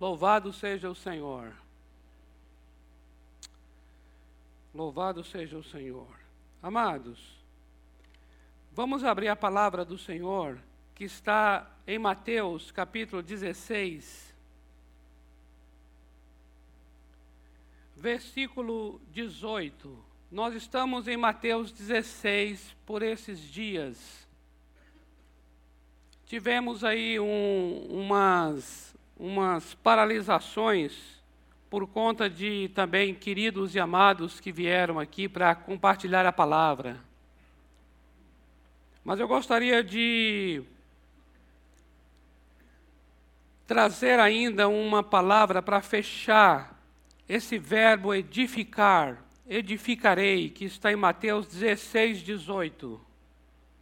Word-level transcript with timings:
Louvado 0.00 0.50
seja 0.50 0.88
o 0.88 0.94
Senhor. 0.94 1.52
Louvado 4.74 5.22
seja 5.22 5.58
o 5.58 5.62
Senhor. 5.62 6.08
Amados, 6.62 7.18
vamos 8.72 9.04
abrir 9.04 9.28
a 9.28 9.36
palavra 9.36 9.84
do 9.84 9.98
Senhor 9.98 10.58
que 10.94 11.04
está 11.04 11.70
em 11.86 11.98
Mateus 11.98 12.70
capítulo 12.70 13.22
16, 13.22 14.34
versículo 17.96 19.00
18. 19.10 20.04
Nós 20.30 20.54
estamos 20.54 21.08
em 21.08 21.16
Mateus 21.16 21.72
16 21.72 22.74
por 22.86 23.02
esses 23.02 23.40
dias. 23.40 24.26
Tivemos 26.24 26.84
aí 26.84 27.18
um, 27.18 27.86
umas, 27.90 28.94
umas 29.20 29.74
paralisações 29.74 31.20
por 31.68 31.86
conta 31.86 32.28
de 32.28 32.70
também 32.74 33.14
queridos 33.14 33.74
e 33.74 33.78
amados 33.78 34.40
que 34.40 34.50
vieram 34.50 34.98
aqui 34.98 35.28
para 35.28 35.54
compartilhar 35.54 36.24
a 36.24 36.32
palavra. 36.32 36.96
Mas 39.04 39.20
eu 39.20 39.28
gostaria 39.28 39.84
de 39.84 40.62
trazer 43.66 44.18
ainda 44.18 44.68
uma 44.68 45.02
palavra 45.02 45.60
para 45.60 45.82
fechar 45.82 46.82
esse 47.28 47.58
verbo 47.58 48.14
edificar, 48.14 49.22
edificarei, 49.46 50.48
que 50.48 50.64
está 50.64 50.90
em 50.90 50.96
Mateus 50.96 51.46
16, 51.46 52.22
18. 52.22 52.98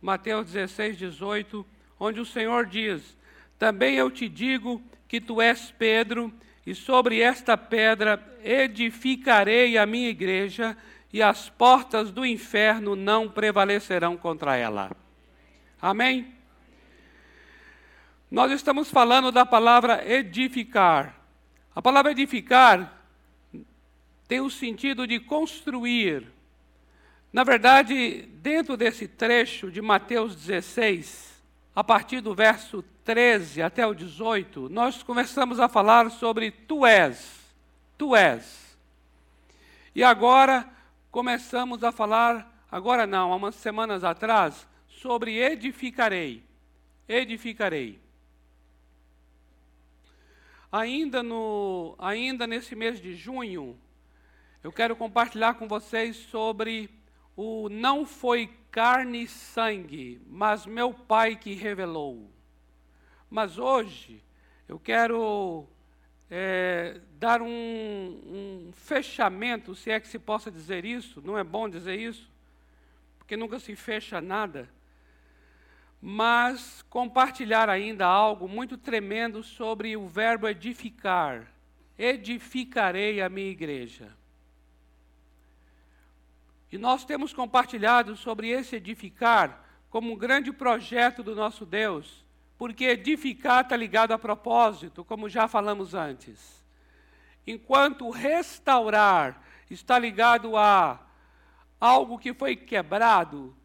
Mateus 0.03 0.47
16, 0.47 0.99
18, 0.99 1.65
onde 1.99 2.21
o 2.21 2.27
Senhor 2.27 2.67
diz: 2.67 3.17
Também 3.57 3.95
eu 3.95 4.11
te 4.11 4.29
digo 4.29 4.83
que 5.09 5.21
tu 5.21 5.41
és 5.41 5.73
Pedro 5.79 6.33
e 6.67 6.75
sobre 6.75 7.21
esta 7.21 7.57
pedra 7.57 8.23
edificarei 8.45 9.79
a 9.79 9.87
minha 9.87 10.11
igreja, 10.11 10.77
e 11.11 11.23
as 11.23 11.49
portas 11.49 12.11
do 12.11 12.27
inferno 12.27 12.95
não 12.95 13.29
prevalecerão 13.29 14.17
contra 14.17 14.57
ela. 14.57 14.91
Amém? 15.81 16.35
Nós 18.31 18.53
estamos 18.53 18.91
falando 18.91 19.33
da 19.33 19.47
palavra 19.47 20.07
edificar. 20.07 21.19
A 21.75 21.81
palavra 21.81 22.13
edificar 22.13 23.03
tem 24.27 24.43
o 24.43 24.51
sentido 24.51 25.07
de 25.07 25.19
construir. 25.19 26.27
Na 27.33 27.45
verdade, 27.45 28.29
dentro 28.43 28.77
desse 28.77 29.09
trecho 29.09 29.71
de 29.71 29.81
Mateus 29.81 30.37
16, 30.37 31.43
a 31.75 31.83
partir 31.83 32.21
do 32.21 32.35
verso 32.35 32.85
13 33.09 33.63
até 33.63 33.87
o 33.87 33.95
18, 33.95 34.69
nós 34.69 35.03
começamos 35.03 35.59
a 35.59 35.67
falar 35.67 36.11
sobre 36.11 36.51
tu 36.51 36.85
és. 36.85 37.41
Tu 37.97 38.15
és. 38.15 38.77
E 39.95 40.05
agora 40.05 40.69
começamos 41.11 41.83
a 41.83 41.91
falar, 41.91 42.67
agora 42.71 43.07
não, 43.07 43.33
há 43.33 43.37
umas 43.37 43.55
semanas 43.55 44.05
atrás, 44.05 44.69
sobre 44.89 45.39
edificarei. 45.39 46.45
Edificarei. 47.09 47.99
Ainda, 50.71 51.23
no, 51.23 51.97
ainda 51.99 52.47
nesse 52.47 52.77
mês 52.77 53.01
de 53.01 53.15
junho, 53.15 53.81
eu 54.63 54.71
quero 54.71 54.95
compartilhar 54.95 55.55
com 55.55 55.67
vocês 55.67 56.15
sobre 56.15 56.91
o 57.35 57.71
não 57.71 58.05
foi 58.05 58.51
carne 58.71 59.23
e 59.23 59.29
sangue, 59.29 60.21
mas 60.27 60.67
meu 60.67 60.93
Pai 60.93 61.37
que 61.37 61.55
revelou. 61.55 62.37
Mas 63.31 63.59
hoje 63.59 64.23
eu 64.69 64.79
quero 64.79 65.67
é, 66.31 67.01
dar 67.19 67.43
um, 67.43 67.49
um 67.49 68.71
fechamento, 68.73 69.75
se 69.75 69.91
é 69.91 70.01
que 70.01 70.09
se 70.09 70.19
possa 70.19 70.51
dizer 70.51 70.85
isso, 70.85 71.23
não 71.25 71.37
é 71.39 71.45
bom 71.45 71.69
dizer 71.69 71.99
isso, 71.99 72.31
porque 73.19 73.37
nunca 73.37 73.59
se 73.59 73.75
fecha 73.77 74.21
nada, 74.21 74.69
mas 76.01 76.83
compartilhar 76.89 77.69
ainda 77.69 78.07
algo 78.07 78.49
muito 78.49 78.77
tremendo 78.79 79.43
sobre 79.43 79.97
o 79.97 80.07
verbo 80.07 80.49
edificar. 80.49 81.47
Edificarei 81.99 83.21
a 83.21 83.29
minha 83.29 83.51
igreja. 83.51 84.17
E 86.71 86.79
nós 86.79 87.05
temos 87.05 87.33
compartilhado 87.33 88.15
sobre 88.15 88.51
esse 88.51 88.77
edificar 88.77 89.65
como 89.91 90.13
um 90.13 90.17
grande 90.17 90.53
projeto 90.53 91.23
do 91.23 91.35
nosso 91.35 91.67
Deus 91.67 92.25
porque 92.59 92.85
edificar 92.87 93.63
está 93.63 93.77
ligado 93.77 94.13
a 94.13 94.19
propósito, 94.19 95.05
como 95.05 95.29
já 95.29 95.47
falamos 95.47 95.95
antes. 95.95 96.63
Enquanto 97.47 98.11
restaurar 98.11 99.41
está 99.71 99.97
ligado 99.97 100.57
a 100.57 101.01
algo 101.81 102.19
que 102.19 102.35
foi 102.35 102.57
quebrado, 102.57 103.57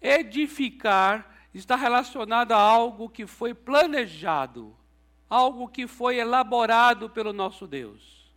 edificar 0.00 1.30
está 1.52 1.76
relacionado 1.76 2.52
a 2.52 2.58
algo 2.58 3.10
que 3.10 3.26
foi 3.26 3.52
planejado, 3.52 4.74
algo 5.28 5.68
que 5.68 5.86
foi 5.86 6.16
elaborado 6.16 7.10
pelo 7.10 7.32
nosso 7.32 7.66
Deus. 7.66 8.32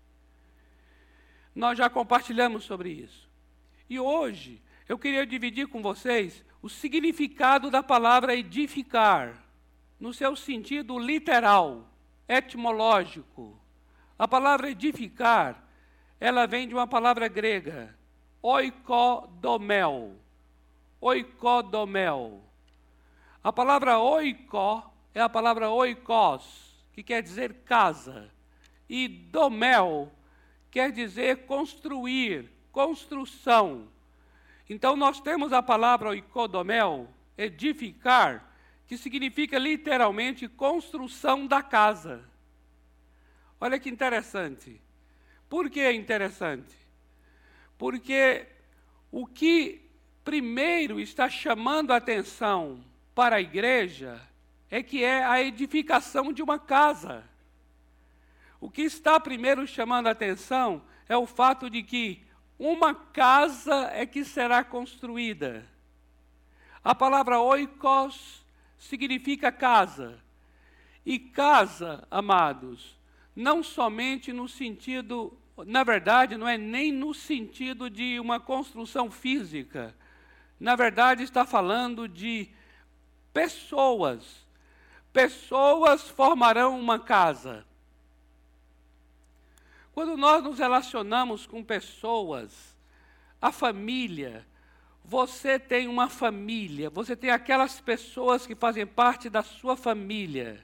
Nós 1.56 1.78
já 1.78 1.90
compartilhamos 1.90 2.66
sobre 2.66 2.90
isso. 2.92 3.28
E 3.90 4.00
hoje 4.00 4.62
eu 4.88 5.00
queria 5.00 5.26
dividir 5.26 5.68
com 5.68 5.82
vocês 5.82 6.46
o 6.62 6.70
significado 6.70 7.70
da 7.70 7.84
palavra 7.84 8.36
edificar, 8.36 9.34
no 10.00 10.14
seu 10.14 10.36
sentido 10.36 10.98
literal, 10.98 11.88
etimológico. 12.28 13.60
A 14.18 14.28
palavra 14.28 14.70
edificar, 14.70 15.64
ela 16.20 16.46
vem 16.46 16.68
de 16.68 16.74
uma 16.74 16.88
palavra 16.88 17.28
grega, 17.28 17.96
oikodomel. 18.42 20.16
Oikodomel. 21.00 22.42
A 23.44 23.54
palavra 23.54 24.00
oiko 24.00 24.84
é 25.14 25.22
a 25.22 25.30
palavra 25.30 25.70
oikos, 25.70 26.84
que 26.92 27.04
quer 27.04 27.22
dizer 27.22 27.54
casa. 27.66 28.32
E 28.90 29.08
domel 29.08 30.12
quer 30.72 30.92
dizer 30.92 31.46
construir, 31.46 32.52
construção. 32.72 33.88
Então 34.70 34.96
nós 34.96 35.20
temos 35.22 35.54
a 35.54 35.64
palavra 35.64 36.10
oikodomel, 36.10 37.08
edificar, 37.38 38.52
que 38.86 38.98
significa 38.98 39.58
literalmente 39.58 40.48
construção 40.48 41.46
da 41.48 41.62
casa. 41.62 42.24
Olha 43.60 43.80
que 43.80 43.90
interessante. 43.90 44.82
Por 45.50 45.70
que 45.70 45.80
é 45.80 45.94
interessante? 45.94 46.76
Porque 47.78 48.46
o 49.12 49.26
que 49.26 49.82
primeiro 50.24 51.00
está 51.00 51.30
chamando 51.30 51.92
a 51.92 51.98
atenção 51.98 52.84
para 53.16 53.38
a 53.38 53.42
igreja 53.42 54.22
é 54.70 54.84
que 54.84 55.04
é 55.04 55.24
a 55.24 55.42
edificação 55.42 56.34
de 56.34 56.44
uma 56.44 56.60
casa. 56.60 57.24
O 58.60 58.70
que 58.70 58.82
está 58.82 59.20
primeiro 59.20 59.66
chamando 59.66 60.08
a 60.08 60.12
atenção 60.12 60.84
é 61.08 61.16
o 61.16 61.26
fato 61.26 61.70
de 61.70 61.84
que 61.84 62.27
uma 62.58 62.96
casa 62.96 63.92
é 63.94 64.06
que 64.06 64.26
será 64.26 64.64
construída. 64.64 65.66
A 66.84 66.96
palavra 66.96 67.40
oikos 67.40 68.46
significa 68.78 69.52
casa. 69.52 70.20
E 71.06 71.20
casa, 71.20 72.06
amados, 72.10 72.98
não 73.36 73.64
somente 73.64 74.34
no 74.34 74.48
sentido, 74.48 75.38
na 75.66 75.84
verdade, 75.84 76.36
não 76.36 76.48
é 76.48 76.58
nem 76.58 76.92
no 76.92 77.14
sentido 77.14 77.90
de 77.90 78.20
uma 78.20 78.40
construção 78.40 79.10
física. 79.10 79.96
Na 80.60 80.76
verdade, 80.76 81.24
está 81.24 81.46
falando 81.46 82.08
de 82.08 82.50
pessoas. 83.32 84.46
Pessoas 85.14 86.10
formarão 86.10 86.80
uma 86.80 87.00
casa. 87.00 87.66
Quando 89.98 90.16
nós 90.16 90.44
nos 90.44 90.60
relacionamos 90.60 91.48
com 91.48 91.64
pessoas, 91.64 92.78
a 93.42 93.52
família, 93.52 94.46
você 95.04 95.58
tem 95.58 95.88
uma 95.88 96.08
família, 96.08 96.88
você 96.88 97.16
tem 97.16 97.32
aquelas 97.32 97.82
pessoas 97.82 98.46
que 98.46 98.54
fazem 98.54 98.86
parte 98.86 99.28
da 99.28 99.42
sua 99.42 99.76
família. 99.76 100.64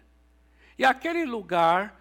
E 0.77 0.85
aquele 0.85 1.25
lugar, 1.25 1.99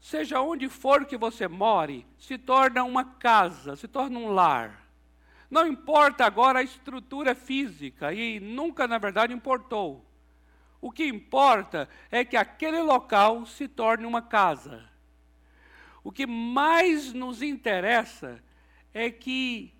seja 0.00 0.40
onde 0.40 0.68
for 0.68 1.04
que 1.06 1.16
você 1.16 1.46
more, 1.46 2.04
se 2.18 2.36
torna 2.36 2.82
uma 2.82 3.04
casa, 3.04 3.76
se 3.76 3.86
torna 3.86 4.18
um 4.18 4.32
lar. 4.32 4.90
Não 5.48 5.68
importa 5.68 6.24
agora 6.24 6.58
a 6.58 6.64
estrutura 6.64 7.32
física, 7.32 8.12
e 8.12 8.40
nunca, 8.40 8.88
na 8.88 8.98
verdade, 8.98 9.32
importou. 9.32 10.04
O 10.80 10.90
que 10.90 11.06
importa 11.06 11.88
é 12.10 12.24
que 12.24 12.36
aquele 12.36 12.82
local 12.82 13.46
se 13.46 13.68
torne 13.68 14.04
uma 14.04 14.20
casa. 14.20 14.89
O 16.02 16.10
que 16.10 16.26
mais 16.26 17.12
nos 17.12 17.42
interessa 17.42 18.42
é 18.92 19.10
que 19.10 19.72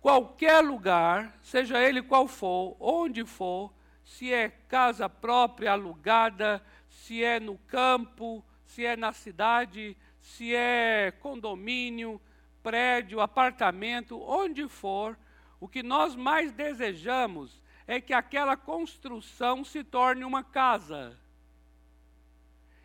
qualquer 0.00 0.60
lugar, 0.60 1.38
seja 1.42 1.80
ele 1.80 2.02
qual 2.02 2.26
for, 2.26 2.76
onde 2.78 3.24
for, 3.24 3.72
se 4.04 4.32
é 4.32 4.48
casa 4.48 5.08
própria, 5.08 5.72
alugada, 5.72 6.64
se 6.88 7.22
é 7.22 7.40
no 7.40 7.56
campo, 7.58 8.44
se 8.66 8.84
é 8.84 8.96
na 8.96 9.12
cidade, 9.12 9.96
se 10.20 10.54
é 10.54 11.12
condomínio, 11.20 12.20
prédio, 12.62 13.20
apartamento, 13.20 14.20
onde 14.20 14.68
for, 14.68 15.18
o 15.60 15.68
que 15.68 15.82
nós 15.82 16.16
mais 16.16 16.52
desejamos 16.52 17.62
é 17.86 18.00
que 18.00 18.12
aquela 18.12 18.56
construção 18.56 19.64
se 19.64 19.84
torne 19.84 20.24
uma 20.24 20.42
casa. 20.42 21.18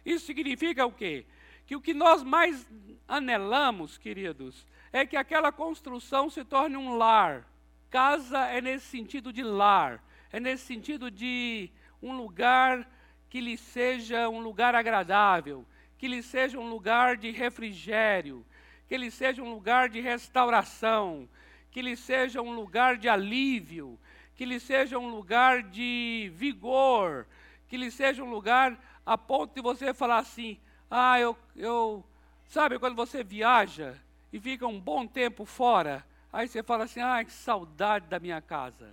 Isso 0.06 0.26
significa 0.26 0.86
o 0.86 0.92
quê? 0.92 1.26
Que 1.70 1.76
o 1.76 1.82
que 1.82 1.94
nós 1.94 2.24
mais 2.24 2.68
anelamos, 3.08 3.96
queridos, 3.96 4.66
é 4.92 5.06
que 5.06 5.16
aquela 5.16 5.52
construção 5.52 6.28
se 6.28 6.44
torne 6.44 6.76
um 6.76 6.98
lar. 6.98 7.48
Casa 7.92 8.40
é 8.48 8.60
nesse 8.60 8.88
sentido 8.88 9.32
de 9.32 9.44
lar, 9.44 10.04
é 10.32 10.40
nesse 10.40 10.66
sentido 10.66 11.12
de 11.12 11.70
um 12.02 12.18
lugar 12.18 12.90
que 13.30 13.40
lhe 13.40 13.56
seja 13.56 14.28
um 14.30 14.40
lugar 14.40 14.74
agradável, 14.74 15.64
que 15.96 16.08
lhe 16.08 16.24
seja 16.24 16.58
um 16.58 16.68
lugar 16.68 17.16
de 17.18 17.30
refrigério, 17.30 18.44
que 18.88 18.98
lhe 18.98 19.12
seja 19.12 19.44
um 19.44 19.54
lugar 19.54 19.90
de 19.90 20.02
restauração, 20.02 21.30
que 21.70 21.84
lhe 21.84 21.96
seja 21.96 22.42
um 22.42 22.56
lugar 22.56 22.98
de 22.98 23.08
alívio, 23.08 24.00
que 24.34 24.44
lhe 24.44 24.60
seja 24.60 24.98
um 24.98 25.10
lugar 25.12 25.62
de 25.62 26.32
vigor, 26.34 27.28
que 27.68 27.78
lhe 27.78 27.92
seja 27.92 28.24
um 28.24 28.32
lugar 28.32 28.76
a 29.06 29.16
ponto 29.16 29.54
de 29.54 29.62
você 29.62 29.94
falar 29.94 30.18
assim: 30.18 30.60
ah, 30.90 31.20
eu, 31.20 31.38
eu. 31.56 32.04
Sabe 32.48 32.80
quando 32.80 32.96
você 32.96 33.24
viaja 33.24 33.96
e 34.34 34.40
fica 34.40 34.66
um 34.66 34.80
bom 34.80 35.06
tempo 35.06 35.46
fora, 35.46 36.06
aí 36.34 36.48
você 36.48 36.64
fala 36.64 36.86
assim: 36.86 37.00
ah, 37.00 37.24
que 37.24 37.32
saudade 37.32 38.08
da 38.08 38.20
minha 38.20 38.42
casa. 38.42 38.92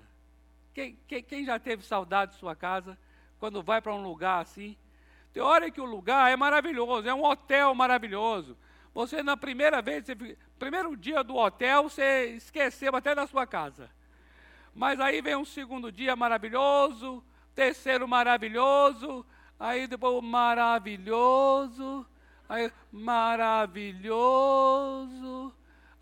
Quem, 0.75 0.99
quem, 1.09 1.23
quem 1.23 1.45
já 1.45 1.59
teve 1.59 1.83
saudade 1.83 2.33
de 2.33 2.39
sua 2.39 2.55
casa 2.55 2.99
quando 3.39 3.63
vai 3.63 3.81
para 3.81 3.95
um 3.95 4.03
lugar 4.03 4.43
assim? 4.43 4.77
Tem 5.33 5.43
hora 5.43 5.71
que 5.71 5.81
o 5.81 5.87
lugar 5.87 6.31
é 6.31 6.37
maravilhoso, 6.37 7.09
é 7.09 7.15
um 7.15 7.25
hotel 7.25 7.75
maravilhoso. 7.75 8.57
Você, 8.93 9.23
na 9.23 9.37
primeira 9.37 9.81
vez, 9.83 10.05
você, 10.05 10.37
primeiro 10.59 10.97
dia 10.97 11.23
do 11.23 11.37
hotel, 11.37 11.85
você 11.85 12.37
esqueceu 12.37 12.95
até 12.95 13.15
da 13.15 13.27
sua 13.27 13.47
casa. 13.47 13.91
Mas 14.75 15.01
aí 15.01 15.23
vem 15.23 15.37
um 15.37 15.45
segundo 15.45 15.91
dia 15.91 16.15
maravilhoso, 16.15 17.25
terceiro 17.55 18.07
maravilhoso, 18.07 19.25
aí 19.59 19.87
depois 19.87 20.23
maravilhoso, 20.23 22.07
aí 22.49 22.73
maravilhoso. 22.93 24.07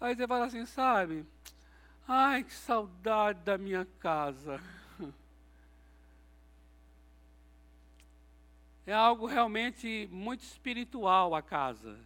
Aí 0.00 0.14
você 0.14 0.26
fala 0.26 0.46
assim, 0.46 0.66
sabe? 0.66 1.24
Ai, 2.06 2.44
que 2.44 2.52
saudade 2.52 3.40
da 3.40 3.56
minha 3.56 3.86
casa. 3.98 4.60
É 8.86 8.92
algo 8.92 9.24
realmente 9.24 10.06
muito 10.12 10.42
espiritual 10.42 11.34
a 11.34 11.40
casa. 11.40 11.98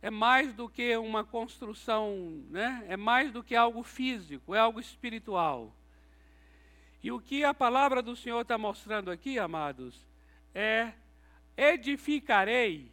É 0.00 0.08
mais 0.08 0.54
do 0.54 0.66
que 0.66 0.96
uma 0.96 1.22
construção, 1.22 2.42
né? 2.48 2.86
é 2.88 2.96
mais 2.96 3.30
do 3.30 3.44
que 3.44 3.54
algo 3.54 3.82
físico, 3.82 4.54
é 4.54 4.58
algo 4.58 4.80
espiritual. 4.80 5.70
E 7.02 7.12
o 7.12 7.20
que 7.20 7.44
a 7.44 7.52
palavra 7.52 8.00
do 8.00 8.16
Senhor 8.16 8.40
está 8.40 8.56
mostrando 8.56 9.10
aqui, 9.10 9.38
amados, 9.38 10.07
é 10.54 10.92
edificarei, 11.56 12.90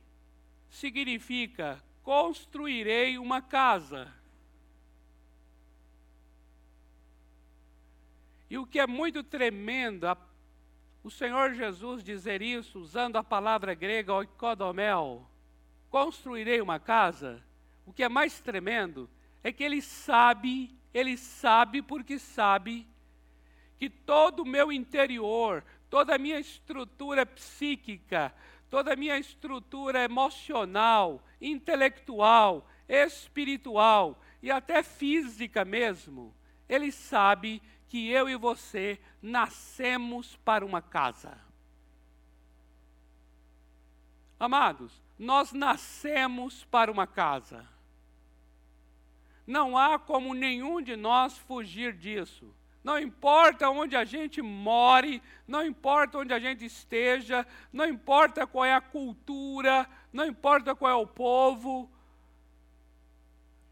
significa 0.69 1.83
construirei 2.03 3.17
uma 3.17 3.41
casa. 3.41 4.13
E 8.47 8.57
o 8.57 8.65
que 8.65 8.79
é 8.79 8.85
muito 8.85 9.23
tremendo, 9.23 10.05
a 10.07 10.15
o 11.05 11.11
Senhor 11.11 11.53
Jesus 11.53 12.03
dizer 12.03 12.41
isso 12.41 12.79
usando 12.79 13.15
a 13.15 13.23
palavra 13.23 13.75
grega 13.75 14.11
oikodomel, 14.11 15.29
construirei 15.87 16.59
uma 16.59 16.79
casa, 16.79 17.43
o 17.85 17.93
que 17.93 18.01
é 18.01 18.09
mais 18.09 18.39
tremendo 18.39 19.07
é 19.43 19.51
que 19.51 19.63
ele 19.63 19.83
sabe, 19.83 20.75
ele 20.91 21.15
sabe 21.15 21.83
porque 21.83 22.17
sabe 22.17 22.87
que 23.77 23.87
todo 23.87 24.41
o 24.41 24.47
meu 24.47 24.71
interior, 24.71 25.63
toda 25.95 26.15
a 26.15 26.17
minha 26.17 26.37
estrutura 26.37 27.25
psíquica, 27.25 28.35
toda 28.69 28.91
a 28.91 28.95
minha 28.97 29.17
estrutura 29.17 30.03
emocional, 30.03 31.23
intelectual, 31.39 32.67
espiritual 32.85 34.21
e 34.43 34.51
até 34.51 34.83
física 34.83 35.63
mesmo, 35.63 36.35
ele 36.67 36.91
sabe 36.91 37.61
que 37.87 38.09
eu 38.09 38.27
e 38.27 38.35
você 38.35 38.99
nascemos 39.21 40.35
para 40.43 40.65
uma 40.65 40.81
casa. 40.81 41.39
Amados, 44.37 45.01
nós 45.17 45.53
nascemos 45.53 46.65
para 46.65 46.91
uma 46.91 47.07
casa. 47.07 47.65
Não 49.47 49.77
há 49.77 49.97
como 49.97 50.33
nenhum 50.33 50.81
de 50.81 50.97
nós 50.97 51.37
fugir 51.37 51.93
disso. 51.93 52.53
Não 52.85 52.99
importa 52.99 53.67
onde 53.67 53.95
a 53.95 54.05
gente 54.05 54.43
more, 54.43 55.19
não 55.47 55.65
importa 55.65 56.19
onde 56.19 56.31
a 56.31 56.37
gente 56.37 56.63
esteja, 56.63 57.43
não 57.73 57.83
importa 57.83 58.45
qual 58.45 58.63
é 58.63 58.75
a 58.75 58.79
cultura, 58.79 59.89
não 60.13 60.23
importa 60.23 60.75
qual 60.75 60.91
é 60.91 60.93
o 60.93 61.07
povo, 61.07 61.89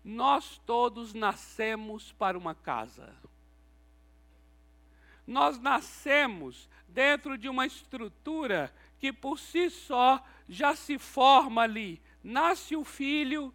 nós 0.03 0.59
todos 0.65 1.13
nascemos 1.13 2.11
para 2.13 2.35
uma 2.35 2.55
casa. 2.55 3.13
Nós 5.27 5.59
nascemos 5.59 6.67
dentro 6.87 7.37
de 7.37 7.47
uma 7.47 7.67
estrutura 7.67 8.73
que 8.97 9.13
por 9.13 9.37
si 9.37 9.69
só 9.69 10.25
já 10.49 10.75
se 10.75 10.97
forma 10.97 11.61
ali. 11.61 12.01
Nasce 12.23 12.75
o 12.75 12.83
filho, 12.83 13.53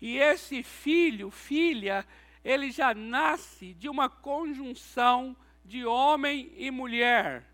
e 0.00 0.16
esse 0.16 0.62
filho, 0.62 1.30
filha, 1.30 2.04
ele 2.44 2.70
já 2.70 2.94
nasce 2.94 3.74
de 3.74 3.88
uma 3.88 4.08
conjunção 4.08 5.36
de 5.64 5.84
homem 5.84 6.52
e 6.56 6.70
mulher. 6.70 7.46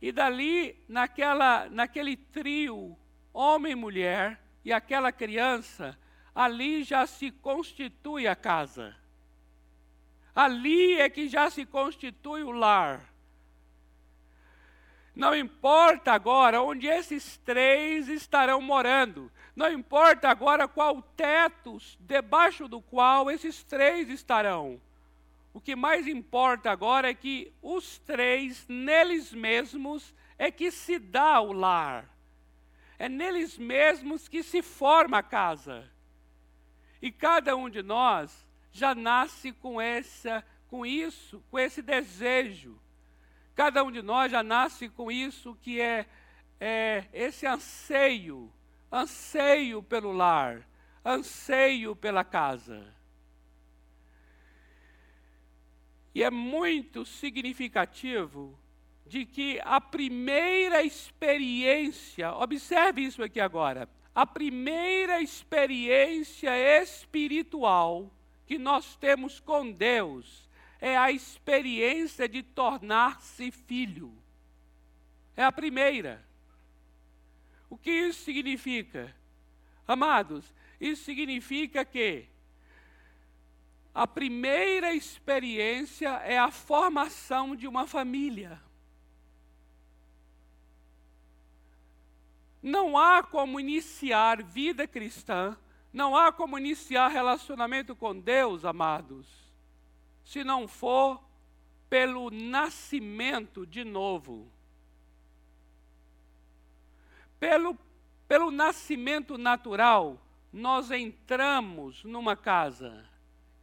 E 0.00 0.12
dali, 0.12 0.78
naquela, 0.88 1.68
naquele 1.68 2.16
trio, 2.16 2.96
homem 3.32 3.72
e 3.72 3.76
mulher, 3.76 4.40
e 4.64 4.72
aquela 4.72 5.10
criança, 5.10 5.98
ali 6.34 6.84
já 6.84 7.06
se 7.06 7.30
constitui 7.30 8.26
a 8.26 8.36
casa. 8.36 8.94
Ali 10.34 11.00
é 11.00 11.08
que 11.08 11.28
já 11.28 11.50
se 11.50 11.66
constitui 11.66 12.42
o 12.42 12.52
lar. 12.52 13.07
Não 15.18 15.34
importa 15.34 16.12
agora 16.12 16.62
onde 16.62 16.86
esses 16.86 17.38
três 17.38 18.06
estarão 18.08 18.62
morando. 18.62 19.28
Não 19.56 19.68
importa 19.68 20.28
agora 20.28 20.68
qual 20.68 21.02
teto 21.02 21.76
debaixo 21.98 22.68
do 22.68 22.80
qual 22.80 23.28
esses 23.28 23.64
três 23.64 24.08
estarão. 24.10 24.80
O 25.52 25.60
que 25.60 25.74
mais 25.74 26.06
importa 26.06 26.70
agora 26.70 27.10
é 27.10 27.14
que 27.14 27.52
os 27.60 27.98
três, 27.98 28.64
neles 28.68 29.32
mesmos, 29.32 30.14
é 30.38 30.52
que 30.52 30.70
se 30.70 31.00
dá 31.00 31.40
o 31.40 31.52
lar. 31.52 32.08
É 32.96 33.08
neles 33.08 33.58
mesmos 33.58 34.28
que 34.28 34.44
se 34.44 34.62
forma 34.62 35.18
a 35.18 35.22
casa. 35.22 35.90
E 37.02 37.10
cada 37.10 37.56
um 37.56 37.68
de 37.68 37.82
nós 37.82 38.46
já 38.70 38.94
nasce 38.94 39.50
com 39.50 39.80
essa, 39.80 40.44
com 40.68 40.86
isso, 40.86 41.42
com 41.50 41.58
esse 41.58 41.82
desejo. 41.82 42.78
Cada 43.58 43.82
um 43.82 43.90
de 43.90 44.02
nós 44.02 44.30
já 44.30 44.40
nasce 44.40 44.88
com 44.88 45.10
isso 45.10 45.58
que 45.60 45.80
é, 45.80 46.06
é 46.60 47.06
esse 47.12 47.44
anseio, 47.44 48.52
anseio 48.90 49.82
pelo 49.82 50.12
lar, 50.12 50.64
anseio 51.04 51.96
pela 51.96 52.22
casa. 52.22 52.94
E 56.14 56.22
é 56.22 56.30
muito 56.30 57.04
significativo 57.04 58.56
de 59.04 59.26
que 59.26 59.60
a 59.64 59.80
primeira 59.80 60.84
experiência, 60.84 62.32
observe 62.34 63.02
isso 63.02 63.24
aqui 63.24 63.40
agora, 63.40 63.88
a 64.14 64.24
primeira 64.24 65.20
experiência 65.20 66.56
espiritual 66.80 68.08
que 68.46 68.56
nós 68.56 68.94
temos 68.94 69.40
com 69.40 69.72
Deus 69.72 70.47
é 70.80 70.96
a 70.96 71.10
experiência 71.10 72.28
de 72.28 72.42
tornar-se 72.42 73.50
filho. 73.50 74.16
É 75.36 75.44
a 75.44 75.52
primeira. 75.52 76.24
O 77.70 77.76
que 77.76 77.90
isso 77.90 78.22
significa? 78.24 79.14
Amados, 79.86 80.54
isso 80.80 81.04
significa 81.04 81.84
que 81.84 82.26
a 83.94 84.06
primeira 84.06 84.92
experiência 84.94 86.08
é 86.24 86.38
a 86.38 86.50
formação 86.50 87.56
de 87.56 87.66
uma 87.66 87.86
família. 87.86 88.60
Não 92.62 92.98
há 92.98 93.22
como 93.22 93.58
iniciar 93.58 94.42
vida 94.42 94.86
cristã 94.86 95.56
não 95.92 96.16
há 96.16 96.30
como 96.30 96.58
iniciar 96.58 97.08
relacionamento 97.08 97.96
com 97.96 98.18
Deus, 98.18 98.64
amados, 98.64 99.26
se 100.28 100.44
não 100.44 100.68
for 100.68 101.18
pelo 101.88 102.30
nascimento 102.30 103.66
de 103.66 103.82
novo. 103.82 104.46
Pelo 107.40 107.74
Pelo 108.28 108.50
nascimento 108.50 109.38
natural, 109.38 110.20
nós 110.52 110.90
entramos 110.90 112.04
numa 112.04 112.36
casa. 112.36 113.08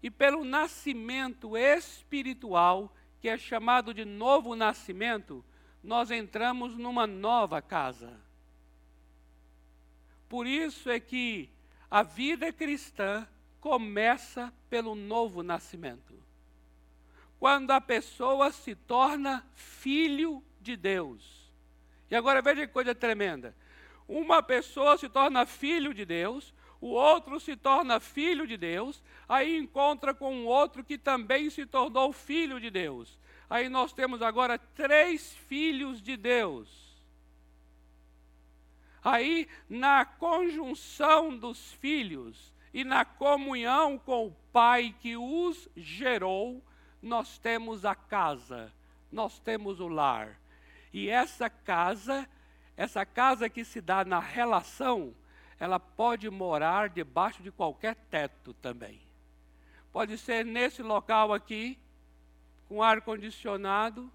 E 0.02 0.10
pelo 0.10 0.44
nascimento 0.44 1.56
espiritual, 1.56 2.92
que 3.22 3.30
é 3.30 3.38
chamado 3.38 3.94
de 3.94 4.04
novo 4.04 4.56
nascimento, 4.56 5.46
nós 5.84 6.10
entramos 6.10 6.76
numa 6.76 7.06
nova 7.06 7.62
casa. 7.62 8.20
Por 10.28 10.48
isso 10.48 10.90
é 10.90 11.00
que 11.00 11.48
a 11.92 12.02
vida 12.02 12.52
cristã 12.52 13.28
começa 13.62 14.52
pelo 14.68 14.96
novo 14.96 15.44
nascimento. 15.44 16.25
Quando 17.46 17.70
a 17.70 17.80
pessoa 17.80 18.52
se 18.52 18.74
torna 18.74 19.46
filho 19.54 20.44
de 20.60 20.75
Deus. 20.75 21.54
E 22.10 22.16
agora 22.16 22.42
veja 22.42 22.66
que 22.66 22.74
coisa 22.74 22.96
tremenda. 22.96 23.56
Uma 24.08 24.42
pessoa 24.42 24.98
se 24.98 25.08
torna 25.08 25.46
filho 25.46 25.94
de 25.94 26.06
Deus, 26.06 26.56
o 26.82 26.88
outro 26.88 27.40
se 27.40 27.56
torna 27.56 28.00
filho 28.00 28.48
de 28.48 28.58
Deus, 28.58 29.04
aí 29.30 29.60
encontra 29.60 30.12
com 30.12 30.34
um 30.34 30.48
outro 30.48 30.84
que 30.84 30.98
também 30.98 31.52
se 31.52 31.68
tornou 31.68 32.12
filho 32.12 32.60
de 32.60 32.72
Deus. 32.72 33.16
Aí 33.48 33.70
nós 33.70 33.94
temos 33.94 34.24
agora 34.24 34.58
três 34.58 35.32
filhos 35.48 36.02
de 36.02 36.18
Deus. 36.18 36.68
Aí, 39.04 39.48
na 39.70 40.04
conjunção 40.04 41.38
dos 41.38 41.74
filhos 41.74 42.52
e 42.74 42.84
na 42.84 43.06
comunhão 43.06 44.00
com 44.00 44.25
o 44.25 44.36
Pai 44.52 44.96
que 45.00 45.16
os 45.16 45.70
gerou, 45.78 46.66
nós 47.06 47.38
temos 47.38 47.86
a 47.86 47.94
casa, 47.94 48.74
nós 49.12 49.38
temos 49.40 49.80
o 49.80 49.88
lar. 49.88 50.40
E 50.92 51.08
essa 51.08 51.50
casa, 51.50 52.28
essa 52.76 53.06
casa 53.06 53.48
que 53.48 53.64
se 53.64 53.80
dá 53.80 54.04
na 54.04 54.20
relação, 54.20 55.14
ela 55.60 55.80
pode 55.80 56.30
morar 56.30 56.90
debaixo 56.90 57.44
de 57.44 57.52
qualquer 57.52 57.96
teto 58.10 58.54
também. 58.56 59.00
Pode 59.92 60.18
ser 60.18 60.44
nesse 60.44 60.82
local 60.82 61.32
aqui, 61.32 61.78
com 62.68 62.82
ar 62.82 63.00
condicionado, 63.02 64.12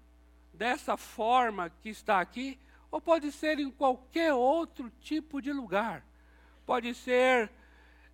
dessa 0.53 0.97
forma 0.97 1.71
que 1.81 1.89
está 1.89 2.19
aqui, 2.19 2.59
ou 2.91 2.99
pode 2.99 3.31
ser 3.31 3.57
em 3.57 3.71
qualquer 3.71 4.33
outro 4.33 4.91
tipo 4.99 5.41
de 5.41 5.53
lugar. 5.53 6.03
Pode 6.65 6.93
ser 6.93 7.49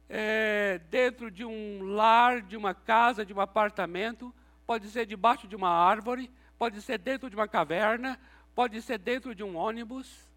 é, 0.07 0.79
dentro 0.89 1.31
de 1.31 1.43
um 1.43 1.83
lar, 1.83 2.41
de 2.41 2.55
uma 2.55 2.75
casa, 2.75 3.25
de 3.25 3.33
um 3.33 3.41
apartamento, 3.41 4.33
pode 4.67 4.89
ser 4.89 5.05
debaixo 5.05 5.47
de 5.47 5.55
uma 5.55 5.69
árvore, 5.69 6.29
pode 6.57 6.81
ser 6.81 6.99
dentro 6.99 7.29
de 7.29 7.35
uma 7.37 7.47
caverna, 7.47 8.19
pode 8.53 8.81
ser 8.81 8.99
dentro 8.99 9.33
de 9.33 9.41
um 9.41 9.55
ônibus. 9.55 10.29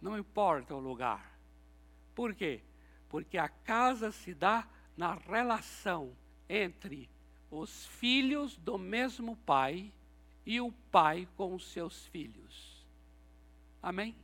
Não 0.00 0.18
importa 0.18 0.74
o 0.74 0.80
lugar. 0.80 1.38
Por 2.14 2.34
quê? 2.34 2.62
Porque 3.10 3.36
a 3.36 3.48
casa 3.48 4.10
se 4.10 4.32
dá 4.32 4.66
na 4.96 5.14
relação 5.14 6.16
entre 6.48 7.08
os 7.50 7.86
filhos 7.86 8.56
do 8.56 8.78
mesmo 8.78 9.36
pai 9.36 9.92
e 10.46 10.60
o 10.60 10.72
pai 10.90 11.28
com 11.36 11.54
os 11.54 11.70
seus 11.70 12.06
filhos. 12.06 12.86
Amém? 13.82 14.16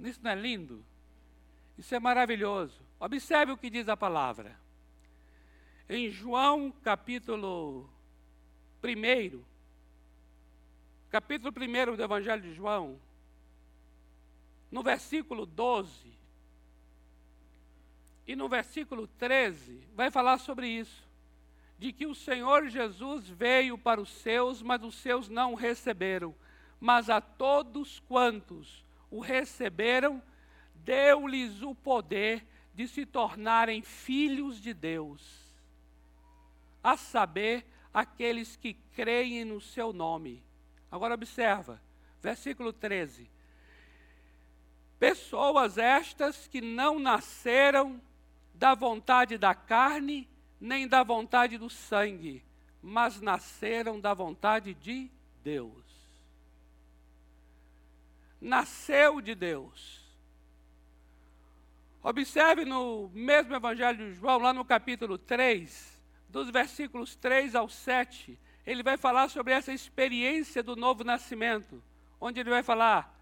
Isso 0.00 0.20
não 0.22 0.30
é 0.30 0.34
lindo? 0.34 0.84
Isso 1.78 1.94
é 1.94 1.98
maravilhoso. 1.98 2.80
Observe 3.00 3.52
o 3.52 3.56
que 3.56 3.70
diz 3.70 3.88
a 3.88 3.96
palavra. 3.96 4.67
Em 5.90 6.10
João 6.10 6.70
capítulo 6.70 7.88
1, 8.84 9.42
capítulo 11.08 11.50
1 11.50 11.96
do 11.96 12.02
Evangelho 12.02 12.42
de 12.42 12.52
João, 12.52 13.00
no 14.70 14.82
versículo 14.82 15.46
12 15.46 15.90
e 18.26 18.36
no 18.36 18.50
versículo 18.50 19.06
13, 19.06 19.80
vai 19.94 20.10
falar 20.10 20.36
sobre 20.36 20.68
isso. 20.68 21.08
De 21.78 21.90
que 21.90 22.06
o 22.06 22.14
Senhor 22.14 22.68
Jesus 22.68 23.26
veio 23.26 23.78
para 23.78 23.98
os 23.98 24.10
seus, 24.10 24.60
mas 24.60 24.82
os 24.82 24.94
seus 24.96 25.30
não 25.30 25.54
o 25.54 25.56
receberam. 25.56 26.34
Mas 26.78 27.08
a 27.08 27.18
todos 27.18 27.98
quantos 28.00 28.84
o 29.10 29.20
receberam, 29.20 30.22
deu-lhes 30.74 31.62
o 31.62 31.74
poder 31.74 32.44
de 32.74 32.86
se 32.86 33.06
tornarem 33.06 33.80
filhos 33.80 34.60
de 34.60 34.74
Deus 34.74 35.47
a 36.82 36.96
saber, 36.96 37.66
aqueles 37.92 38.56
que 38.56 38.74
creem 38.94 39.44
no 39.44 39.60
seu 39.60 39.92
nome. 39.92 40.42
Agora 40.90 41.14
observa, 41.14 41.80
versículo 42.20 42.72
13. 42.72 43.30
Pessoas 44.98 45.78
estas 45.78 46.46
que 46.48 46.60
não 46.60 46.98
nasceram 46.98 48.00
da 48.54 48.74
vontade 48.74 49.38
da 49.38 49.54
carne, 49.54 50.28
nem 50.60 50.88
da 50.88 51.02
vontade 51.02 51.56
do 51.56 51.70
sangue, 51.70 52.44
mas 52.82 53.20
nasceram 53.20 54.00
da 54.00 54.12
vontade 54.12 54.74
de 54.74 55.10
Deus. 55.42 55.84
Nasceu 58.40 59.20
de 59.20 59.34
Deus. 59.34 60.04
Observe 62.02 62.64
no 62.64 63.08
mesmo 63.12 63.54
Evangelho 63.54 63.98
de 63.98 64.14
João, 64.14 64.38
lá 64.38 64.52
no 64.52 64.64
capítulo 64.64 65.18
3, 65.18 65.97
dos 66.28 66.50
versículos 66.50 67.16
3 67.16 67.54
ao 67.54 67.68
7, 67.68 68.38
ele 68.66 68.82
vai 68.82 68.96
falar 68.96 69.28
sobre 69.28 69.52
essa 69.52 69.72
experiência 69.72 70.62
do 70.62 70.76
novo 70.76 71.02
nascimento, 71.02 71.82
onde 72.20 72.40
ele 72.40 72.50
vai 72.50 72.62
falar 72.62 73.18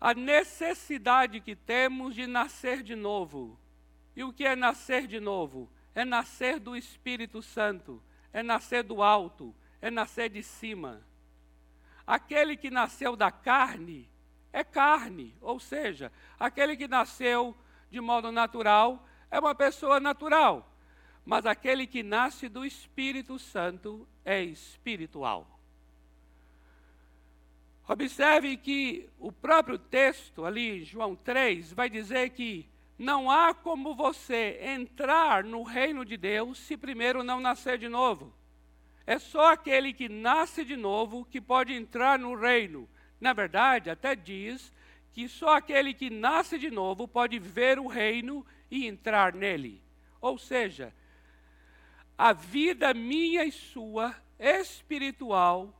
a 0.00 0.12
necessidade 0.12 1.40
que 1.40 1.56
temos 1.56 2.14
de 2.14 2.26
nascer 2.26 2.82
de 2.82 2.94
novo. 2.94 3.58
E 4.14 4.22
o 4.22 4.32
que 4.32 4.44
é 4.44 4.54
nascer 4.54 5.06
de 5.06 5.18
novo? 5.18 5.70
É 5.94 6.04
nascer 6.04 6.60
do 6.60 6.76
Espírito 6.76 7.42
Santo, 7.42 8.02
é 8.32 8.42
nascer 8.42 8.82
do 8.82 9.02
alto, 9.02 9.54
é 9.80 9.90
nascer 9.90 10.28
de 10.28 10.42
cima. 10.42 11.02
Aquele 12.06 12.56
que 12.56 12.70
nasceu 12.70 13.16
da 13.16 13.30
carne 13.30 14.08
é 14.52 14.62
carne, 14.62 15.34
ou 15.40 15.58
seja, 15.58 16.12
aquele 16.38 16.76
que 16.76 16.86
nasceu 16.86 17.56
de 17.90 18.00
modo 18.00 18.30
natural 18.30 19.06
é 19.30 19.38
uma 19.40 19.54
pessoa 19.54 19.98
natural 19.98 20.75
mas 21.26 21.44
aquele 21.44 21.88
que 21.88 22.04
nasce 22.04 22.48
do 22.48 22.64
Espírito 22.64 23.36
Santo 23.36 24.06
é 24.24 24.44
espiritual. 24.44 25.58
Observe 27.88 28.56
que 28.56 29.08
o 29.18 29.32
próprio 29.32 29.76
texto, 29.76 30.44
ali, 30.44 30.84
João 30.84 31.16
3, 31.16 31.72
vai 31.72 31.90
dizer 31.90 32.30
que 32.30 32.68
não 32.96 33.28
há 33.28 33.52
como 33.52 33.94
você 33.94 34.58
entrar 34.62 35.42
no 35.42 35.64
reino 35.64 36.04
de 36.04 36.16
Deus 36.16 36.58
se 36.58 36.76
primeiro 36.76 37.24
não 37.24 37.40
nascer 37.40 37.76
de 37.76 37.88
novo. 37.88 38.32
É 39.04 39.18
só 39.18 39.52
aquele 39.52 39.92
que 39.92 40.08
nasce 40.08 40.64
de 40.64 40.76
novo 40.76 41.24
que 41.24 41.40
pode 41.40 41.72
entrar 41.72 42.18
no 42.18 42.36
reino. 42.36 42.88
Na 43.20 43.32
verdade, 43.32 43.90
até 43.90 44.14
diz 44.14 44.72
que 45.12 45.28
só 45.28 45.56
aquele 45.56 45.92
que 45.92 46.08
nasce 46.08 46.56
de 46.58 46.70
novo 46.70 47.08
pode 47.08 47.38
ver 47.38 47.78
o 47.78 47.86
reino 47.86 48.46
e 48.70 48.86
entrar 48.86 49.32
nele. 49.32 49.82
Ou 50.20 50.38
seja, 50.38 50.92
a 52.16 52.32
vida 52.32 52.94
minha 52.94 53.44
e 53.44 53.52
sua 53.52 54.14
espiritual 54.38 55.74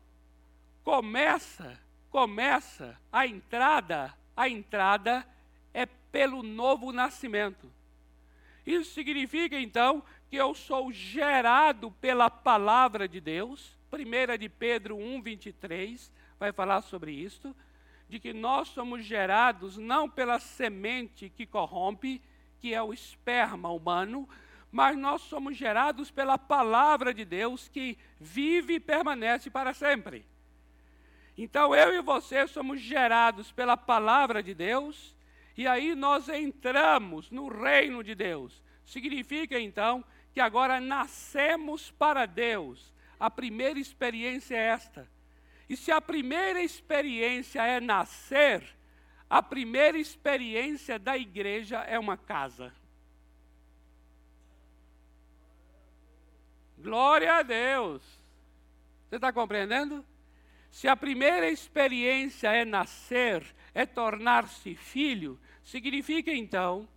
começa, 0.82 1.80
começa 2.10 2.98
a 3.10 3.26
entrada, 3.26 4.14
a 4.36 4.48
entrada 4.48 5.26
é 5.72 5.86
pelo 5.86 6.42
novo 6.42 6.92
nascimento. 6.92 7.70
Isso 8.66 8.92
significa 8.92 9.58
então 9.58 10.02
que 10.28 10.36
eu 10.36 10.54
sou 10.54 10.92
gerado 10.92 11.90
pela 11.92 12.28
palavra 12.28 13.08
de 13.08 13.20
Deus. 13.20 13.76
1 13.92 14.38
de 14.38 14.48
Pedro 14.48 14.96
1:23 14.96 16.10
vai 16.38 16.52
falar 16.52 16.82
sobre 16.82 17.12
isto, 17.12 17.54
de 18.08 18.18
que 18.18 18.32
nós 18.32 18.68
somos 18.68 19.04
gerados 19.04 19.76
não 19.76 20.08
pela 20.08 20.38
semente 20.38 21.30
que 21.30 21.46
corrompe, 21.46 22.20
que 22.60 22.74
é 22.74 22.82
o 22.82 22.92
esperma 22.92 23.70
humano, 23.70 24.28
mas 24.76 24.94
nós 24.94 25.22
somos 25.22 25.56
gerados 25.56 26.10
pela 26.10 26.36
palavra 26.36 27.14
de 27.14 27.24
Deus 27.24 27.66
que 27.66 27.96
vive 28.20 28.74
e 28.74 28.80
permanece 28.80 29.48
para 29.48 29.72
sempre. 29.72 30.26
Então 31.34 31.74
eu 31.74 31.94
e 31.94 32.02
você 32.02 32.46
somos 32.46 32.78
gerados 32.78 33.50
pela 33.50 33.74
palavra 33.74 34.42
de 34.42 34.52
Deus, 34.52 35.16
e 35.56 35.66
aí 35.66 35.94
nós 35.94 36.28
entramos 36.28 37.30
no 37.30 37.48
reino 37.48 38.04
de 38.04 38.14
Deus. 38.14 38.62
Significa 38.84 39.58
então 39.58 40.04
que 40.34 40.40
agora 40.40 40.78
nascemos 40.78 41.90
para 41.92 42.26
Deus. 42.26 42.92
A 43.18 43.30
primeira 43.30 43.78
experiência 43.78 44.54
é 44.56 44.66
esta. 44.66 45.10
E 45.70 45.74
se 45.74 45.90
a 45.90 46.02
primeira 46.02 46.62
experiência 46.62 47.62
é 47.62 47.80
nascer, 47.80 48.62
a 49.28 49.42
primeira 49.42 49.96
experiência 49.96 50.98
da 50.98 51.16
igreja 51.16 51.78
é 51.78 51.98
uma 51.98 52.18
casa. 52.18 52.74
Glória 56.86 57.38
a 57.38 57.42
Deus. 57.42 58.00
Você 59.08 59.16
está 59.16 59.32
compreendendo? 59.32 60.04
Se 60.70 60.86
a 60.86 60.94
primeira 60.94 61.50
experiência 61.50 62.46
é 62.52 62.64
nascer, 62.64 63.44
é 63.74 63.84
tornar-se 63.84 64.76
filho, 64.76 65.36
significa 65.64 66.30
então 66.30 66.88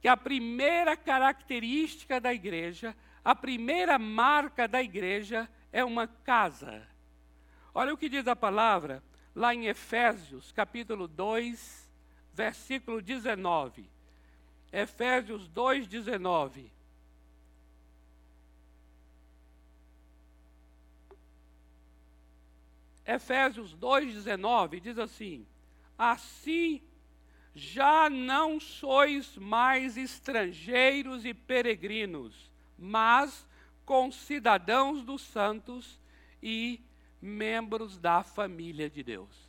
que 0.00 0.06
a 0.06 0.16
primeira 0.16 0.96
característica 0.96 2.20
da 2.20 2.32
igreja, 2.32 2.94
a 3.24 3.34
primeira 3.34 3.98
marca 3.98 4.68
da 4.68 4.80
igreja 4.80 5.50
é 5.72 5.84
uma 5.84 6.06
casa. 6.06 6.86
Olha 7.74 7.92
o 7.92 7.98
que 7.98 8.08
diz 8.08 8.28
a 8.28 8.36
palavra 8.36 9.02
lá 9.34 9.52
em 9.52 9.66
Efésios, 9.66 10.52
capítulo 10.52 11.08
2, 11.08 11.90
versículo 12.32 13.02
19. 13.02 13.90
Efésios 14.72 15.48
2, 15.48 15.88
19. 15.88 16.73
Efésios 23.06 23.74
2,19 23.76 24.80
diz 24.80 24.98
assim: 24.98 25.46
Assim 25.96 26.82
já 27.54 28.10
não 28.10 28.58
sois 28.58 29.36
mais 29.36 29.96
estrangeiros 29.96 31.24
e 31.24 31.32
peregrinos, 31.32 32.50
mas 32.78 33.46
concidadãos 33.84 35.04
dos 35.04 35.22
santos 35.22 36.00
e 36.42 36.80
membros 37.20 37.98
da 37.98 38.22
família 38.22 38.90
de 38.90 39.02
Deus. 39.02 39.48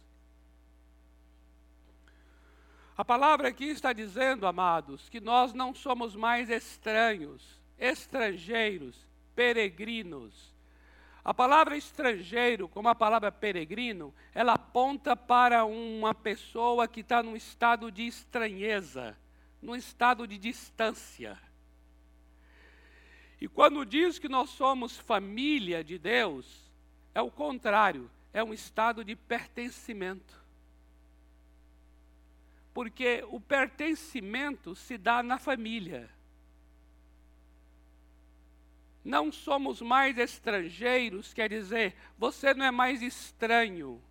A 2.97 3.03
palavra 3.03 3.49
aqui 3.49 3.65
está 3.65 3.91
dizendo, 3.91 4.47
amados, 4.47 5.09
que 5.09 5.19
nós 5.19 5.53
não 5.53 5.73
somos 5.73 6.15
mais 6.15 6.49
estranhos, 6.49 7.59
estrangeiros, 7.77 8.95
peregrinos, 9.35 10.54
a 11.25 11.33
palavra 11.33 11.75
estrangeiro, 11.75 12.69
como 12.69 12.87
a 12.87 12.93
palavra 12.93 13.31
peregrino, 13.31 14.13
ela 14.31 14.53
aponta 14.53 15.15
para 15.15 15.65
uma 15.65 16.13
pessoa 16.13 16.87
que 16.87 16.99
está 16.99 17.23
num 17.23 17.35
estado 17.35 17.91
de 17.91 18.05
estranheza, 18.05 19.17
num 19.59 19.75
estado 19.75 20.27
de 20.27 20.37
distância. 20.37 21.35
E 23.41 23.47
quando 23.47 23.83
diz 23.83 24.19
que 24.19 24.29
nós 24.29 24.51
somos 24.51 24.99
família 24.99 25.83
de 25.83 25.97
Deus, 25.97 26.71
é 27.15 27.21
o 27.23 27.31
contrário, 27.31 28.07
é 28.31 28.43
um 28.43 28.53
estado 28.53 29.03
de 29.03 29.15
pertencimento. 29.15 30.39
Porque 32.71 33.25
o 33.31 33.39
pertencimento 33.39 34.75
se 34.75 34.95
dá 34.95 35.23
na 35.23 35.39
família 35.39 36.07
não 39.05 39.31
somos 39.31 39.81
mais 39.81 40.17
estrangeiros, 40.17 41.31
quer 41.31 41.47
dizer, 41.47 41.95
você 42.17 42.55
não 42.55 42.65
é 42.65 42.71
mais 42.71 43.03
estranho. 43.03 44.01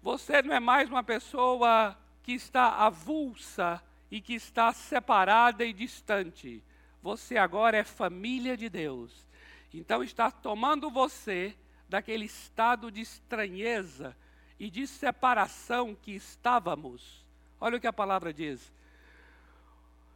Você 0.00 0.40
não 0.42 0.54
é 0.54 0.60
mais 0.60 0.88
uma 0.88 1.02
pessoa 1.02 1.98
que 2.22 2.32
está 2.32 2.86
avulsa 2.86 3.82
e 4.08 4.20
que 4.20 4.34
está 4.34 4.72
separada 4.72 5.64
e 5.64 5.72
distante. 5.72 6.62
Você 7.02 7.36
agora 7.36 7.76
é 7.76 7.82
família 7.82 8.56
de 8.56 8.68
Deus. 8.68 9.26
Então 9.74 10.04
está 10.04 10.30
tomando 10.30 10.88
você 10.88 11.56
daquele 11.88 12.26
estado 12.26 12.92
de 12.92 13.00
estranheza 13.00 14.16
e 14.56 14.70
de 14.70 14.86
separação 14.86 15.96
que 15.96 16.12
estávamos. 16.12 17.26
Olha 17.60 17.76
o 17.76 17.80
que 17.80 17.88
a 17.88 17.92
palavra 17.92 18.32
diz. 18.32 18.72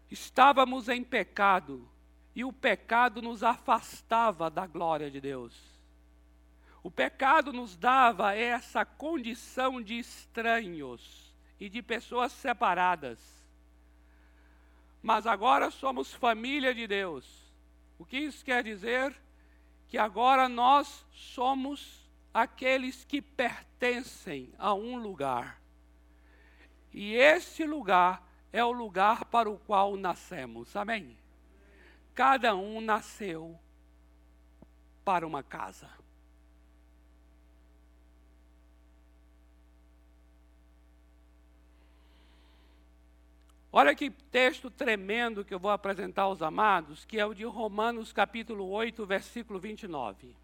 Estávamos 0.08 0.88
em 0.88 1.02
pecado, 1.02 1.88
e 2.40 2.44
o 2.44 2.50
pecado 2.50 3.20
nos 3.20 3.42
afastava 3.42 4.48
da 4.48 4.66
glória 4.66 5.10
de 5.10 5.20
Deus. 5.20 5.54
O 6.82 6.90
pecado 6.90 7.52
nos 7.52 7.76
dava 7.76 8.34
essa 8.34 8.82
condição 8.82 9.82
de 9.82 9.98
estranhos 9.98 11.34
e 11.60 11.68
de 11.68 11.82
pessoas 11.82 12.32
separadas. 12.32 13.18
Mas 15.02 15.26
agora 15.26 15.70
somos 15.70 16.14
família 16.14 16.74
de 16.74 16.86
Deus. 16.86 17.52
O 17.98 18.06
que 18.06 18.16
isso 18.16 18.42
quer 18.42 18.64
dizer? 18.64 19.14
Que 19.86 19.98
agora 19.98 20.48
nós 20.48 21.04
somos 21.12 22.10
aqueles 22.32 23.04
que 23.04 23.20
pertencem 23.20 24.50
a 24.58 24.72
um 24.72 24.96
lugar. 24.96 25.60
E 26.90 27.12
esse 27.12 27.66
lugar 27.66 28.26
é 28.50 28.64
o 28.64 28.72
lugar 28.72 29.26
para 29.26 29.50
o 29.50 29.58
qual 29.58 29.94
nascemos. 29.94 30.74
Amém? 30.74 31.19
Cada 32.14 32.54
um 32.54 32.80
nasceu 32.80 33.58
para 35.04 35.26
uma 35.26 35.42
casa. 35.42 35.88
Olha 43.72 43.94
que 43.94 44.10
texto 44.10 44.68
tremendo 44.68 45.44
que 45.44 45.54
eu 45.54 45.58
vou 45.58 45.70
apresentar 45.70 46.22
aos 46.22 46.42
amados, 46.42 47.04
que 47.04 47.20
é 47.20 47.24
o 47.24 47.32
de 47.32 47.44
Romanos 47.44 48.12
capítulo 48.12 48.68
8, 48.68 49.06
versículo 49.06 49.60
29. 49.60 50.36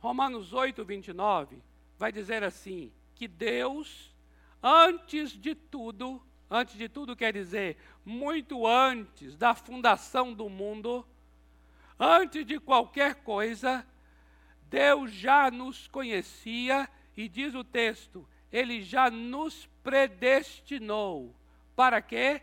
Romanos 0.00 0.52
8, 0.54 0.82
29 0.82 1.62
vai 1.98 2.10
dizer 2.10 2.42
assim: 2.42 2.90
que 3.14 3.28
Deus, 3.28 4.14
antes 4.62 5.30
de 5.30 5.54
tudo, 5.54 6.22
Antes 6.56 6.76
de 6.78 6.88
tudo, 6.88 7.16
quer 7.16 7.32
dizer, 7.32 7.76
muito 8.04 8.64
antes 8.64 9.36
da 9.36 9.56
fundação 9.56 10.32
do 10.32 10.48
mundo, 10.48 11.04
antes 11.98 12.46
de 12.46 12.60
qualquer 12.60 13.16
coisa, 13.24 13.84
Deus 14.70 15.10
já 15.10 15.50
nos 15.50 15.88
conhecia 15.88 16.88
e 17.16 17.28
diz 17.28 17.56
o 17.56 17.64
texto, 17.64 18.24
ele 18.52 18.82
já 18.82 19.10
nos 19.10 19.66
predestinou. 19.82 21.34
Para 21.74 22.00
quê? 22.00 22.40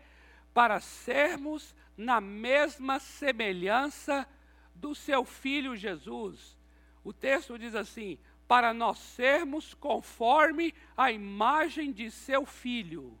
Para 0.52 0.78
sermos 0.78 1.74
na 1.96 2.20
mesma 2.20 3.00
semelhança 3.00 4.28
do 4.74 4.94
seu 4.94 5.24
filho 5.24 5.74
Jesus. 5.74 6.54
O 7.02 7.14
texto 7.14 7.58
diz 7.58 7.74
assim: 7.74 8.18
para 8.46 8.74
nós 8.74 8.98
sermos 8.98 9.72
conforme 9.72 10.74
a 10.94 11.10
imagem 11.10 11.90
de 11.90 12.10
seu 12.10 12.44
filho. 12.44 13.18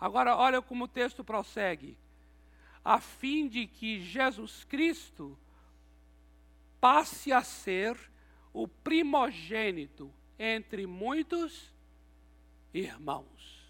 Agora, 0.00 0.34
olha 0.34 0.62
como 0.62 0.84
o 0.84 0.88
texto 0.88 1.22
prossegue. 1.22 1.96
A 2.82 2.98
fim 2.98 3.46
de 3.46 3.66
que 3.66 4.00
Jesus 4.00 4.64
Cristo 4.64 5.38
passe 6.80 7.30
a 7.30 7.42
ser 7.42 7.98
o 8.54 8.66
primogênito 8.66 10.10
entre 10.38 10.86
muitos 10.86 11.70
irmãos. 12.72 13.60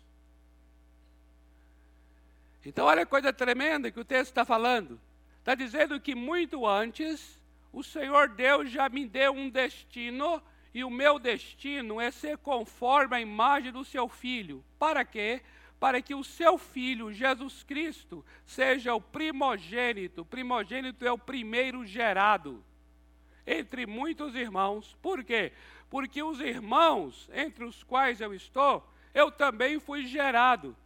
Então, 2.64 2.87
olha 2.87 3.03
a 3.03 3.07
coisa 3.07 3.33
tremenda 3.33 3.90
que 3.90 3.99
o 3.99 4.05
texto 4.05 4.31
está 4.31 4.45
falando. 4.45 5.01
Está 5.40 5.57
dizendo 5.57 5.99
que 5.99 6.14
muito 6.14 6.64
antes, 6.64 7.40
o 7.73 7.83
Senhor 7.83 8.29
Deus 8.29 8.71
já 8.71 8.88
me 8.88 9.07
deu 9.07 9.33
um 9.33 9.51
destino, 9.51 10.40
e 10.73 10.85
o 10.85 10.90
meu 10.90 11.19
destino 11.19 12.01
é 12.01 12.12
ser 12.12 12.38
conforme 12.38 13.16
a 13.16 13.21
imagem 13.21 13.73
do 13.73 13.85
seu 13.85 14.09
filho. 14.09 14.62
Para 14.79 15.05
quê? 15.05 15.43
para 15.43 15.51
que 16.03 16.14
o 16.14 16.23
seu 16.23 16.59
filho, 16.59 17.11
Jesus 17.11 17.62
Cristo, 17.62 18.25
seja 18.45 18.95
o 18.95 19.01
primogênito. 19.01 20.27
Primogênito 20.27 21.07
é 21.07 21.11
o 21.11 21.16
primeiro 21.16 21.87
gerado 21.87 22.62
entre 23.47 23.87
muitos 23.87 24.35
irmãos. 24.35 24.95
Por 25.01 25.25
quê? 25.25 25.53
Porque 25.88 26.23
os 26.23 26.38
irmãos 26.38 27.29
entre 27.33 27.64
os 27.64 27.83
quais 27.83 28.21
eu 28.21 28.35
estou, 28.35 28.87
eu 29.14 29.31
também 29.31 29.81
fui 29.81 30.07
gerado. 30.07 30.77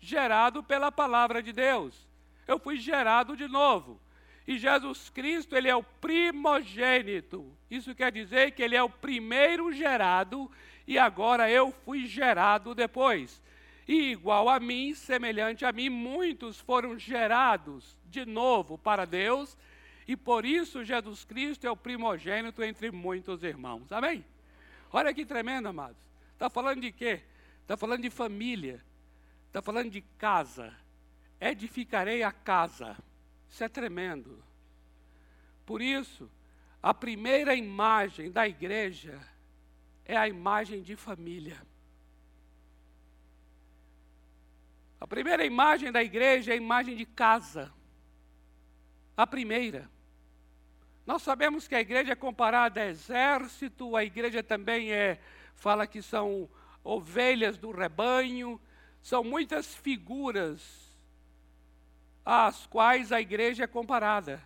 Gerado 0.00 0.62
pela 0.62 0.90
palavra 0.90 1.42
de 1.42 1.52
Deus. 1.52 2.08
Eu 2.46 2.58
fui 2.58 2.78
gerado 2.78 3.36
de 3.36 3.46
novo. 3.46 4.00
E 4.46 4.56
Jesus 4.56 5.10
Cristo, 5.10 5.54
ele 5.54 5.68
é 5.68 5.76
o 5.76 5.82
primogênito. 5.82 7.54
Isso 7.70 7.94
quer 7.94 8.10
dizer 8.10 8.52
que 8.52 8.62
ele 8.62 8.74
é 8.74 8.82
o 8.82 8.88
primeiro 8.88 9.70
gerado 9.72 10.50
e 10.86 10.98
agora 10.98 11.50
eu 11.50 11.70
fui 11.84 12.06
gerado 12.06 12.74
depois. 12.74 13.42
E 13.88 14.12
igual 14.12 14.50
a 14.50 14.60
mim, 14.60 14.94
semelhante 14.94 15.64
a 15.64 15.72
mim, 15.72 15.88
muitos 15.88 16.60
foram 16.60 16.98
gerados 16.98 17.96
de 18.04 18.26
novo 18.26 18.76
para 18.76 19.06
Deus, 19.06 19.56
e 20.06 20.14
por 20.14 20.44
isso 20.44 20.84
Jesus 20.84 21.24
Cristo 21.24 21.66
é 21.66 21.70
o 21.70 21.76
primogênito 21.76 22.62
entre 22.62 22.90
muitos 22.90 23.42
irmãos. 23.42 23.90
Amém? 23.90 24.22
Olha 24.92 25.14
que 25.14 25.24
tremendo, 25.24 25.68
amados. 25.68 25.96
Está 26.34 26.50
falando 26.50 26.82
de 26.82 26.92
quê? 26.92 27.22
Está 27.62 27.78
falando 27.78 28.02
de 28.02 28.10
família. 28.10 28.84
Está 29.46 29.62
falando 29.62 29.90
de 29.90 30.02
casa. 30.18 30.74
Edificarei 31.40 32.22
a 32.22 32.30
casa. 32.30 32.94
Isso 33.48 33.64
é 33.64 33.68
tremendo. 33.68 34.42
Por 35.64 35.80
isso, 35.80 36.30
a 36.82 36.92
primeira 36.92 37.54
imagem 37.54 38.30
da 38.30 38.46
igreja 38.46 39.18
é 40.04 40.16
a 40.16 40.28
imagem 40.28 40.82
de 40.82 40.94
família. 40.94 41.60
A 45.00 45.06
primeira 45.06 45.44
imagem 45.44 45.92
da 45.92 46.02
igreja 46.02 46.50
é 46.50 46.54
a 46.54 46.56
imagem 46.56 46.96
de 46.96 47.06
casa. 47.06 47.72
A 49.16 49.26
primeira. 49.26 49.88
Nós 51.06 51.22
sabemos 51.22 51.66
que 51.66 51.74
a 51.74 51.80
igreja 51.80 52.12
é 52.12 52.16
comparada 52.16 52.80
a 52.80 52.86
exército, 52.86 53.96
a 53.96 54.04
igreja 54.04 54.42
também 54.42 54.92
é, 54.92 55.18
fala 55.54 55.86
que 55.86 56.02
são 56.02 56.48
ovelhas 56.84 57.56
do 57.56 57.70
rebanho, 57.70 58.60
são 59.02 59.24
muitas 59.24 59.74
figuras 59.74 60.88
às 62.24 62.66
quais 62.66 63.10
a 63.10 63.20
igreja 63.20 63.64
é 63.64 63.66
comparada. 63.66 64.42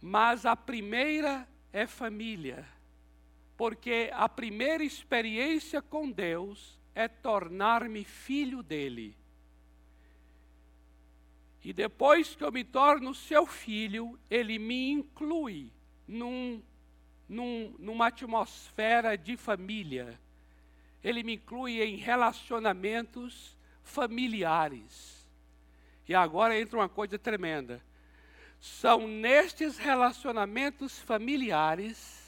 Mas 0.00 0.44
a 0.44 0.54
primeira 0.54 1.48
é 1.72 1.86
família, 1.86 2.68
porque 3.56 4.10
a 4.12 4.28
primeira 4.28 4.84
experiência 4.84 5.80
com 5.80 6.10
Deus 6.10 6.78
é 6.94 7.08
tornar-me 7.08 8.04
filho 8.04 8.62
dele. 8.62 9.16
E 11.64 11.72
depois 11.72 12.34
que 12.34 12.42
eu 12.42 12.50
me 12.50 12.64
torno 12.64 13.14
seu 13.14 13.46
filho, 13.46 14.18
ele 14.28 14.58
me 14.58 14.90
inclui 14.90 15.72
num, 16.08 16.60
num, 17.28 17.74
numa 17.78 18.08
atmosfera 18.08 19.16
de 19.16 19.36
família. 19.36 20.18
Ele 21.04 21.22
me 21.22 21.34
inclui 21.34 21.80
em 21.80 21.96
relacionamentos 21.96 23.56
familiares. 23.84 25.28
E 26.08 26.14
agora 26.14 26.58
entra 26.58 26.78
uma 26.78 26.88
coisa 26.88 27.18
tremenda. 27.18 27.82
São 28.60 29.06
nestes 29.06 29.78
relacionamentos 29.78 30.98
familiares, 30.98 32.22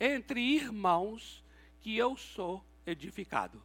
entre 0.00 0.40
irmãos, 0.40 1.44
que 1.80 1.96
eu 1.96 2.16
sou 2.16 2.64
edificado. 2.86 3.62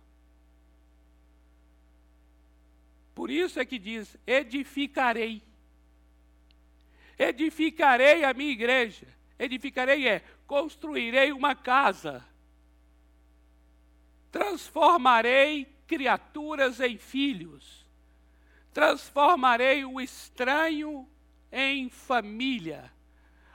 Por 3.18 3.32
isso 3.32 3.60
é 3.60 3.66
que 3.66 3.80
diz: 3.80 4.16
edificarei. 4.28 5.42
Edificarei 7.18 8.24
a 8.24 8.32
minha 8.32 8.52
igreja. 8.52 9.08
Edificarei 9.40 10.08
é 10.08 10.24
construirei 10.46 11.32
uma 11.32 11.56
casa. 11.56 12.24
Transformarei 14.32 15.66
criaturas 15.88 16.80
em 16.80 17.00
filhos. 17.00 17.90
Transformarei 18.72 19.84
o 19.84 20.00
estranho 20.00 21.10
em 21.52 21.90
família. 21.90 22.94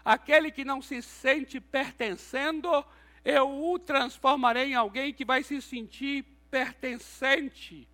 Aquele 0.04 0.50
que 0.50 0.64
não 0.64 0.82
se 0.82 1.00
sente 1.02 1.60
pertencendo, 1.60 2.84
eu 3.24 3.48
o 3.70 3.78
transformarei 3.78 4.72
em 4.72 4.74
alguém 4.74 5.14
que 5.14 5.24
vai 5.24 5.44
se 5.44 5.62
sentir 5.62 6.24
pertencente. 6.50 7.91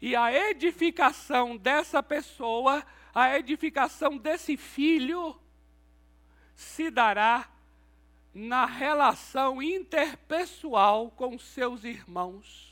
E 0.00 0.16
a 0.16 0.32
edificação 0.32 1.56
dessa 1.56 2.02
pessoa, 2.02 2.84
a 3.14 3.36
edificação 3.38 4.16
desse 4.16 4.56
filho, 4.56 5.38
se 6.54 6.90
dará 6.90 7.50
na 8.32 8.64
relação 8.64 9.62
interpessoal 9.62 11.10
com 11.10 11.38
seus 11.38 11.84
irmãos. 11.84 12.70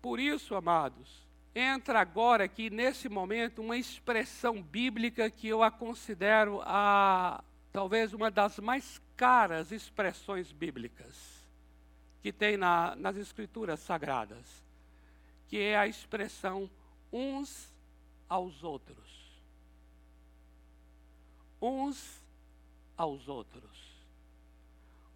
Por 0.00 0.20
isso, 0.20 0.54
amados, 0.54 1.24
entra 1.54 2.00
agora 2.00 2.44
aqui 2.44 2.68
nesse 2.68 3.08
momento 3.08 3.62
uma 3.62 3.76
expressão 3.76 4.60
bíblica 4.60 5.30
que 5.30 5.48
eu 5.48 5.62
a 5.62 5.70
considero 5.70 6.60
a 6.64 7.42
talvez 7.72 8.12
uma 8.12 8.30
das 8.30 8.58
mais 8.58 9.00
caras 9.16 9.72
expressões 9.72 10.52
bíblicas 10.52 11.44
que 12.22 12.32
tem 12.32 12.56
na, 12.56 12.96
nas 12.96 13.16
escrituras 13.16 13.80
sagradas, 13.80 14.64
que 15.46 15.58
é 15.58 15.76
a 15.76 15.86
expressão 15.86 16.70
uns 17.12 17.72
aos 18.28 18.64
outros. 18.64 19.42
Uns 21.60 22.22
aos 22.96 23.28
outros. 23.28 23.94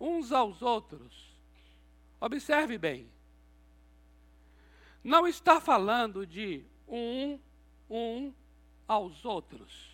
Uns 0.01 0.33
aos 0.33 0.61
outros. 0.63 1.35
Observe 2.21 2.77
bem. 2.77 3.11
Não 5.03 5.27
está 5.27 5.61
falando 5.61 6.27
de 6.27 6.65
um, 6.87 7.39
um 7.89 8.35
aos 8.87 9.25
outros. 9.25 9.88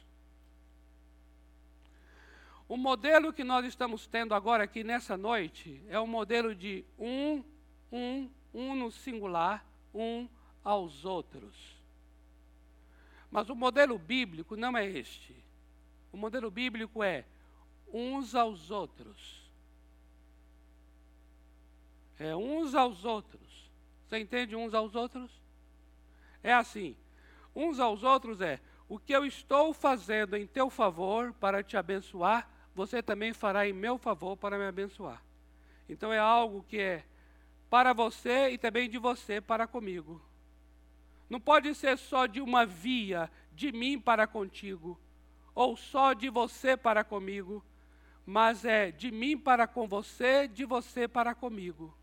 O 2.68 2.76
modelo 2.76 3.32
que 3.32 3.44
nós 3.44 3.64
estamos 3.66 4.06
tendo 4.06 4.34
agora 4.34 4.64
aqui 4.64 4.82
nessa 4.82 5.16
noite 5.16 5.82
é 5.88 5.98
o 5.98 6.06
modelo 6.06 6.54
de 6.54 6.84
um, 6.98 7.44
um, 7.92 8.30
um 8.54 8.74
no 8.74 8.90
singular, 8.90 9.64
um 9.94 10.28
aos 10.62 11.04
outros. 11.04 11.76
Mas 13.30 13.50
o 13.50 13.54
modelo 13.54 13.98
bíblico 13.98 14.56
não 14.56 14.76
é 14.76 14.86
este. 14.86 15.36
O 16.12 16.16
modelo 16.16 16.50
bíblico 16.50 17.02
é 17.02 17.24
uns 17.92 18.34
aos 18.34 18.70
outros. 18.70 19.44
É 22.18 22.34
uns 22.34 22.74
aos 22.74 23.04
outros. 23.04 23.70
Você 24.06 24.18
entende 24.18 24.56
uns 24.56 24.72
aos 24.72 24.94
outros? 24.94 25.30
É 26.42 26.52
assim. 26.52 26.96
Uns 27.54 27.78
aos 27.78 28.02
outros 28.02 28.40
é 28.40 28.60
o 28.88 28.98
que 28.98 29.12
eu 29.12 29.24
estou 29.24 29.72
fazendo 29.72 30.36
em 30.36 30.46
teu 30.46 30.70
favor 30.70 31.32
para 31.34 31.62
te 31.62 31.76
abençoar, 31.76 32.48
você 32.74 33.02
também 33.02 33.32
fará 33.32 33.68
em 33.68 33.72
meu 33.72 33.96
favor 33.96 34.36
para 34.36 34.58
me 34.58 34.64
abençoar. 34.64 35.22
Então 35.88 36.12
é 36.12 36.18
algo 36.18 36.64
que 36.68 36.78
é 36.78 37.04
para 37.70 37.92
você 37.92 38.50
e 38.50 38.58
também 38.58 38.88
de 38.88 38.98
você 38.98 39.40
para 39.40 39.66
comigo. 39.66 40.20
Não 41.28 41.40
pode 41.40 41.74
ser 41.74 41.96
só 41.98 42.26
de 42.26 42.40
uma 42.40 42.66
via 42.66 43.30
de 43.52 43.72
mim 43.72 43.98
para 43.98 44.26
contigo, 44.26 45.00
ou 45.54 45.76
só 45.76 46.12
de 46.12 46.28
você 46.28 46.76
para 46.76 47.04
comigo, 47.04 47.64
mas 48.26 48.64
é 48.64 48.90
de 48.90 49.10
mim 49.10 49.38
para 49.38 49.66
com 49.66 49.86
você, 49.86 50.48
de 50.48 50.64
você 50.64 51.06
para 51.06 51.34
comigo. 51.34 51.96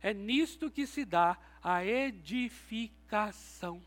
É 0.00 0.14
nisto 0.14 0.70
que 0.70 0.86
se 0.86 1.04
dá 1.04 1.36
a 1.62 1.84
edificação. 1.84 3.82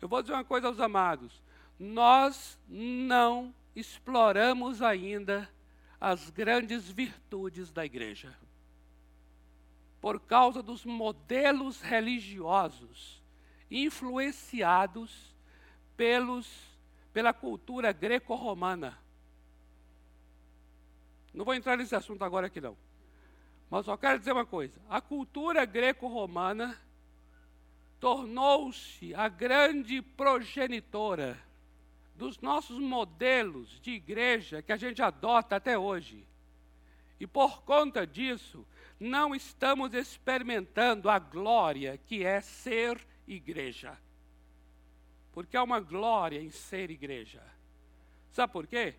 Eu 0.00 0.08
vou 0.08 0.22
dizer 0.22 0.34
uma 0.34 0.44
coisa 0.44 0.66
aos 0.66 0.80
amados: 0.80 1.42
nós 1.78 2.58
não 2.66 3.54
exploramos 3.74 4.82
ainda 4.82 5.48
as 6.00 6.30
grandes 6.30 6.90
virtudes 6.90 7.70
da 7.70 7.84
igreja. 7.84 8.36
Por 10.00 10.18
causa 10.20 10.62
dos 10.62 10.84
modelos 10.84 11.80
religiosos 11.80 13.20
influenciados 13.70 15.34
pelos, 15.96 16.50
pela 17.12 17.32
cultura 17.32 17.92
greco-romana. 17.92 18.98
Não 21.32 21.44
vou 21.44 21.54
entrar 21.54 21.76
nesse 21.76 21.94
assunto 21.94 22.24
agora 22.24 22.48
aqui 22.48 22.60
não. 22.60 22.76
Mas 23.70 23.84
só 23.86 23.96
quero 23.96 24.18
dizer 24.18 24.32
uma 24.32 24.46
coisa: 24.46 24.80
a 24.88 25.00
cultura 25.00 25.64
greco-romana 25.64 26.76
tornou-se 28.00 29.14
a 29.14 29.28
grande 29.28 30.02
progenitora 30.02 31.38
dos 32.20 32.38
nossos 32.38 32.78
modelos 32.78 33.80
de 33.80 33.92
igreja 33.92 34.60
que 34.60 34.72
a 34.72 34.76
gente 34.76 35.00
adota 35.00 35.56
até 35.56 35.78
hoje. 35.78 36.28
E 37.18 37.26
por 37.26 37.62
conta 37.62 38.06
disso, 38.06 38.66
não 38.98 39.34
estamos 39.34 39.94
experimentando 39.94 41.08
a 41.08 41.18
glória 41.18 41.96
que 41.96 42.22
é 42.22 42.42
ser 42.42 43.00
igreja. 43.26 43.98
Porque 45.32 45.56
há 45.56 45.62
uma 45.62 45.80
glória 45.80 46.38
em 46.38 46.50
ser 46.50 46.90
igreja. 46.90 47.42
Sabe 48.32 48.52
por 48.52 48.66
quê? 48.66 48.94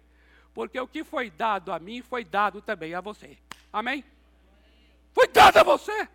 Porque 0.52 0.80
o 0.80 0.88
que 0.88 1.04
foi 1.04 1.30
dado 1.30 1.72
a 1.72 1.78
mim 1.78 2.02
foi 2.02 2.26
dado 2.26 2.60
também 2.60 2.96
a 2.96 3.02
você. 3.02 3.38
Amém? 3.72 4.04
Foi 5.14 5.28
dado 5.28 5.58
a 5.58 5.64
você. 5.64 6.10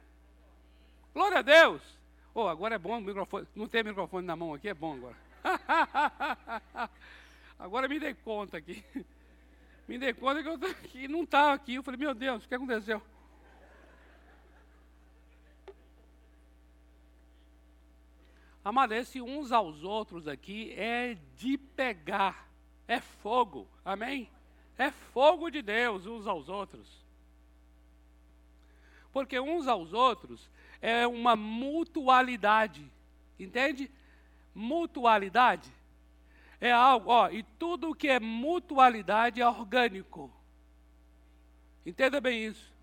Glória 1.14 1.38
a 1.38 1.42
Deus. 1.42 1.80
Oh, 2.34 2.48
agora 2.48 2.74
é 2.74 2.78
bom 2.78 2.98
o 2.98 3.00
microfone. 3.00 3.46
Não 3.54 3.68
tem 3.68 3.84
microfone 3.84 4.26
na 4.26 4.34
mão 4.34 4.54
aqui, 4.54 4.68
é 4.68 4.74
bom 4.74 4.94
agora. 4.94 5.25
Agora 7.58 7.88
me 7.88 7.98
dei 7.98 8.14
conta 8.14 8.56
aqui. 8.56 8.84
Me 9.88 9.98
dei 9.98 10.12
conta 10.12 10.42
que, 10.42 11.04
eu, 11.04 11.08
não 11.08 11.22
estava 11.22 11.52
aqui. 11.52 11.74
Eu 11.74 11.82
falei, 11.82 12.00
meu 12.00 12.12
Deus, 12.12 12.44
o 12.44 12.48
que 12.48 12.54
aconteceu? 12.56 13.00
Amado, 18.64 18.94
esse 18.94 19.22
uns 19.22 19.52
aos 19.52 19.84
outros 19.84 20.26
aqui 20.26 20.72
é 20.72 21.16
de 21.36 21.56
pegar, 21.56 22.50
é 22.88 23.00
fogo, 23.00 23.68
amém? 23.84 24.28
É 24.76 24.90
fogo 24.90 25.48
de 25.50 25.62
Deus 25.62 26.04
uns 26.04 26.26
aos 26.26 26.48
outros. 26.48 27.06
Porque 29.12 29.38
uns 29.38 29.68
aos 29.68 29.92
outros 29.92 30.50
é 30.82 31.06
uma 31.06 31.36
mutualidade, 31.36 32.90
entende? 33.38 33.88
Mutualidade 34.56 35.70
é 36.58 36.72
algo, 36.72 37.10
ó, 37.10 37.28
e 37.28 37.42
tudo 37.42 37.94
que 37.94 38.08
é 38.08 38.18
mutualidade 38.18 39.40
é 39.40 39.46
orgânico. 39.46 40.32
Entenda 41.84 42.20
bem 42.20 42.46
isso. 42.46 42.74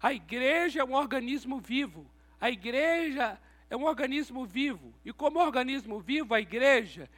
A 0.00 0.12
igreja 0.12 0.80
é 0.80 0.84
um 0.84 0.94
organismo 0.94 1.58
vivo. 1.58 2.08
A 2.40 2.48
igreja 2.48 3.36
é 3.68 3.76
um 3.76 3.84
organismo 3.84 4.46
vivo. 4.46 4.94
E 5.04 5.12
como 5.12 5.40
organismo 5.40 5.98
vivo, 5.98 6.32
a 6.32 6.40
igreja, 6.40 7.10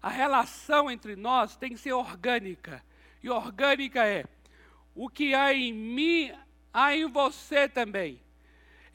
a 0.00 0.08
relação 0.08 0.88
entre 0.88 1.16
nós 1.16 1.56
tem 1.56 1.70
que 1.70 1.78
ser 1.78 1.92
orgânica. 1.92 2.82
E 3.20 3.28
orgânica 3.28 4.06
é 4.06 4.24
o 4.94 5.08
que 5.08 5.34
há 5.34 5.52
em 5.52 5.72
mim, 5.72 6.32
há 6.72 6.94
em 6.94 7.06
você 7.06 7.68
também. 7.68 8.20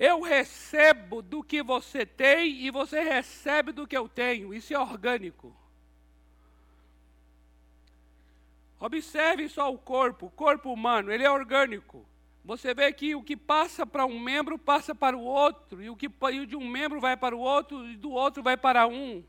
Eu 0.03 0.19
recebo 0.19 1.21
do 1.21 1.41
que 1.41 1.63
você 1.63 2.05
tem 2.05 2.65
e 2.65 2.69
você 2.69 2.99
recebe 2.99 3.71
do 3.71 3.87
que 3.87 3.95
eu 3.95 4.09
tenho. 4.09 4.53
Isso 4.53 4.73
é 4.73 4.77
orgânico. 4.77 5.55
Observe 8.77 9.47
só 9.47 9.73
o 9.73 9.77
corpo, 9.77 10.25
o 10.25 10.29
corpo 10.29 10.73
humano, 10.73 11.09
ele 11.09 11.23
é 11.23 11.31
orgânico. 11.31 12.05
Você 12.43 12.73
vê 12.73 12.91
que 12.91 13.15
o 13.15 13.23
que 13.23 13.37
passa 13.37 13.85
para 13.85 14.05
um 14.05 14.19
membro 14.19 14.59
passa 14.59 14.93
para 14.93 15.15
o 15.15 15.23
outro, 15.23 15.81
e 15.81 15.89
o 15.89 15.95
que 15.95 16.11
e 16.33 16.45
de 16.45 16.57
um 16.57 16.67
membro 16.67 16.99
vai 16.99 17.15
para 17.15 17.33
o 17.33 17.39
outro, 17.39 17.89
e 17.89 17.95
do 17.95 18.11
outro 18.11 18.43
vai 18.43 18.57
para 18.57 18.85
um. 18.85 19.23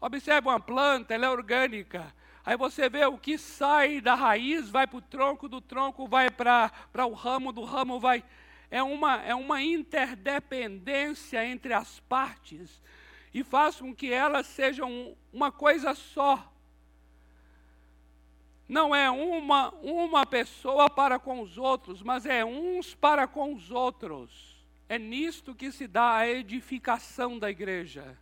Observe 0.00 0.46
uma 0.46 0.60
planta, 0.60 1.12
ela 1.12 1.26
é 1.26 1.28
orgânica. 1.28 2.14
Aí 2.44 2.56
você 2.56 2.88
vê 2.88 3.04
o 3.04 3.18
que 3.18 3.36
sai 3.36 4.00
da 4.00 4.14
raiz 4.14 4.70
vai 4.70 4.86
para 4.86 4.98
o 4.98 5.02
tronco, 5.02 5.48
do 5.48 5.60
tronco 5.60 6.06
vai 6.06 6.30
para 6.30 6.70
o 7.04 7.14
ramo, 7.14 7.50
do 7.50 7.64
ramo 7.64 7.98
vai. 7.98 8.22
É 8.74 8.82
uma, 8.82 9.22
é 9.22 9.32
uma 9.32 9.62
interdependência 9.62 11.46
entre 11.46 11.72
as 11.72 12.00
partes 12.00 12.82
e 13.32 13.44
faz 13.44 13.76
com 13.76 13.94
que 13.94 14.12
elas 14.12 14.48
sejam 14.48 15.16
uma 15.32 15.52
coisa 15.52 15.94
só. 15.94 16.52
Não 18.68 18.92
é 18.92 19.08
uma, 19.08 19.70
uma 19.74 20.26
pessoa 20.26 20.90
para 20.90 21.20
com 21.20 21.40
os 21.40 21.56
outros, 21.56 22.02
mas 22.02 22.26
é 22.26 22.44
uns 22.44 22.96
para 22.96 23.28
com 23.28 23.54
os 23.54 23.70
outros. 23.70 24.66
É 24.88 24.98
nisto 24.98 25.54
que 25.54 25.70
se 25.70 25.86
dá 25.86 26.16
a 26.16 26.28
edificação 26.28 27.38
da 27.38 27.48
igreja. 27.48 28.18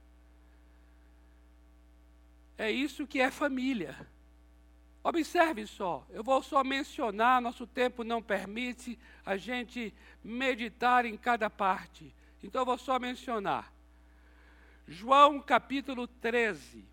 É 2.58 2.70
isso 2.70 3.06
que 3.06 3.22
é 3.22 3.30
família. 3.30 4.06
Observe 5.04 5.66
só, 5.66 6.06
eu 6.10 6.22
vou 6.22 6.42
só 6.42 6.62
mencionar, 6.62 7.42
nosso 7.42 7.66
tempo 7.66 8.04
não 8.04 8.22
permite 8.22 8.96
a 9.26 9.36
gente 9.36 9.92
meditar 10.22 11.04
em 11.04 11.16
cada 11.16 11.50
parte. 11.50 12.14
Então 12.40 12.62
eu 12.62 12.66
vou 12.66 12.78
só 12.78 13.00
mencionar. 13.00 13.72
João 14.86 15.40
capítulo 15.40 16.06
13, 16.06 16.84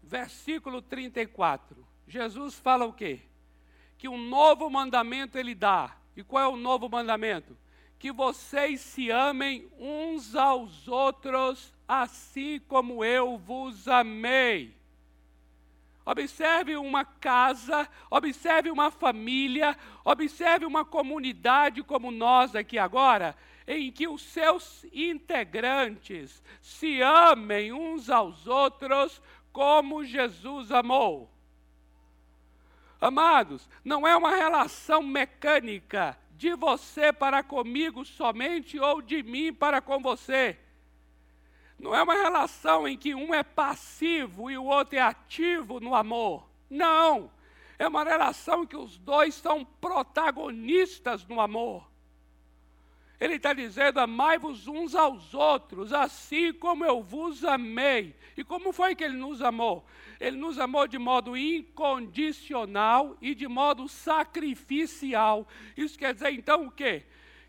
versículo 0.00 0.80
34. 0.80 1.84
Jesus 2.06 2.54
fala 2.54 2.84
o 2.84 2.92
quê? 2.92 3.20
Que 3.98 4.08
um 4.08 4.18
novo 4.18 4.70
mandamento 4.70 5.36
ele 5.36 5.54
dá. 5.54 5.96
E 6.16 6.22
qual 6.22 6.42
é 6.44 6.48
o 6.48 6.56
novo 6.56 6.88
mandamento? 6.88 7.56
Que 7.98 8.12
vocês 8.12 8.80
se 8.80 9.10
amem 9.10 9.68
uns 9.76 10.36
aos 10.36 10.86
outros, 10.86 11.74
assim 11.88 12.60
como 12.68 13.04
eu 13.04 13.36
vos 13.38 13.88
amei. 13.88 14.75
Observe 16.06 16.76
uma 16.76 17.04
casa, 17.04 17.88
observe 18.08 18.70
uma 18.70 18.92
família, 18.92 19.76
observe 20.04 20.64
uma 20.64 20.84
comunidade 20.84 21.82
como 21.82 22.12
nós 22.12 22.54
aqui 22.54 22.78
agora, 22.78 23.36
em 23.66 23.90
que 23.90 24.06
os 24.06 24.22
seus 24.22 24.86
integrantes 24.92 26.40
se 26.62 27.02
amem 27.02 27.72
uns 27.72 28.08
aos 28.08 28.46
outros 28.46 29.20
como 29.52 30.04
Jesus 30.04 30.70
amou. 30.70 31.28
Amados, 33.00 33.68
não 33.84 34.06
é 34.06 34.16
uma 34.16 34.36
relação 34.36 35.02
mecânica 35.02 36.16
de 36.30 36.54
você 36.54 37.12
para 37.12 37.42
comigo 37.42 38.04
somente 38.04 38.78
ou 38.78 39.02
de 39.02 39.24
mim 39.24 39.52
para 39.52 39.80
com 39.80 39.98
você. 39.98 40.56
Não 41.78 41.94
é 41.94 42.02
uma 42.02 42.14
relação 42.14 42.88
em 42.88 42.96
que 42.96 43.14
um 43.14 43.34
é 43.34 43.42
passivo 43.42 44.50
e 44.50 44.56
o 44.56 44.64
outro 44.64 44.96
é 44.96 45.02
ativo 45.02 45.78
no 45.78 45.94
amor. 45.94 46.48
Não. 46.70 47.30
É 47.78 47.86
uma 47.86 48.02
relação 48.02 48.62
em 48.62 48.66
que 48.66 48.76
os 48.76 48.96
dois 48.96 49.34
são 49.34 49.64
protagonistas 49.64 51.26
no 51.26 51.38
amor. 51.40 51.86
Ele 53.20 53.34
está 53.34 53.52
dizendo: 53.52 54.00
amai-vos 54.00 54.66
uns 54.66 54.94
aos 54.94 55.34
outros, 55.34 55.92
assim 55.92 56.52
como 56.54 56.84
eu 56.84 57.02
vos 57.02 57.44
amei. 57.44 58.16
E 58.36 58.42
como 58.42 58.72
foi 58.72 58.94
que 58.94 59.04
ele 59.04 59.16
nos 59.16 59.42
amou? 59.42 59.84
Ele 60.18 60.38
nos 60.38 60.58
amou 60.58 60.88
de 60.88 60.98
modo 60.98 61.36
incondicional 61.36 63.16
e 63.20 63.34
de 63.34 63.46
modo 63.46 63.86
sacrificial. 63.86 65.46
Isso 65.76 65.98
quer 65.98 66.14
dizer 66.14 66.32
então 66.32 66.66
o 66.66 66.70
quê? 66.70 67.04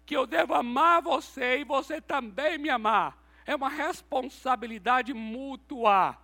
Que 0.06 0.16
eu 0.16 0.28
devo 0.28 0.54
amar 0.54 1.02
você 1.02 1.60
e 1.60 1.64
você 1.64 2.02
também 2.02 2.58
me 2.58 2.70
amar 2.70 3.27
é 3.48 3.56
uma 3.56 3.70
responsabilidade 3.70 5.14
mútua. 5.14 6.18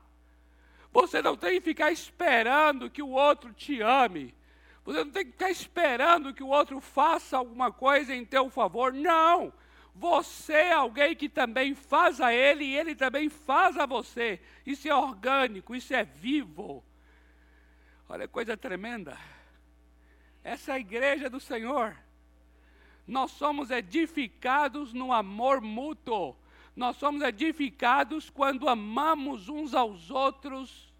Você 0.92 1.22
não 1.22 1.38
tem 1.38 1.54
que 1.54 1.62
ficar 1.62 1.90
esperando 1.90 2.90
que 2.90 3.02
o 3.02 3.10
outro 3.10 3.54
te 3.54 3.82
ame. 3.82 4.36
Você 4.84 5.06
não 5.06 5.10
tem 5.10 5.26
que 5.26 5.32
ficar 5.32 5.50
esperando 5.50 6.34
que 6.34 6.44
o 6.44 6.50
outro 6.50 6.82
faça 6.82 7.38
alguma 7.38 7.72
coisa 7.72 8.14
em 8.14 8.26
teu 8.26 8.50
favor. 8.50 8.92
Não! 8.92 9.54
Você 9.96 10.54
é 10.54 10.74
alguém 10.74 11.16
que 11.16 11.30
também 11.30 11.74
faz 11.74 12.20
a 12.20 12.34
ele 12.34 12.66
e 12.66 12.76
ele 12.76 12.94
também 12.94 13.30
faz 13.30 13.78
a 13.78 13.86
você. 13.86 14.42
Isso 14.66 14.88
é 14.88 14.94
orgânico, 14.94 15.74
isso 15.74 15.94
é 15.94 16.04
vivo. 16.04 16.84
Olha 18.10 18.28
coisa 18.28 18.58
tremenda. 18.58 19.18
Essa 20.44 20.74
é 20.74 20.76
a 20.76 20.80
igreja 20.80 21.30
do 21.30 21.40
Senhor. 21.40 21.96
Nós 23.08 23.32
somos 23.32 23.72
edificados 23.72 24.92
no 24.94 25.14
amor 25.14 25.62
mútuo. 25.62 26.36
Nós 26.76 26.98
somos 26.98 27.22
edificados 27.22 28.30
quando 28.30 28.68
amamos 28.68 29.48
uns 29.50 29.74
aos 29.74 30.10
outros 30.10 30.94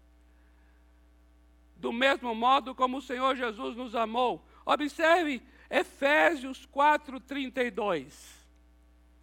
do 1.84 1.92
mesmo 1.92 2.34
modo 2.34 2.74
como 2.74 2.96
o 2.96 3.02
Senhor 3.02 3.36
Jesus 3.36 3.76
nos 3.76 3.94
amou. 3.94 4.42
Observe 4.64 5.42
Efésios 5.68 6.66
4:32. 6.66 8.46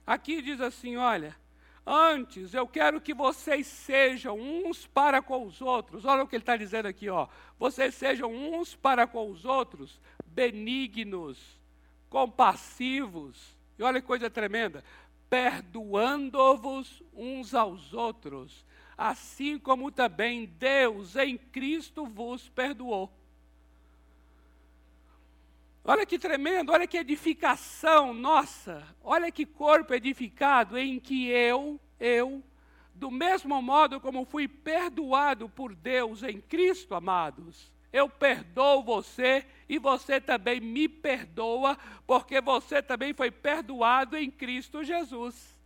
Aqui 0.05 0.43
diz 0.43 0.61
assim, 0.61 0.95
olha, 0.95 1.35
antes 1.83 2.53
eu 2.53 2.67
quero 2.67 3.01
que 3.01 3.15
vocês 3.15 3.65
sejam 3.65 4.39
uns 4.39 4.85
para 4.85 5.23
com 5.23 5.43
os 5.43 5.59
outros. 5.59 6.05
Olha 6.05 6.21
o 6.21 6.27
que 6.27 6.35
ele 6.35 6.43
está 6.43 6.55
dizendo 6.55 6.87
aqui, 6.87 7.09
ó. 7.09 7.27
Vocês 7.57 7.95
sejam 7.95 8.31
uns 8.31 8.75
para 8.75 9.07
com 9.07 9.31
os 9.31 9.43
outros, 9.43 9.99
benignos, 10.27 11.59
compassivos. 12.11 13.57
E 13.79 13.81
olha 13.81 13.99
que 13.99 14.05
coisa 14.05 14.29
tremenda 14.29 14.83
perdoando-vos 15.31 17.01
uns 17.13 17.53
aos 17.53 17.93
outros, 17.93 18.65
assim 18.97 19.57
como 19.57 19.89
também 19.89 20.45
Deus 20.45 21.15
em 21.15 21.37
Cristo 21.37 22.05
vos 22.05 22.49
perdoou. 22.49 23.09
Olha 25.85 26.05
que 26.05 26.19
tremendo, 26.19 26.73
olha 26.73 26.85
que 26.85 26.97
edificação 26.97 28.13
nossa, 28.13 28.85
olha 29.01 29.31
que 29.31 29.45
corpo 29.45 29.93
edificado 29.93 30.77
em 30.77 30.99
que 30.99 31.29
eu, 31.29 31.79
eu, 31.97 32.43
do 32.93 33.09
mesmo 33.09 33.61
modo 33.61 34.01
como 34.01 34.25
fui 34.25 34.49
perdoado 34.49 35.47
por 35.47 35.73
Deus 35.73 36.23
em 36.23 36.41
Cristo, 36.41 36.93
amados, 36.93 37.71
eu 37.91 38.09
perdoo 38.09 38.83
você 38.83 39.45
e 39.67 39.77
você 39.77 40.19
também 40.19 40.59
me 40.59 40.87
perdoa, 40.87 41.77
porque 42.07 42.39
você 42.39 42.81
também 42.81 43.13
foi 43.13 43.31
perdoado 43.31 44.17
em 44.17 44.29
Cristo 44.29 44.83
Jesus. 44.83 45.59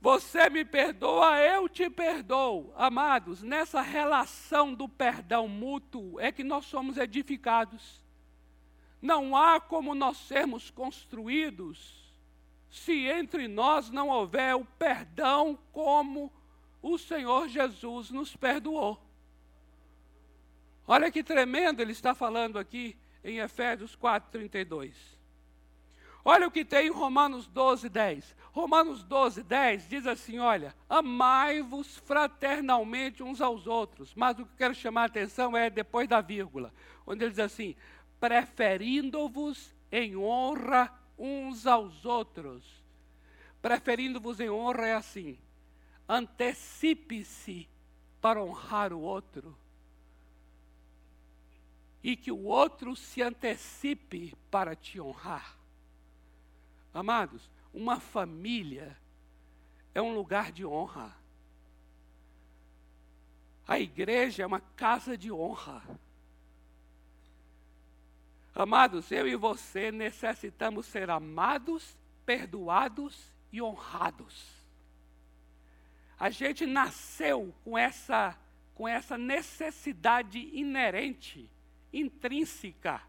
Você 0.00 0.48
me 0.50 0.64
perdoa, 0.64 1.38
eu 1.40 1.68
te 1.68 1.90
perdoo. 1.90 2.72
Amados, 2.76 3.42
nessa 3.42 3.80
relação 3.80 4.72
do 4.72 4.88
perdão 4.88 5.48
mútuo 5.48 6.20
é 6.20 6.30
que 6.30 6.44
nós 6.44 6.66
somos 6.66 6.96
edificados. 6.96 8.04
Não 9.02 9.36
há 9.36 9.60
como 9.60 9.94
nós 9.94 10.16
sermos 10.16 10.70
construídos 10.70 12.06
se 12.70 13.06
entre 13.06 13.48
nós 13.48 13.90
não 13.90 14.08
houver 14.08 14.54
o 14.54 14.64
perdão 14.64 15.58
como 15.72 16.32
o 16.82 16.98
Senhor 16.98 17.48
Jesus 17.48 18.10
nos 18.10 18.36
perdoou. 18.36 19.05
Olha 20.86 21.10
que 21.10 21.24
tremendo 21.24 21.80
ele 21.80 21.92
está 21.92 22.14
falando 22.14 22.58
aqui 22.58 22.96
em 23.24 23.38
Efésios 23.38 23.96
4:32. 23.96 24.94
Olha 26.24 26.46
o 26.46 26.50
que 26.50 26.64
tem 26.64 26.86
em 26.86 26.90
Romanos 26.90 27.46
12, 27.48 27.88
10. 27.88 28.36
Romanos 28.52 29.02
12, 29.02 29.42
10 29.42 29.88
diz 29.88 30.06
assim: 30.06 30.38
olha, 30.38 30.74
amai-vos 30.88 31.98
fraternalmente 31.98 33.22
uns 33.22 33.40
aos 33.40 33.66
outros. 33.66 34.14
Mas 34.14 34.38
o 34.38 34.44
que 34.44 34.52
eu 34.52 34.56
quero 34.56 34.74
chamar 34.74 35.02
a 35.02 35.06
atenção 35.06 35.56
é 35.56 35.68
depois 35.68 36.08
da 36.08 36.20
vírgula, 36.20 36.72
onde 37.06 37.24
ele 37.24 37.30
diz 37.30 37.40
assim: 37.40 37.74
preferindo-vos 38.20 39.74
em 39.90 40.16
honra 40.16 40.92
uns 41.18 41.66
aos 41.66 42.04
outros. 42.04 42.84
Preferindo-vos 43.60 44.38
em 44.38 44.50
honra 44.50 44.86
é 44.86 44.94
assim: 44.94 45.38
antecipe-se 46.08 47.68
para 48.20 48.42
honrar 48.42 48.92
o 48.92 49.00
outro 49.00 49.56
e 52.06 52.14
que 52.14 52.30
o 52.30 52.44
outro 52.44 52.94
se 52.94 53.20
antecipe 53.20 54.32
para 54.48 54.76
te 54.76 55.00
honrar. 55.00 55.58
Amados, 56.94 57.50
uma 57.74 57.98
família 57.98 58.96
é 59.92 60.00
um 60.00 60.14
lugar 60.14 60.52
de 60.52 60.64
honra. 60.64 61.12
A 63.66 63.80
igreja 63.80 64.44
é 64.44 64.46
uma 64.46 64.60
casa 64.60 65.18
de 65.18 65.32
honra. 65.32 65.82
Amados, 68.54 69.10
eu 69.10 69.26
e 69.26 69.34
você 69.34 69.90
necessitamos 69.90 70.86
ser 70.86 71.10
amados, 71.10 71.98
perdoados 72.24 73.32
e 73.50 73.60
honrados. 73.60 74.64
A 76.16 76.30
gente 76.30 76.66
nasceu 76.66 77.52
com 77.64 77.76
essa, 77.76 78.38
com 78.76 78.86
essa 78.86 79.18
necessidade 79.18 80.38
inerente, 80.56 81.50
intrínseca. 81.98 83.02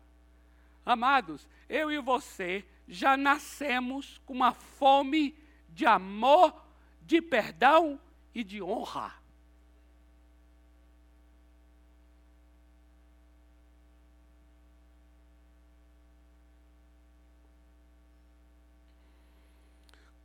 Amados, 0.86 1.48
eu 1.68 1.92
e 1.92 2.00
você 2.00 2.66
já 2.88 3.18
nascemos 3.18 4.20
com 4.26 4.34
uma 4.34 4.54
fome 4.54 5.38
de 5.70 5.86
amor, 5.86 6.66
de 7.02 7.22
perdão 7.22 8.00
e 8.34 8.44
de 8.44 8.62
honra. 8.62 9.14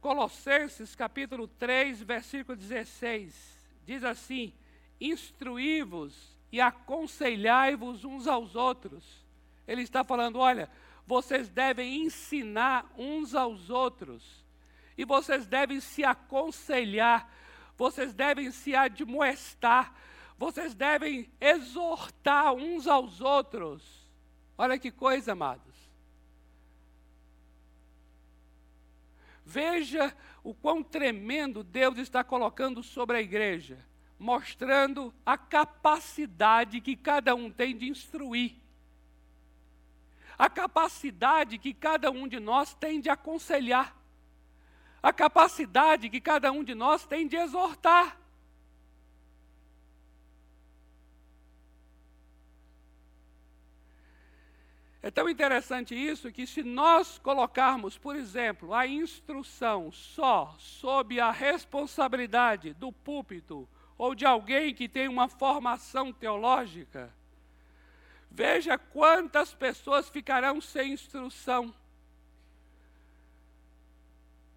Colossenses 0.00 0.96
capítulo 0.96 1.46
3, 1.46 2.02
versículo 2.02 2.56
16, 2.56 3.34
diz 3.86 4.02
assim: 4.02 4.52
Instruí-vos 5.00 6.31
e 6.52 6.60
aconselhai-vos 6.60 8.04
uns 8.04 8.28
aos 8.28 8.54
outros. 8.54 9.24
Ele 9.66 9.82
está 9.82 10.04
falando: 10.04 10.38
olha, 10.38 10.70
vocês 11.06 11.48
devem 11.48 12.04
ensinar 12.04 12.92
uns 12.96 13.34
aos 13.34 13.70
outros, 13.70 14.44
e 14.96 15.04
vocês 15.04 15.46
devem 15.46 15.80
se 15.80 16.04
aconselhar, 16.04 17.32
vocês 17.76 18.12
devem 18.12 18.50
se 18.50 18.76
admoestar, 18.76 19.94
vocês 20.36 20.74
devem 20.74 21.32
exortar 21.40 22.52
uns 22.52 22.86
aos 22.86 23.22
outros. 23.22 24.06
Olha 24.58 24.78
que 24.78 24.90
coisa, 24.90 25.32
amados. 25.32 25.72
Veja 29.44 30.14
o 30.44 30.54
quão 30.54 30.82
tremendo 30.82 31.64
Deus 31.64 31.98
está 31.98 32.22
colocando 32.22 32.82
sobre 32.82 33.16
a 33.16 33.20
igreja, 33.20 33.84
mostrando 34.22 35.12
a 35.26 35.36
capacidade 35.36 36.80
que 36.80 36.94
cada 36.94 37.34
um 37.34 37.50
tem 37.50 37.76
de 37.76 37.88
instruir, 37.88 38.54
a 40.38 40.48
capacidade 40.48 41.58
que 41.58 41.74
cada 41.74 42.08
um 42.08 42.28
de 42.28 42.38
nós 42.38 42.72
tem 42.72 43.00
de 43.00 43.10
aconselhar, 43.10 43.96
a 45.02 45.12
capacidade 45.12 46.08
que 46.08 46.20
cada 46.20 46.52
um 46.52 46.62
de 46.62 46.72
nós 46.72 47.04
tem 47.04 47.26
de 47.26 47.34
exortar. 47.34 48.16
É 55.02 55.10
tão 55.10 55.28
interessante 55.28 55.96
isso 55.96 56.30
que, 56.30 56.46
se 56.46 56.62
nós 56.62 57.18
colocarmos, 57.18 57.98
por 57.98 58.14
exemplo, 58.14 58.72
a 58.72 58.86
instrução 58.86 59.90
só 59.90 60.54
sob 60.60 61.18
a 61.18 61.32
responsabilidade 61.32 62.72
do 62.74 62.92
púlpito 62.92 63.68
ou 64.02 64.16
de 64.16 64.26
alguém 64.26 64.74
que 64.74 64.88
tem 64.88 65.06
uma 65.06 65.28
formação 65.28 66.12
teológica, 66.12 67.14
veja 68.28 68.76
quantas 68.76 69.54
pessoas 69.54 70.08
ficarão 70.08 70.60
sem 70.60 70.92
instrução. 70.92 71.72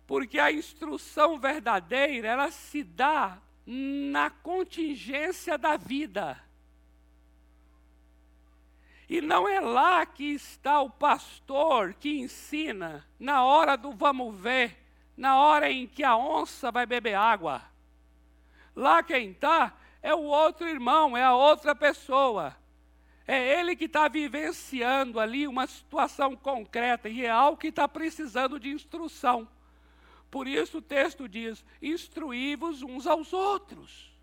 Porque 0.08 0.39
a 0.39 0.51
instrução 0.51 1.39
verdadeira, 1.39 2.27
ela 2.27 2.49
se 2.49 2.84
dá 2.84 3.39
na 3.67 4.31
contingência 4.31 5.60
da 5.60 5.77
vida. 5.77 6.43
E 9.08 9.21
não 9.21 9.47
é 9.47 9.60
lá 9.60 10.08
que 10.08 10.34
está 10.34 10.81
o 10.81 10.89
pastor 10.89 11.93
que 11.93 12.17
ensina, 12.17 13.08
na 13.19 13.43
hora 13.43 13.75
do 13.75 13.91
vamos 13.91 14.36
ver, 14.41 14.75
na 15.15 15.38
hora 15.38 15.71
em 15.71 15.86
que 15.86 16.03
a 16.03 16.17
onça 16.17 16.71
vai 16.71 16.88
beber 16.88 17.13
água. 17.13 17.74
Lá 18.75 19.01
quem 19.01 19.31
está 19.31 19.73
é 20.01 20.13
o 20.13 20.23
outro 20.23 20.67
irmão, 20.67 21.15
é 21.15 21.23
a 21.23 21.33
outra 21.33 21.73
pessoa. 21.73 22.55
É 23.27 23.59
ele 23.59 23.75
que 23.75 23.85
está 23.85 24.07
vivenciando 24.07 25.19
ali 25.19 25.47
uma 25.47 25.65
situação 25.65 26.35
concreta 26.35 27.09
e 27.09 27.13
real 27.13 27.53
é 27.53 27.55
que 27.55 27.67
está 27.67 27.88
precisando 27.88 28.59
de 28.59 28.69
instrução. 28.69 29.47
Por 30.29 30.47
isso 30.47 30.77
o 30.77 30.81
texto 30.81 31.27
diz: 31.27 31.65
instruí-vos 31.81 32.83
uns 32.83 33.07
aos 33.07 33.33
outros. 33.33 34.13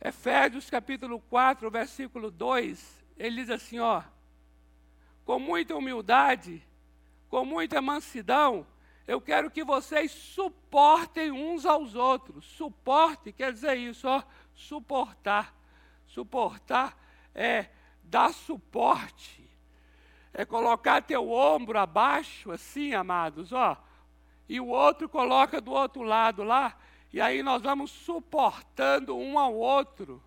Efésios 0.00 0.70
capítulo 0.70 1.18
4, 1.18 1.68
versículo 1.68 2.30
2, 2.30 3.04
ele 3.16 3.40
diz 3.40 3.50
assim, 3.50 3.80
ó, 3.80 4.04
com 5.26 5.40
muita 5.40 5.74
humildade, 5.74 6.62
com 7.28 7.44
muita 7.44 7.82
mansidão, 7.82 8.64
eu 9.08 9.20
quero 9.20 9.50
que 9.50 9.64
vocês 9.64 10.12
suportem 10.12 11.32
uns 11.32 11.66
aos 11.66 11.96
outros. 11.96 12.44
Suporte 12.44 13.32
quer 13.32 13.52
dizer 13.52 13.74
isso, 13.74 14.08
ó, 14.08 14.22
suportar. 14.54 15.52
Suportar 16.06 16.96
é 17.34 17.66
dar 18.04 18.32
suporte. 18.32 19.44
É 20.32 20.44
colocar 20.44 21.02
teu 21.02 21.30
ombro 21.30 21.76
abaixo, 21.76 22.52
assim, 22.52 22.94
amados, 22.94 23.52
ó. 23.52 23.76
E 24.48 24.60
o 24.60 24.68
outro 24.68 25.08
coloca 25.08 25.60
do 25.60 25.72
outro 25.72 26.02
lado 26.02 26.44
lá. 26.44 26.78
E 27.12 27.20
aí 27.20 27.42
nós 27.42 27.62
vamos 27.62 27.90
suportando 27.90 29.16
um 29.16 29.38
ao 29.38 29.54
outro. 29.54 30.22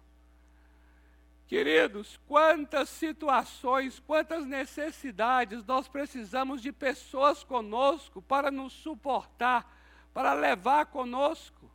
Queridos, 1.49 2.19
quantas 2.27 2.89
situações, 2.89 3.99
quantas 3.99 4.45
necessidades 4.45 5.65
nós 5.65 5.87
precisamos 5.87 6.61
de 6.61 6.71
pessoas 6.71 7.43
conosco 7.43 8.21
para 8.21 8.51
nos 8.51 8.71
suportar, 8.71 9.67
para 10.13 10.33
levar 10.33 10.85
conosco. 10.85 11.67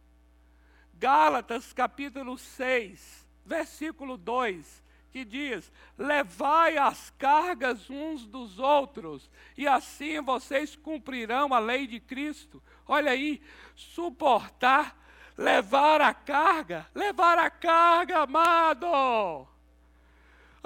Gálatas 0.92 1.72
capítulo 1.72 2.38
6, 2.38 3.26
versículo 3.44 4.16
2, 4.16 4.80
que 5.10 5.24
diz: 5.24 5.72
Levai 5.98 6.78
as 6.78 7.10
cargas 7.10 7.90
uns 7.90 8.24
dos 8.24 8.60
outros, 8.60 9.28
e 9.56 9.66
assim 9.66 10.20
vocês 10.20 10.76
cumprirão 10.76 11.52
a 11.52 11.58
lei 11.58 11.88
de 11.88 11.98
Cristo. 11.98 12.62
Olha 12.86 13.10
aí, 13.10 13.42
suportar 13.74 14.96
levar 15.36 16.00
a 16.00 16.14
carga, 16.14 16.86
levar 16.94 17.38
a 17.38 17.50
carga, 17.50 18.20
amado. 18.20 19.52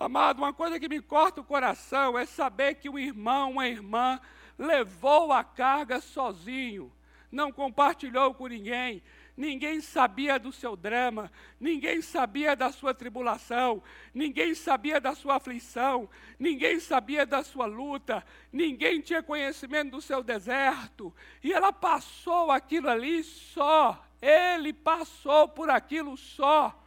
Amado, 0.01 0.39
uma 0.39 0.53
coisa 0.53 0.79
que 0.79 0.89
me 0.89 1.03
corta 1.03 1.41
o 1.41 1.45
coração 1.45 2.17
é 2.17 2.25
saber 2.25 2.77
que 2.77 2.89
um 2.89 2.97
irmão, 2.97 3.51
uma 3.51 3.67
irmã, 3.67 4.21
levou 4.57 5.33
a 5.33 5.43
carga 5.43 6.01
sozinho, 6.01 6.93
não 7.33 7.51
compartilhou 7.51 8.33
com 8.33 8.47
ninguém, 8.47 9.03
ninguém 9.37 9.81
sabia 9.81 10.39
do 10.39 10.53
seu 10.53 10.77
drama, 10.77 11.33
ninguém 11.59 12.01
sabia 12.01 12.55
da 12.55 12.71
sua 12.71 12.95
tribulação, 12.95 13.83
ninguém 14.15 14.55
sabia 14.55 15.01
da 15.01 15.17
sua 15.17 15.35
aflição, 15.35 16.09
ninguém 16.39 16.79
sabia 16.79 17.27
da 17.27 17.43
sua 17.43 17.67
luta, 17.67 18.25
ninguém 18.53 19.01
tinha 19.01 19.21
conhecimento 19.21 19.91
do 19.91 20.01
seu 20.01 20.23
deserto, 20.23 21.13
e 21.43 21.53
ela 21.53 21.73
passou 21.73 22.53
aquilo 22.53 22.89
ali 22.89 23.25
só, 23.25 24.01
ele 24.23 24.73
passou 24.73 25.49
por 25.49 25.69
aquilo 25.69 26.17
só. 26.17 26.85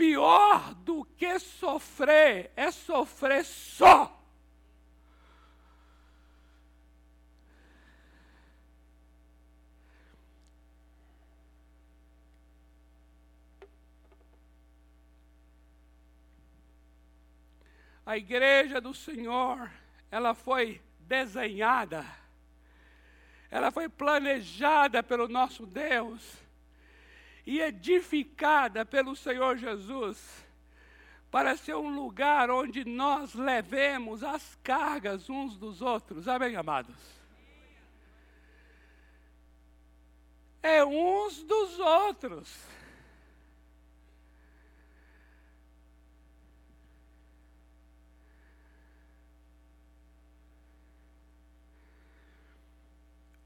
Pior 0.00 0.72
do 0.76 1.04
que 1.04 1.38
sofrer 1.38 2.50
é 2.56 2.70
sofrer 2.70 3.44
só. 3.44 4.18
A 18.06 18.16
igreja 18.16 18.80
do 18.80 18.94
Senhor, 18.94 19.70
ela 20.10 20.32
foi 20.32 20.80
desenhada 21.00 22.06
ela 23.50 23.72
foi 23.72 23.88
planejada 23.88 25.02
pelo 25.02 25.28
nosso 25.28 25.66
Deus 25.66 26.38
e 27.46 27.60
edificada 27.60 28.84
pelo 28.84 29.16
Senhor 29.16 29.56
Jesus 29.56 30.44
para 31.30 31.56
ser 31.56 31.76
um 31.76 31.94
lugar 31.94 32.50
onde 32.50 32.84
nós 32.84 33.34
levemos 33.34 34.24
as 34.24 34.56
cargas 34.64 35.30
uns 35.30 35.56
dos 35.56 35.80
outros. 35.80 36.26
Amém, 36.26 36.56
amados? 36.56 36.96
É 40.62 40.84
uns 40.84 41.42
dos 41.44 41.78
outros. 41.78 42.66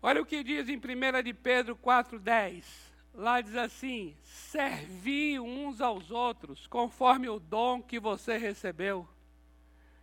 Olha 0.03 0.21
o 0.21 0.27
que 0.27 0.43
diz 0.43 0.69
em 0.69 0.77
1 0.77 1.23
de 1.23 1.33
Pedro 1.33 1.77
4,10. 1.77 2.94
Lá 3.15 3.41
diz 3.41 3.55
assim: 3.55 4.17
servi 4.25 5.39
uns 5.39 5.81
aos 5.81 6.11
outros 6.11 6.67
conforme 6.67 7.29
o 7.29 7.39
dom 7.39 7.81
que 7.81 8.01
você 8.01 8.37
recebeu. 8.37 9.09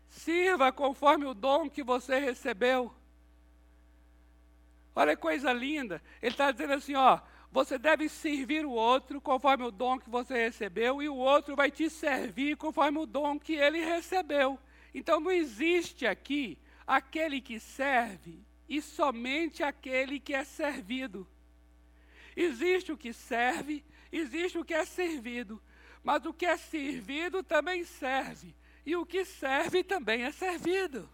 Sirva 0.07 0.71
conforme 0.71 1.25
o 1.25 1.33
dom 1.33 1.69
que 1.69 1.83
você 1.83 2.19
recebeu. 2.19 2.93
Olha 4.95 5.15
que 5.15 5.21
coisa 5.21 5.51
linda. 5.51 6.01
Ele 6.21 6.31
está 6.31 6.51
dizendo 6.51 6.73
assim: 6.73 6.95
ó, 6.95 7.19
você 7.51 7.77
deve 7.77 8.07
servir 8.07 8.65
o 8.65 8.71
outro 8.71 9.19
conforme 9.19 9.65
o 9.65 9.71
dom 9.71 9.99
que 9.99 10.09
você 10.09 10.45
recebeu, 10.45 11.01
e 11.03 11.09
o 11.09 11.15
outro 11.15 11.53
vai 11.53 11.69
te 11.69 11.89
servir 11.89 12.55
conforme 12.55 12.99
o 12.99 13.05
dom 13.05 13.37
que 13.37 13.53
ele 13.53 13.83
recebeu. 13.83 14.57
Então 14.93 15.19
não 15.19 15.31
existe 15.31 16.07
aqui 16.07 16.57
aquele 16.87 17.41
que 17.41 17.59
serve 17.59 18.39
e 18.69 18.81
somente 18.81 19.63
aquele 19.63 20.17
que 20.17 20.33
é 20.33 20.45
servido. 20.45 21.27
Existe 22.35 22.91
o 22.91 22.97
que 22.97 23.13
serve, 23.13 23.83
existe 24.11 24.57
o 24.57 24.65
que 24.65 24.73
é 24.73 24.85
servido, 24.85 25.61
mas 26.03 26.25
o 26.25 26.33
que 26.33 26.45
é 26.45 26.57
servido 26.57 27.43
também 27.43 27.83
serve, 27.83 28.55
e 28.85 28.95
o 28.95 29.05
que 29.05 29.25
serve 29.25 29.83
também 29.83 30.23
é 30.23 30.31
servido. 30.31 31.09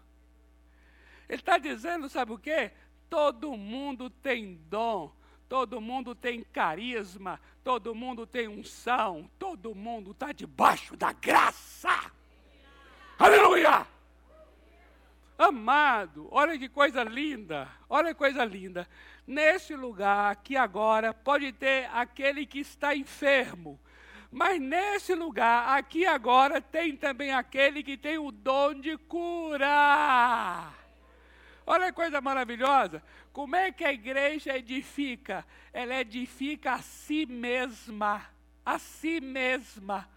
Ele 1.28 1.40
está 1.40 1.58
dizendo, 1.58 2.08
sabe 2.08 2.32
o 2.32 2.38
quê? 2.38 2.72
Todo 3.10 3.56
mundo 3.56 4.08
tem 4.08 4.54
dom, 4.68 5.14
todo 5.48 5.80
mundo 5.80 6.14
tem 6.14 6.42
carisma, 6.42 7.40
todo 7.62 7.94
mundo 7.94 8.26
tem 8.26 8.48
unção, 8.48 9.30
todo 9.38 9.74
mundo 9.74 10.12
está 10.12 10.32
debaixo 10.32 10.96
da 10.96 11.12
graça. 11.12 12.10
Aleluia! 13.18 13.86
Amado, 15.38 16.26
olha 16.32 16.58
que 16.58 16.68
coisa 16.68 17.04
linda, 17.04 17.68
olha 17.88 18.08
que 18.08 18.18
coisa 18.18 18.44
linda. 18.44 18.88
Nesse 19.28 19.76
lugar 19.76 20.32
aqui 20.32 20.56
agora 20.56 21.12
pode 21.12 21.52
ter 21.52 21.86
aquele 21.92 22.46
que 22.46 22.60
está 22.60 22.96
enfermo, 22.96 23.78
mas 24.30 24.58
nesse 24.58 25.14
lugar 25.14 25.76
aqui 25.76 26.06
agora 26.06 26.62
tem 26.62 26.96
também 26.96 27.30
aquele 27.30 27.82
que 27.82 27.98
tem 27.98 28.16
o 28.16 28.32
dom 28.32 28.72
de 28.72 28.96
cura. 28.96 30.72
Olha 31.66 31.88
que 31.88 31.92
coisa 31.92 32.22
maravilhosa. 32.22 33.02
Como 33.30 33.54
é 33.54 33.70
que 33.70 33.84
a 33.84 33.92
igreja 33.92 34.56
edifica? 34.56 35.44
Ela 35.74 35.96
edifica 35.96 36.72
a 36.72 36.78
si 36.78 37.26
mesma. 37.26 38.22
A 38.64 38.78
si 38.78 39.20
mesma. 39.20 40.08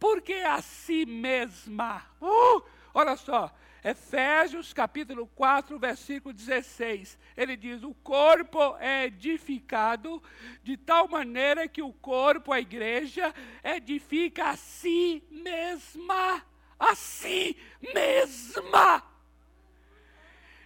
Por 0.00 0.22
que 0.22 0.40
a 0.40 0.62
si 0.62 1.04
mesma? 1.04 2.02
Uh, 2.18 2.62
olha 2.94 3.14
só. 3.14 3.54
Efésios 3.88 4.74
capítulo 4.74 5.26
4, 5.28 5.78
versículo 5.78 6.34
16. 6.34 7.18
Ele 7.34 7.56
diz: 7.56 7.82
O 7.82 7.94
corpo 7.94 8.76
é 8.78 9.06
edificado 9.06 10.22
de 10.62 10.76
tal 10.76 11.08
maneira 11.08 11.66
que 11.66 11.80
o 11.80 11.94
corpo, 11.94 12.52
a 12.52 12.60
igreja, 12.60 13.34
edifica 13.64 14.50
a 14.50 14.56
si 14.56 15.24
mesma. 15.30 16.44
A 16.78 16.94
si 16.94 17.56
mesma. 17.94 19.02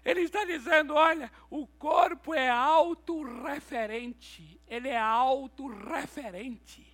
Ele 0.05 0.23
está 0.23 0.45
dizendo: 0.45 0.95
olha, 0.95 1.31
o 1.49 1.65
corpo 1.67 2.35
é 2.35 2.51
autorreferente, 2.51 4.61
ele 4.67 4.89
é 4.89 4.99
autorreferente. 4.99 6.91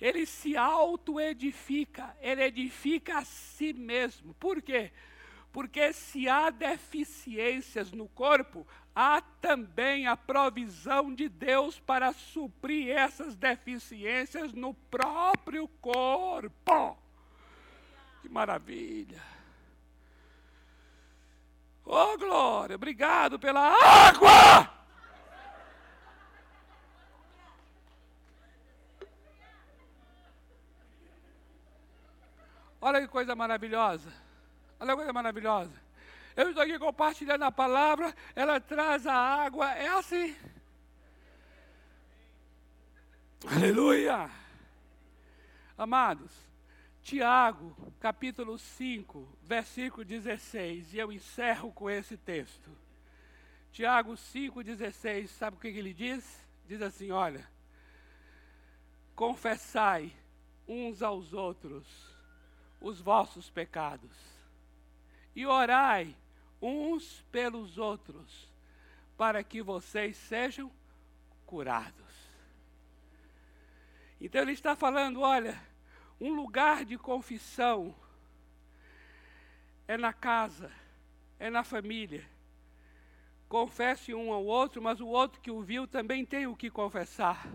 Ele 0.00 0.26
se 0.26 0.56
auto-edifica, 0.56 2.16
ele 2.20 2.44
edifica 2.44 3.18
a 3.18 3.24
si 3.24 3.72
mesmo. 3.72 4.32
Por 4.34 4.62
quê? 4.62 4.92
Porque 5.54 5.92
se 5.92 6.28
há 6.28 6.50
deficiências 6.50 7.92
no 7.92 8.08
corpo, 8.08 8.66
há 8.92 9.20
também 9.40 10.04
a 10.04 10.16
provisão 10.16 11.14
de 11.14 11.28
Deus 11.28 11.78
para 11.78 12.12
suprir 12.12 12.90
essas 12.90 13.36
deficiências 13.36 14.52
no 14.52 14.74
próprio 14.74 15.68
corpo. 15.80 16.98
Que 18.20 18.28
maravilha! 18.28 19.22
Oh, 21.84 22.18
glória, 22.18 22.74
obrigado 22.74 23.38
pela 23.38 23.60
água! 23.60 24.74
Olha 32.80 33.00
que 33.00 33.06
coisa 33.06 33.36
maravilhosa. 33.36 34.23
Olha 34.80 34.90
que 34.90 34.96
coisa 34.96 35.12
maravilhosa. 35.12 35.72
Eu 36.36 36.48
estou 36.48 36.62
aqui 36.62 36.78
compartilhando 36.78 37.44
a 37.44 37.52
palavra, 37.52 38.14
ela 38.34 38.60
traz 38.60 39.06
a 39.06 39.14
água, 39.14 39.70
é 39.72 39.88
assim. 39.88 40.36
Aleluia! 43.46 44.30
Amados, 45.76 46.32
Tiago, 47.02 47.76
capítulo 48.00 48.58
5, 48.58 49.28
versículo 49.42 50.04
16, 50.04 50.94
e 50.94 50.98
eu 50.98 51.12
encerro 51.12 51.70
com 51.72 51.90
esse 51.90 52.16
texto. 52.16 52.70
Tiago 53.70 54.16
5, 54.16 54.62
16, 54.62 55.30
sabe 55.30 55.56
o 55.56 55.60
que 55.60 55.68
ele 55.68 55.92
diz? 55.92 56.44
Diz 56.66 56.80
assim: 56.80 57.10
olha, 57.10 57.46
confessai 59.14 60.12
uns 60.66 61.02
aos 61.02 61.32
outros 61.32 61.86
os 62.80 63.00
vossos 63.00 63.50
pecados, 63.50 64.33
e 65.34 65.46
orai 65.46 66.16
uns 66.60 67.22
pelos 67.30 67.78
outros, 67.78 68.52
para 69.16 69.42
que 69.44 69.62
vocês 69.62 70.16
sejam 70.16 70.70
curados. 71.44 72.04
Então 74.20 74.42
ele 74.42 74.52
está 74.52 74.74
falando, 74.74 75.20
olha, 75.20 75.60
um 76.20 76.32
lugar 76.32 76.84
de 76.84 76.96
confissão 76.96 77.94
é 79.86 79.96
na 79.96 80.12
casa, 80.12 80.72
é 81.38 81.50
na 81.50 81.62
família. 81.62 82.24
Confesse 83.48 84.14
um 84.14 84.32
ao 84.32 84.44
outro, 84.44 84.80
mas 84.80 85.00
o 85.00 85.06
outro 85.06 85.40
que 85.40 85.50
o 85.50 85.62
viu 85.62 85.86
também 85.86 86.24
tem 86.24 86.46
o 86.46 86.56
que 86.56 86.70
confessar. 86.70 87.46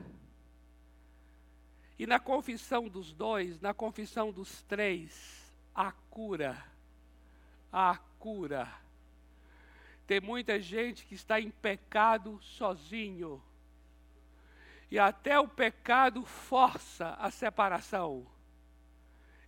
E 1.97 2.05
na 2.05 2.19
confissão 2.19 2.87
dos 2.87 3.11
dois, 3.11 3.59
na 3.59 3.73
confissão 3.73 4.31
dos 4.31 4.61
três, 4.63 5.51
a 5.73 5.91
cura. 5.91 6.63
A 7.71 7.97
cura. 8.17 8.71
Tem 10.07 10.19
muita 10.19 10.59
gente 10.59 11.05
que 11.05 11.15
está 11.15 11.39
em 11.39 11.51
pecado 11.51 12.39
sozinho. 12.41 13.41
E 14.89 14.97
até 14.97 15.39
o 15.39 15.47
pecado 15.47 16.25
força 16.25 17.15
a 17.19 17.29
separação. 17.29 18.25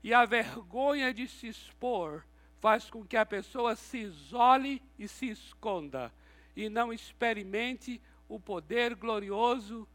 E 0.04 0.14
a 0.14 0.26
vergonha 0.26 1.14
de 1.14 1.28
se 1.28 1.48
expor 1.48 2.24
faz 2.60 2.90
com 2.90 3.04
que 3.04 3.18
a 3.18 3.26
pessoa 3.26 3.76
se 3.76 3.98
isole 3.98 4.82
e 5.00 5.08
se 5.08 5.30
esconda 5.30 6.14
e 6.56 6.70
não 6.70 6.92
experimente 6.92 8.02
o 8.28 8.40
poder 8.40 8.96
glorioso 8.96 9.88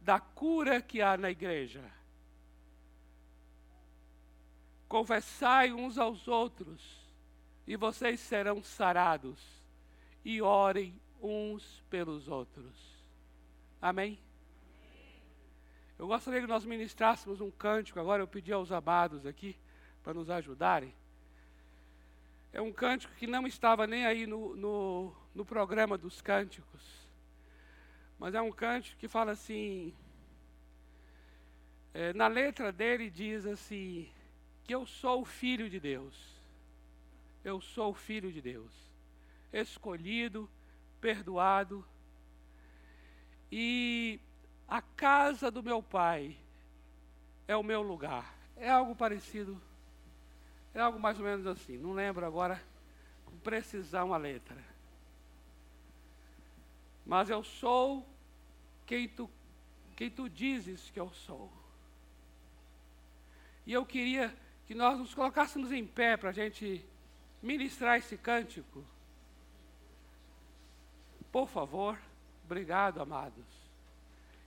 da 0.00 0.18
cura 0.18 0.80
que 0.80 1.02
há 1.02 1.16
na 1.16 1.30
igreja. 1.30 1.84
Confessai 4.88 5.72
uns 5.72 5.98
aos 5.98 6.26
outros 6.26 7.07
e 7.68 7.76
vocês 7.76 8.18
serão 8.18 8.62
sarados, 8.62 9.38
e 10.24 10.40
orem 10.40 10.98
uns 11.20 11.84
pelos 11.90 12.26
outros. 12.26 12.74
Amém? 13.80 14.18
Eu 15.98 16.06
gostaria 16.06 16.40
que 16.40 16.46
nós 16.46 16.64
ministrássemos 16.64 17.42
um 17.42 17.50
cântico, 17.50 18.00
agora 18.00 18.22
eu 18.22 18.26
pedi 18.26 18.54
aos 18.54 18.72
amados 18.72 19.26
aqui 19.26 19.54
para 20.02 20.14
nos 20.14 20.30
ajudarem. 20.30 20.94
É 22.54 22.62
um 22.62 22.72
cântico 22.72 23.12
que 23.16 23.26
não 23.26 23.46
estava 23.46 23.86
nem 23.86 24.06
aí 24.06 24.26
no, 24.26 24.56
no, 24.56 25.14
no 25.34 25.44
programa 25.44 25.98
dos 25.98 26.22
cânticos, 26.22 27.06
mas 28.18 28.34
é 28.34 28.40
um 28.40 28.50
cântico 28.50 28.98
que 28.98 29.08
fala 29.08 29.32
assim. 29.32 29.94
É, 31.92 32.14
na 32.14 32.28
letra 32.28 32.72
dele 32.72 33.10
diz 33.10 33.44
assim: 33.44 34.10
que 34.64 34.74
eu 34.74 34.86
sou 34.86 35.20
o 35.20 35.26
filho 35.26 35.68
de 35.68 35.78
Deus. 35.78 36.37
Eu 37.48 37.62
sou 37.62 37.94
filho 37.94 38.30
de 38.30 38.42
Deus, 38.42 38.70
escolhido, 39.50 40.46
perdoado. 41.00 41.82
E 43.50 44.20
a 44.68 44.82
casa 44.82 45.50
do 45.50 45.62
meu 45.62 45.82
pai 45.82 46.36
é 47.46 47.56
o 47.56 47.62
meu 47.62 47.80
lugar. 47.80 48.34
É 48.54 48.68
algo 48.68 48.94
parecido, 48.94 49.58
é 50.74 50.80
algo 50.80 51.00
mais 51.00 51.18
ou 51.18 51.24
menos 51.24 51.46
assim. 51.46 51.78
Não 51.78 51.94
lembro 51.94 52.26
agora 52.26 52.62
com 53.24 53.38
precisão 53.38 54.12
a 54.12 54.18
letra. 54.18 54.62
Mas 57.06 57.30
eu 57.30 57.42
sou 57.42 58.06
quem 58.84 59.08
tu, 59.08 59.30
quem 59.96 60.10
tu 60.10 60.28
dizes 60.28 60.90
que 60.90 61.00
eu 61.00 61.10
sou. 61.14 61.50
E 63.64 63.72
eu 63.72 63.86
queria 63.86 64.36
que 64.66 64.74
nós 64.74 64.98
nos 64.98 65.14
colocássemos 65.14 65.72
em 65.72 65.86
pé 65.86 66.14
para 66.14 66.28
a 66.28 66.32
gente 66.32 66.86
ministrar 67.42 67.98
esse 67.98 68.16
cântico. 68.16 68.84
por 71.30 71.48
favor. 71.48 71.98
Obrigado, 72.44 73.00
amados. 73.02 73.44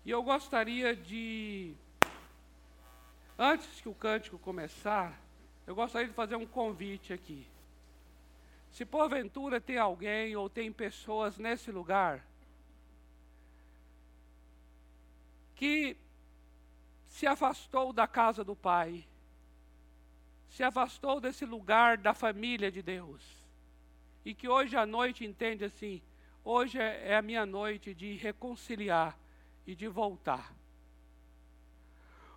E 0.03 0.09
eu 0.09 0.23
gostaria 0.23 0.95
de, 0.95 1.75
antes 3.37 3.79
que 3.79 3.87
o 3.87 3.93
cântico 3.93 4.39
começar, 4.39 5.19
eu 5.67 5.75
gostaria 5.75 6.07
de 6.07 6.13
fazer 6.13 6.35
um 6.35 6.47
convite 6.47 7.13
aqui. 7.13 7.47
Se 8.71 8.83
porventura 8.83 9.61
tem 9.61 9.77
alguém 9.77 10.35
ou 10.35 10.49
tem 10.49 10.71
pessoas 10.71 11.37
nesse 11.37 11.71
lugar 11.71 12.25
que 15.55 15.95
se 17.07 17.27
afastou 17.27 17.93
da 17.93 18.07
casa 18.07 18.43
do 18.43 18.55
Pai, 18.55 19.05
se 20.51 20.63
afastou 20.63 21.21
desse 21.21 21.45
lugar 21.45 21.97
da 21.97 22.13
família 22.13 22.69
de 22.69 22.81
Deus, 22.81 23.23
e 24.25 24.35
que 24.35 24.49
hoje 24.49 24.75
à 24.75 24.85
noite 24.85 25.25
entende 25.25 25.63
assim: 25.63 26.01
hoje 26.43 26.77
é, 26.77 27.11
é 27.11 27.15
a 27.15 27.21
minha 27.21 27.45
noite 27.45 27.93
de 27.93 28.15
reconciliar 28.17 29.17
e 29.65 29.73
de 29.73 29.87
voltar. 29.87 30.53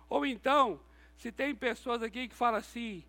Ou 0.07 0.25
então, 0.25 0.79
se 1.17 1.29
tem 1.29 1.53
pessoas 1.53 2.01
aqui 2.01 2.29
que 2.29 2.35
falam 2.35 2.59
assim: 2.59 3.03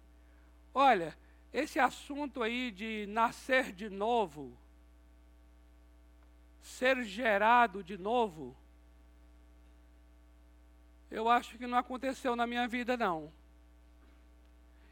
olha, 0.74 1.16
esse 1.52 1.78
assunto 1.78 2.42
aí 2.42 2.72
de 2.72 3.06
nascer 3.06 3.72
de 3.72 3.88
novo, 3.88 4.58
ser 6.60 7.04
gerado 7.04 7.84
de 7.84 7.96
novo, 7.96 8.56
eu 11.08 11.28
acho 11.28 11.56
que 11.56 11.66
não 11.68 11.78
aconteceu 11.78 12.34
na 12.34 12.44
minha 12.44 12.66
vida, 12.66 12.96
não. 12.96 13.32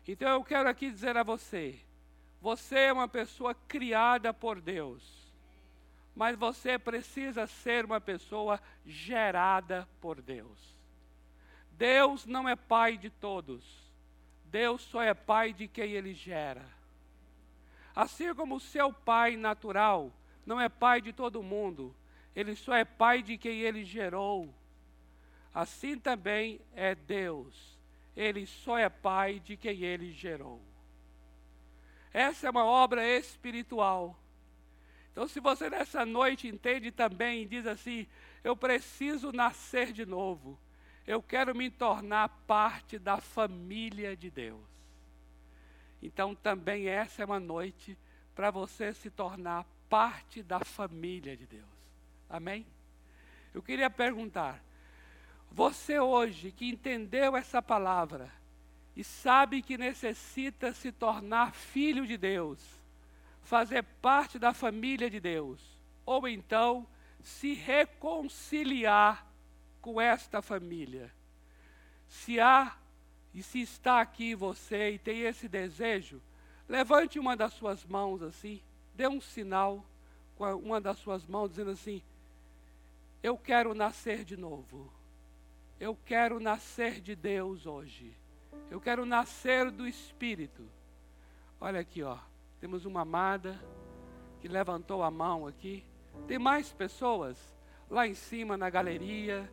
Então 0.07 0.29
eu 0.29 0.45
quero 0.45 0.69
aqui 0.69 0.91
dizer 0.91 1.17
a 1.17 1.23
você: 1.23 1.81
você 2.41 2.79
é 2.81 2.93
uma 2.93 3.09
pessoa 3.09 3.55
criada 3.55 4.33
por 4.35 4.61
Deus, 4.61 5.33
mas 6.15 6.37
você 6.37 6.79
precisa 6.79 7.47
ser 7.47 7.85
uma 7.85 8.01
pessoa 8.01 8.61
gerada 8.85 9.89
por 10.01 10.21
Deus. 10.21 10.75
Deus 11.73 12.25
não 12.27 12.49
é 12.49 12.55
pai 12.55 12.97
de 12.97 13.11
todos, 13.11 13.65
Deus 14.45 14.83
só 14.83 15.03
é 15.03 15.15
pai 15.15 15.53
de 15.53 15.67
quem 15.67 15.93
ele 15.93 16.15
gera. 16.15 16.65
Assim 17.97 18.35
como 18.35 18.57
o 18.57 18.61
seu 18.61 18.93
pai 18.93 19.37
natural 19.37 20.13
não 20.45 20.61
é 20.61 20.69
pai 20.69 21.01
de 21.01 21.13
todo 21.13 21.43
mundo, 21.43 21.95
ele 22.35 22.55
só 22.55 22.75
é 22.75 22.85
pai 22.85 23.23
de 23.23 23.39
quem 23.39 23.61
ele 23.61 23.85
gerou. 23.85 24.55
Assim 25.55 25.99
também 25.99 26.61
é 26.75 26.95
Deus. 26.95 27.74
Ele 28.17 28.47
só 28.47 28.79
é 28.79 28.89
pai 28.89 29.41
de 29.41 29.57
quem 29.57 29.83
ele 29.83 30.13
gerou. 30.13 30.63
Essa 32.13 32.47
é 32.47 32.51
uma 32.51 32.65
obra 32.65 33.05
espiritual. 33.07 34.17
Então, 35.11 35.27
se 35.27 35.41
você 35.41 35.69
nessa 35.69 36.07
noite 36.07 36.49
entende 36.49 36.91
também 36.91 37.43
e 37.43 37.47
diz 37.47 37.67
assim: 37.67 38.07
Eu 38.43 38.57
preciso 38.57 39.33
nascer 39.33 39.93
de 39.93 40.07
novo, 40.07 40.59
eu 41.07 41.23
quero 41.23 41.55
me 41.55 41.71
tornar 41.71 42.29
parte 42.47 42.99
da 42.99 43.21
família 43.21 44.17
de 44.17 44.31
Deus. 44.31 44.65
Então, 46.03 46.35
também 46.35 46.89
essa 46.89 47.23
é 47.23 47.25
uma 47.25 47.41
noite 47.41 47.97
para 48.35 48.51
você 48.51 48.93
se 48.93 49.11
tornar 49.11 49.65
parte 49.89 50.43
da 50.43 50.61
família 50.61 51.37
de 51.37 51.47
Deus. 51.47 51.65
Amém? 52.29 52.67
Eu 53.53 53.63
queria 53.63 53.89
perguntar: 53.89 54.63
você 55.55 56.01
hoje 56.01 56.51
que 56.51 56.69
entendeu 56.69 57.37
essa 57.37 57.63
palavra 57.63 58.29
e 58.97 59.05
sabe 59.05 59.63
que 59.63 59.79
necessita 59.79 60.75
se 60.75 60.91
tornar 60.91 61.55
filho 61.55 62.05
de 62.09 62.17
Deus, 62.17 62.59
fazer 63.41 63.85
parte 64.03 64.37
da 64.37 64.53
família 64.53 65.09
de 65.09 65.21
Deus, 65.21 65.61
ou 66.05 66.27
então 66.27 66.85
se 67.23 67.55
reconciliar 67.55 69.25
com 69.81 70.01
esta 70.01 70.43
família. 70.43 71.15
Se 72.09 72.41
há 72.41 72.77
e 73.33 73.41
se 73.41 73.61
está 73.61 74.01
aqui 74.01 74.35
você 74.35 74.91
e 74.91 74.99
tem 74.99 75.21
esse 75.21 75.49
desejo, 75.49 76.21
levante 76.69 77.17
uma 77.17 77.37
das 77.37 77.53
suas 77.53 77.85
mãos 77.85 78.23
assim, 78.23 78.61
dê 78.93 79.07
um 79.07 79.21
sinal 79.21 79.87
com 80.37 80.53
uma 80.57 80.81
das 80.81 80.99
suas 80.99 81.25
mãos, 81.25 81.51
dizendo 81.51 81.71
assim: 81.71 82.03
Eu 83.23 83.39
quero 83.39 83.73
nascer 83.73 84.25
de 84.25 84.37
novo. 84.37 84.93
Eu 85.85 85.95
quero 86.07 86.41
nascer 86.41 86.99
de 86.99 87.15
Deus 87.15 87.67
hoje. 87.67 88.17
Eu 88.71 88.81
quero 88.81 89.05
nascer 89.05 89.71
do 89.71 89.87
Espírito. 89.87 90.67
Olha 91.61 91.79
aqui, 91.79 92.03
ó. 92.03 92.17
Temos 92.59 92.87
uma 92.87 93.03
amada 93.03 93.61
que 94.41 94.49
levantou 94.49 95.03
a 95.03 95.11
mão 95.11 95.47
aqui. 95.47 95.85
Tem 96.27 96.39
mais 96.39 96.73
pessoas 96.73 97.37
lá 97.91 98.07
em 98.07 98.15
cima 98.15 98.57
na 98.57 98.71
galeria, 98.71 99.47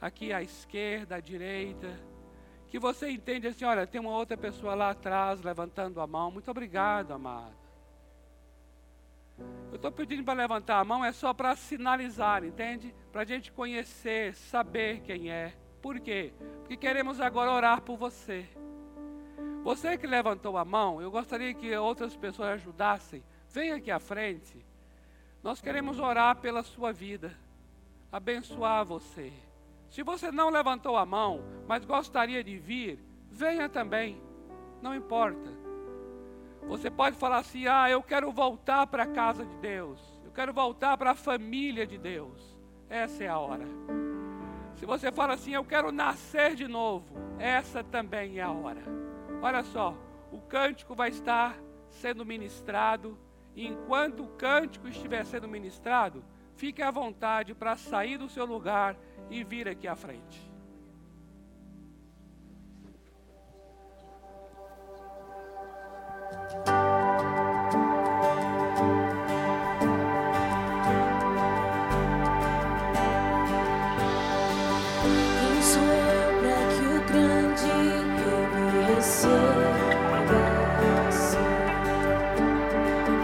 aqui 0.00 0.32
à 0.32 0.40
esquerda, 0.40 1.16
à 1.16 1.20
direita. 1.20 2.00
Que 2.68 2.78
você 2.78 3.10
entende 3.10 3.48
assim, 3.48 3.64
olha, 3.64 3.84
tem 3.84 4.00
uma 4.00 4.16
outra 4.16 4.36
pessoa 4.36 4.76
lá 4.76 4.90
atrás 4.90 5.42
levantando 5.42 6.00
a 6.00 6.06
mão. 6.06 6.30
Muito 6.30 6.48
obrigado, 6.52 7.10
amada. 7.10 7.52
Eu 9.72 9.74
estou 9.74 9.90
pedindo 9.90 10.22
para 10.22 10.34
levantar 10.34 10.78
a 10.78 10.84
mão, 10.84 11.04
é 11.04 11.10
só 11.10 11.34
para 11.34 11.56
sinalizar, 11.56 12.44
entende? 12.44 12.94
Para 13.10 13.22
a 13.22 13.24
gente 13.24 13.50
conhecer, 13.50 14.36
saber 14.36 15.00
quem 15.00 15.32
é. 15.32 15.63
Por 15.84 16.00
quê? 16.00 16.32
Porque 16.60 16.78
queremos 16.78 17.20
agora 17.20 17.52
orar 17.52 17.82
por 17.82 17.98
você. 17.98 18.48
Você 19.62 19.98
que 19.98 20.06
levantou 20.06 20.56
a 20.56 20.64
mão, 20.64 21.02
eu 21.02 21.10
gostaria 21.10 21.52
que 21.52 21.76
outras 21.76 22.16
pessoas 22.16 22.48
ajudassem. 22.54 23.22
Venha 23.50 23.76
aqui 23.76 23.90
à 23.90 24.00
frente. 24.00 24.64
Nós 25.42 25.60
queremos 25.60 25.98
orar 25.98 26.36
pela 26.36 26.62
sua 26.62 26.90
vida, 26.90 27.36
abençoar 28.10 28.82
você. 28.86 29.30
Se 29.90 30.02
você 30.02 30.32
não 30.32 30.48
levantou 30.48 30.96
a 30.96 31.04
mão, 31.04 31.44
mas 31.68 31.84
gostaria 31.84 32.42
de 32.42 32.56
vir, 32.56 32.98
venha 33.30 33.68
também. 33.68 34.22
Não 34.80 34.94
importa. 34.94 35.50
Você 36.62 36.90
pode 36.90 37.14
falar 37.18 37.40
assim: 37.40 37.66
ah, 37.66 37.90
eu 37.90 38.02
quero 38.02 38.32
voltar 38.32 38.86
para 38.86 39.02
a 39.02 39.12
casa 39.12 39.44
de 39.44 39.56
Deus. 39.58 40.00
Eu 40.24 40.32
quero 40.32 40.54
voltar 40.54 40.96
para 40.96 41.10
a 41.10 41.14
família 41.14 41.86
de 41.86 41.98
Deus. 41.98 42.56
Essa 42.88 43.24
é 43.24 43.28
a 43.28 43.38
hora. 43.38 43.66
Se 44.84 44.86
você 44.86 45.10
fala 45.10 45.32
assim, 45.32 45.54
eu 45.54 45.64
quero 45.64 45.90
nascer 45.90 46.54
de 46.54 46.68
novo, 46.68 47.16
essa 47.38 47.82
também 47.82 48.38
é 48.38 48.42
a 48.42 48.50
hora. 48.52 48.82
Olha 49.40 49.64
só, 49.64 49.96
o 50.30 50.38
cântico 50.42 50.94
vai 50.94 51.08
estar 51.08 51.56
sendo 51.88 52.22
ministrado, 52.22 53.18
e 53.56 53.66
enquanto 53.66 54.22
o 54.22 54.28
cântico 54.36 54.86
estiver 54.86 55.24
sendo 55.24 55.48
ministrado, 55.48 56.22
fique 56.54 56.82
à 56.82 56.90
vontade 56.90 57.54
para 57.54 57.76
sair 57.76 58.18
do 58.18 58.28
seu 58.28 58.44
lugar 58.44 58.94
e 59.30 59.42
vir 59.42 59.66
aqui 59.70 59.88
à 59.88 59.96
frente. 59.96 60.52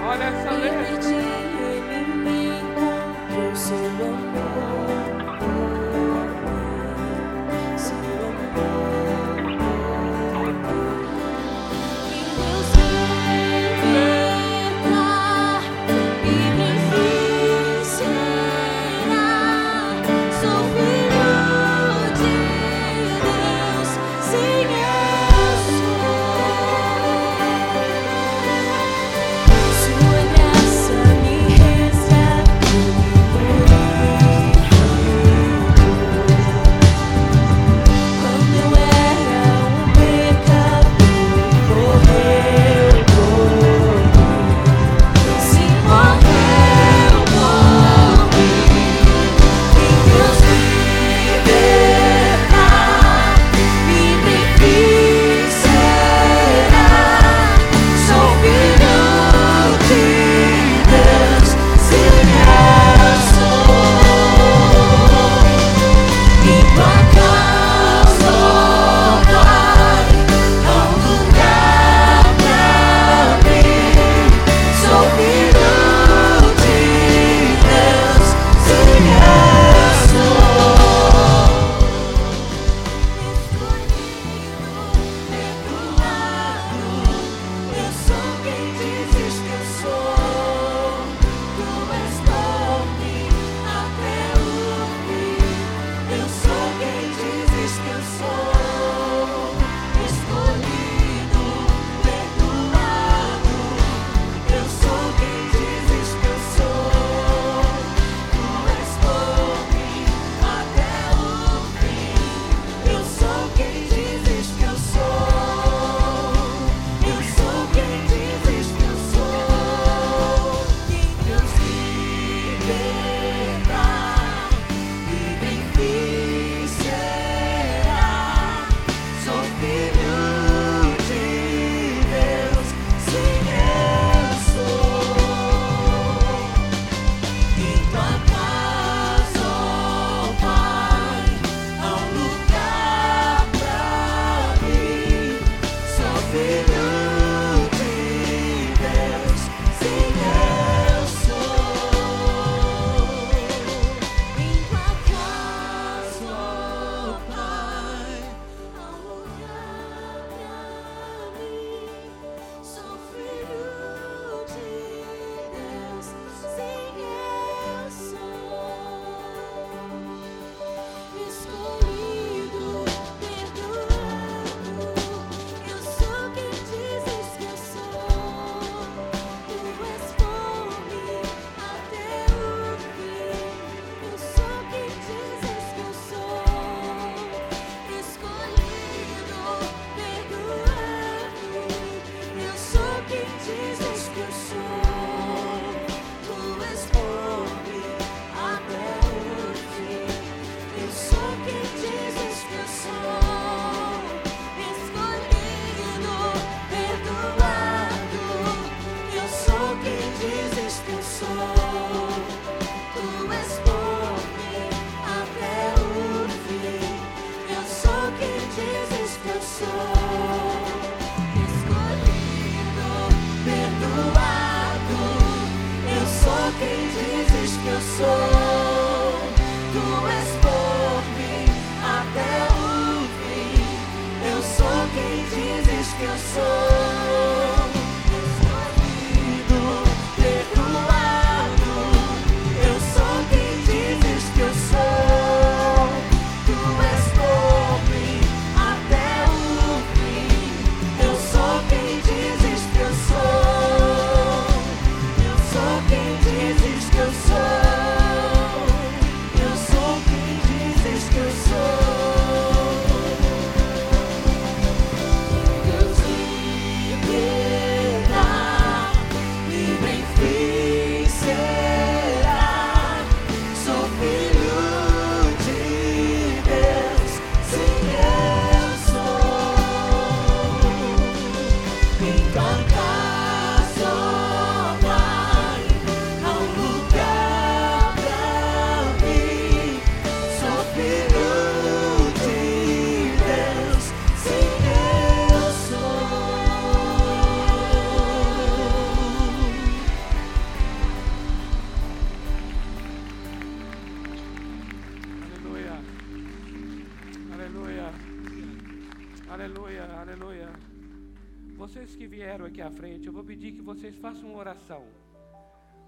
Olha 0.07 0.25
essa 0.25 0.51
letra. 0.53 0.80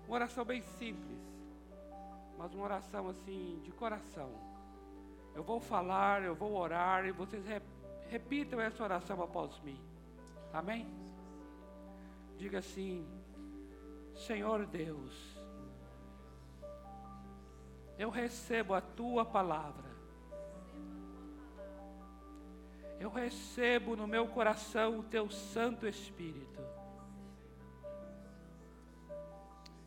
Oração 0.09 0.45
bem 0.45 0.62
simples, 0.62 1.20
mas 2.39 2.53
uma 2.55 2.64
oração 2.64 3.09
assim 3.09 3.61
de 3.62 3.72
coração. 3.72 4.30
Eu 5.35 5.43
vou 5.43 5.61
falar, 5.61 6.22
eu 6.22 6.35
vou 6.35 6.55
orar 6.55 7.07
e 7.07 7.12
vocês 7.12 7.45
repitam 8.09 8.61
essa 8.61 8.83
oração 8.83 9.22
após 9.22 9.59
mim. 9.61 9.80
Amém? 10.53 10.87
Diga 12.37 12.59
assim: 12.59 13.07
Senhor 14.14 14.66
Deus, 14.66 15.37
eu 17.99 18.11
recebo 18.11 18.74
a 18.74 18.80
tua 18.80 19.24
palavra. 19.24 19.91
Eu 23.01 23.11
recebo 23.11 23.97
no 23.97 24.07
meu 24.07 24.28
coração 24.28 25.01
o 25.01 25.03
teu 25.03 25.28
Santo 25.28 25.89
Espírito. 25.89 26.72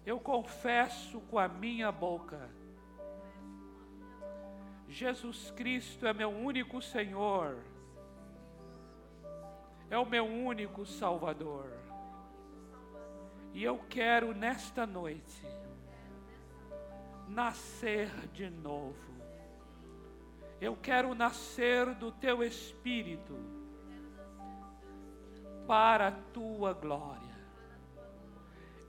Eu 0.05 0.19
confesso 0.19 1.19
com 1.21 1.39
a 1.39 1.47
minha 1.47 1.91
boca. 1.91 2.49
Jesus 4.87 5.51
Cristo 5.51 6.05
é 6.05 6.13
meu 6.13 6.29
único 6.29 6.81
Senhor, 6.81 7.57
é 9.89 9.97
o 9.97 10.05
meu 10.05 10.25
único 10.25 10.85
Salvador. 10.85 11.71
E 13.51 13.63
eu 13.63 13.79
quero 13.89 14.33
nesta 14.33 14.85
noite 14.85 15.41
nascer 17.27 18.09
de 18.31 18.49
novo. 18.49 19.15
Eu 20.61 20.75
quero 20.75 21.15
nascer 21.15 21.95
do 21.95 22.11
teu 22.11 22.43
Espírito 22.43 23.33
para 25.65 26.07
a 26.09 26.11
tua 26.11 26.73
glória. 26.73 27.24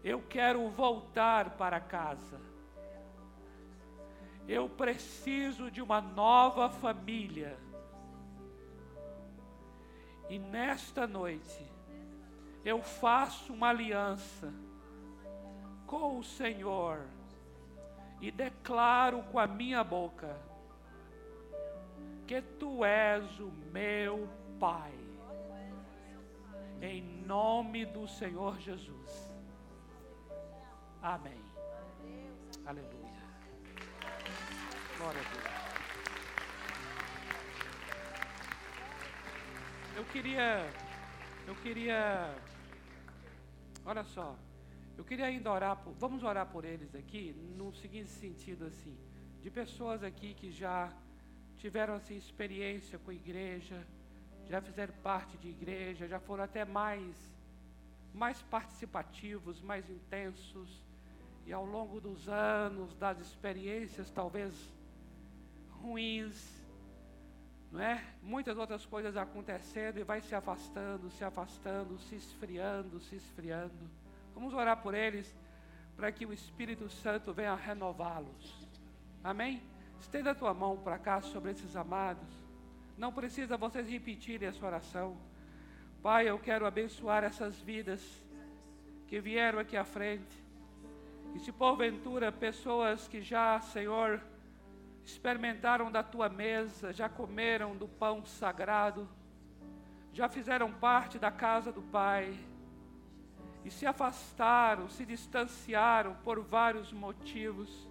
Eu 0.06 0.22
quero 0.22 0.68
voltar 0.68 1.56
para 1.56 1.80
casa. 1.80 2.40
Eu 4.46 4.68
preciso 4.68 5.68
de 5.68 5.82
uma 5.82 6.00
nova 6.00 6.70
família. 6.70 7.58
E 10.30 10.38
nesta 10.38 11.08
noite, 11.08 11.60
eu 12.64 12.80
faço 12.80 13.52
uma 13.52 13.70
aliança 13.70 14.54
com 15.88 16.20
o 16.20 16.22
Senhor 16.22 17.04
e 18.20 18.30
declaro 18.30 19.24
com 19.24 19.40
a 19.40 19.46
minha 19.48 19.82
boca 19.82 20.40
que 22.28 22.40
tu 22.40 22.84
és 22.84 23.40
o 23.40 23.50
meu 23.72 24.28
Pai. 24.60 24.94
Em 26.80 27.02
nome 27.02 27.84
do 27.84 28.06
Senhor 28.06 28.56
Jesus. 28.60 29.35
Amém. 31.02 31.40
Aleluia. 32.64 33.22
Glória 34.98 35.20
a 35.20 35.32
Deus. 35.32 35.56
Eu 39.96 40.04
queria, 40.04 40.70
eu 41.46 41.54
queria, 41.56 42.34
olha 43.84 44.04
só, 44.04 44.36
eu 44.98 45.04
queria 45.04 45.26
ainda 45.26 45.50
orar, 45.50 45.76
por, 45.76 45.92
vamos 45.94 46.22
orar 46.22 46.46
por 46.46 46.64
eles 46.64 46.94
aqui, 46.94 47.34
no 47.56 47.72
seguinte 47.74 48.10
sentido 48.10 48.66
assim, 48.66 48.96
de 49.42 49.50
pessoas 49.50 50.02
aqui 50.02 50.34
que 50.34 50.50
já 50.50 50.92
tiveram 51.56 51.94
assim 51.94 52.16
experiência 52.16 52.98
com 52.98 53.10
a 53.10 53.14
igreja, 53.14 53.86
já 54.48 54.60
fizeram 54.60 54.94
parte 55.02 55.36
de 55.38 55.48
igreja, 55.48 56.06
já 56.06 56.20
foram 56.20 56.44
até 56.44 56.64
mais 56.64 57.35
mais 58.16 58.40
participativos, 58.42 59.60
mais 59.60 59.88
intensos, 59.90 60.82
e 61.44 61.52
ao 61.52 61.64
longo 61.64 62.00
dos 62.00 62.28
anos, 62.28 62.96
das 62.96 63.20
experiências 63.20 64.10
talvez 64.10 64.52
ruins, 65.80 66.64
não 67.70 67.80
é? 67.80 68.02
Muitas 68.22 68.56
outras 68.56 68.86
coisas 68.86 69.16
acontecendo 69.16 69.98
e 69.98 70.02
vai 70.02 70.20
se 70.22 70.34
afastando, 70.34 71.10
se 71.10 71.22
afastando, 71.24 71.98
se 71.98 72.16
esfriando, 72.16 72.98
se 73.00 73.16
esfriando. 73.16 73.90
Vamos 74.34 74.54
orar 74.54 74.82
por 74.82 74.94
eles 74.94 75.36
para 75.94 76.10
que 76.10 76.24
o 76.24 76.32
Espírito 76.32 76.88
Santo 76.88 77.32
venha 77.32 77.54
renová-los. 77.54 78.66
Amém? 79.22 79.62
Estenda 80.00 80.30
a 80.30 80.34
tua 80.34 80.54
mão 80.54 80.78
para 80.78 80.98
cá 80.98 81.20
sobre 81.20 81.50
esses 81.50 81.76
amados. 81.76 82.28
Não 82.96 83.12
precisa 83.12 83.56
vocês 83.56 83.88
repetirem 83.88 84.48
essa 84.48 84.64
oração. 84.64 85.16
Pai, 86.06 86.28
eu 86.28 86.38
quero 86.38 86.64
abençoar 86.64 87.24
essas 87.24 87.60
vidas 87.60 88.00
que 89.08 89.18
vieram 89.18 89.58
aqui 89.58 89.76
à 89.76 89.84
frente 89.84 90.40
e 91.34 91.40
se 91.40 91.50
porventura 91.50 92.30
pessoas 92.30 93.08
que 93.08 93.20
já, 93.20 93.60
Senhor, 93.60 94.22
experimentaram 95.04 95.90
da 95.90 96.04
tua 96.04 96.28
mesa, 96.28 96.92
já 96.92 97.08
comeram 97.08 97.76
do 97.76 97.88
pão 97.88 98.24
sagrado, 98.24 99.08
já 100.12 100.28
fizeram 100.28 100.70
parte 100.70 101.18
da 101.18 101.32
casa 101.32 101.72
do 101.72 101.82
Pai, 101.82 102.38
e 103.64 103.70
se 103.72 103.84
afastaram, 103.84 104.88
se 104.88 105.04
distanciaram 105.04 106.14
por 106.22 106.40
vários 106.40 106.92
motivos, 106.92 107.88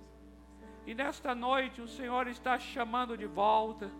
e 0.87 0.95
nesta 0.95 1.35
noite 1.35 1.81
o 1.81 1.87
Senhor 1.89 2.27
está 2.27 2.57
chamando 2.57 3.17
de 3.17 3.25
volta. 3.25 3.91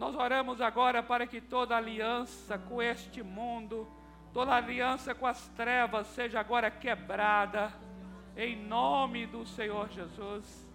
Nós 0.00 0.14
oramos 0.14 0.62
agora 0.62 1.02
para 1.02 1.26
que 1.26 1.42
toda 1.42 1.76
aliança 1.76 2.56
com 2.56 2.80
este 2.80 3.22
mundo, 3.22 3.86
toda 4.32 4.54
aliança 4.54 5.14
com 5.14 5.26
as 5.26 5.46
trevas 5.48 6.06
seja 6.06 6.40
agora 6.40 6.70
quebrada 6.70 7.70
em 8.34 8.56
nome 8.56 9.26
do 9.26 9.44
Senhor 9.44 9.90
Jesus. 9.90 10.66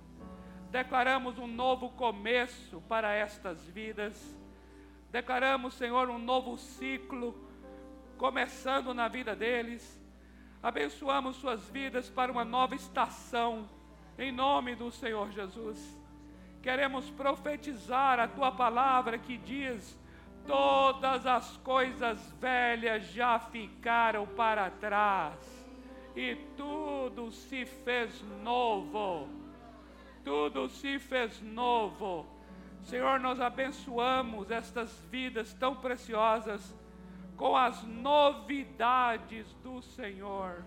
Declaramos 0.69 1.39
um 1.39 1.47
novo 1.47 1.89
começo 1.89 2.79
para 2.81 3.15
estas 3.15 3.65
vidas. 3.65 4.15
Declaramos, 5.11 5.73
Senhor, 5.73 6.07
um 6.07 6.19
novo 6.19 6.55
ciclo 6.55 7.35
começando 8.19 8.93
na 8.93 9.07
vida 9.07 9.35
deles. 9.35 9.99
Abençoamos 10.61 11.37
suas 11.37 11.67
vidas 11.69 12.11
para 12.11 12.31
uma 12.31 12.45
nova 12.45 12.75
estação, 12.75 13.67
em 14.19 14.31
nome 14.31 14.75
do 14.75 14.91
Senhor 14.91 15.31
Jesus. 15.31 16.04
Queremos 16.65 17.11
profetizar 17.11 18.19
a 18.19 18.27
tua 18.27 18.51
palavra 18.51 19.19
que 19.19 19.37
diz: 19.37 19.95
todas 20.47 21.23
as 21.27 21.55
coisas 21.57 22.19
velhas 22.41 23.05
já 23.11 23.37
ficaram 23.37 24.25
para 24.25 24.71
trás 24.71 25.37
e 26.15 26.35
tudo 26.57 27.31
se 27.31 27.67
fez 27.67 28.19
novo. 28.41 29.29
tudo 30.23 30.67
se 30.67 30.97
fez 30.97 31.39
novo. 31.39 32.25
Senhor, 32.81 33.19
nós 33.19 33.39
abençoamos 33.39 34.49
estas 34.49 34.91
vidas 35.11 35.53
tão 35.53 35.75
preciosas 35.75 36.73
com 37.37 37.55
as 37.55 37.83
novidades 37.83 39.53
do 39.61 39.83
Senhor. 39.83 40.63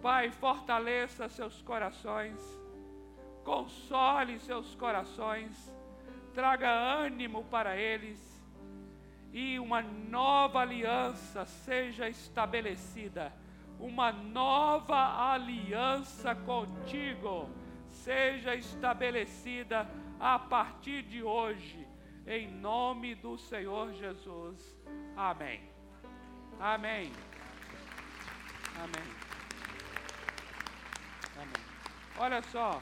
Pai, 0.00 0.30
fortaleça 0.30 1.28
seus 1.28 1.60
corações, 1.60 2.63
console 3.44 4.38
seus 4.40 4.74
corações, 4.74 5.72
traga 6.34 6.70
ânimo 6.70 7.44
para 7.44 7.76
eles 7.76 8.18
e 9.32 9.58
uma 9.58 9.82
nova 9.82 10.60
aliança 10.60 11.44
seja 11.44 12.08
estabelecida. 12.08 13.32
Uma 13.78 14.12
nova 14.12 15.32
aliança 15.32 16.34
contigo 16.34 17.50
seja 17.88 18.54
estabelecida 18.54 19.88
a 20.20 20.38
partir 20.38 21.02
de 21.02 21.22
hoje, 21.22 21.86
em 22.26 22.48
nome 22.48 23.14
do 23.14 23.36
Senhor 23.36 23.92
Jesus. 23.92 24.78
Amém. 25.16 25.60
Amém. 26.60 27.12
Amém. 28.76 29.24
Amém. 31.36 31.64
Olha 32.16 32.42
só, 32.44 32.80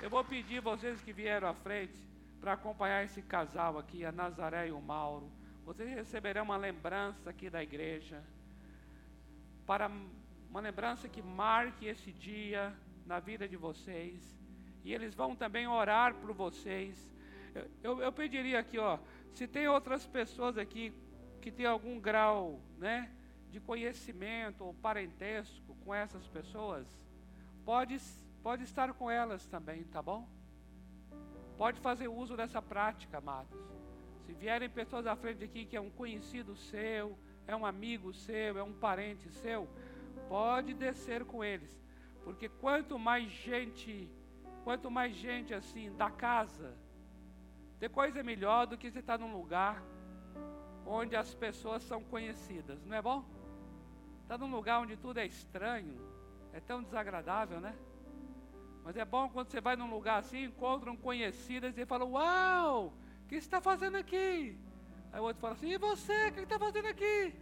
eu 0.00 0.08
vou 0.08 0.24
pedir 0.24 0.60
vocês 0.60 1.00
que 1.00 1.12
vieram 1.12 1.48
à 1.48 1.54
frente 1.54 1.98
para 2.40 2.52
acompanhar 2.52 3.04
esse 3.04 3.20
casal 3.20 3.78
aqui, 3.78 4.04
a 4.04 4.12
Nazaré 4.12 4.68
e 4.68 4.72
o 4.72 4.80
Mauro. 4.80 5.30
Vocês 5.64 5.88
receberão 5.90 6.44
uma 6.44 6.56
lembrança 6.56 7.30
aqui 7.30 7.50
da 7.50 7.62
igreja, 7.62 8.22
para 9.66 9.90
uma 10.48 10.60
lembrança 10.60 11.08
que 11.08 11.20
marque 11.20 11.86
esse 11.86 12.12
dia 12.12 12.72
na 13.06 13.18
vida 13.18 13.48
de 13.48 13.56
vocês. 13.56 14.38
E 14.84 14.94
eles 14.94 15.14
vão 15.14 15.34
também 15.34 15.66
orar 15.66 16.14
por 16.14 16.32
vocês. 16.32 16.96
Eu, 17.54 17.68
eu, 17.82 18.02
eu 18.02 18.12
pediria 18.12 18.60
aqui, 18.60 18.78
ó, 18.78 18.98
se 19.34 19.46
tem 19.46 19.66
outras 19.68 20.06
pessoas 20.06 20.56
aqui 20.56 20.92
que 21.42 21.50
têm 21.50 21.66
algum 21.66 21.98
grau, 22.00 22.60
né, 22.78 23.10
de 23.50 23.60
conhecimento 23.60 24.64
ou 24.64 24.74
parentesco 24.74 25.74
com 25.84 25.94
essas 25.94 26.26
pessoas, 26.28 26.86
pode, 27.64 27.98
pode 28.42 28.64
estar 28.64 28.92
com 28.94 29.10
elas 29.10 29.46
também, 29.46 29.84
tá 29.84 30.02
bom? 30.02 30.28
Pode 31.56 31.80
fazer 31.80 32.08
uso 32.08 32.36
dessa 32.36 32.62
prática, 32.62 33.18
amados. 33.18 33.58
Se 34.24 34.32
vierem 34.32 34.68
pessoas 34.68 35.06
à 35.06 35.16
frente 35.16 35.42
aqui 35.44 35.64
que 35.64 35.76
é 35.76 35.80
um 35.80 35.90
conhecido 35.90 36.54
seu, 36.54 37.18
é 37.46 37.56
um 37.56 37.64
amigo 37.64 38.12
seu, 38.12 38.58
é 38.58 38.62
um 38.62 38.72
parente 38.72 39.30
seu, 39.30 39.68
pode 40.28 40.74
descer 40.74 41.24
com 41.24 41.42
eles. 41.42 41.82
Porque 42.22 42.48
quanto 42.48 42.98
mais 42.98 43.30
gente, 43.30 44.10
quanto 44.64 44.90
mais 44.90 45.14
gente 45.14 45.54
assim 45.54 45.90
da 45.96 46.10
casa, 46.10 46.76
tem 47.80 47.88
coisa 47.88 48.22
melhor 48.22 48.66
do 48.66 48.76
que 48.76 48.90
você 48.90 48.98
estar 48.98 49.18
num 49.18 49.32
lugar 49.32 49.82
onde 50.84 51.16
as 51.16 51.34
pessoas 51.34 51.82
são 51.82 52.02
conhecidas, 52.02 52.84
não 52.84 52.96
é 52.96 53.02
bom? 53.02 53.24
Está 54.22 54.36
num 54.36 54.50
lugar 54.50 54.80
onde 54.80 54.96
tudo 54.96 55.18
é 55.18 55.26
estranho, 55.26 55.96
é 56.52 56.60
tão 56.60 56.82
desagradável, 56.82 57.60
né? 57.60 57.74
Mas 58.88 58.96
é 58.96 59.04
bom 59.04 59.28
quando 59.28 59.50
você 59.50 59.60
vai 59.60 59.76
num 59.76 59.90
lugar 59.90 60.20
assim, 60.20 60.44
encontra 60.44 60.90
um 60.90 60.96
conhecido 60.96 61.66
e 61.66 61.84
fala, 61.84 62.06
uau! 62.06 62.94
que 63.28 63.34
você 63.34 63.40
está 63.40 63.60
fazendo 63.60 63.96
aqui? 63.96 64.58
Aí 65.12 65.20
o 65.20 65.24
outro 65.24 65.42
fala 65.42 65.52
assim, 65.52 65.72
e 65.72 65.76
você, 65.76 66.28
o 66.28 66.32
que 66.32 66.40
está 66.40 66.58
fazendo 66.58 66.86
aqui? 66.86 67.34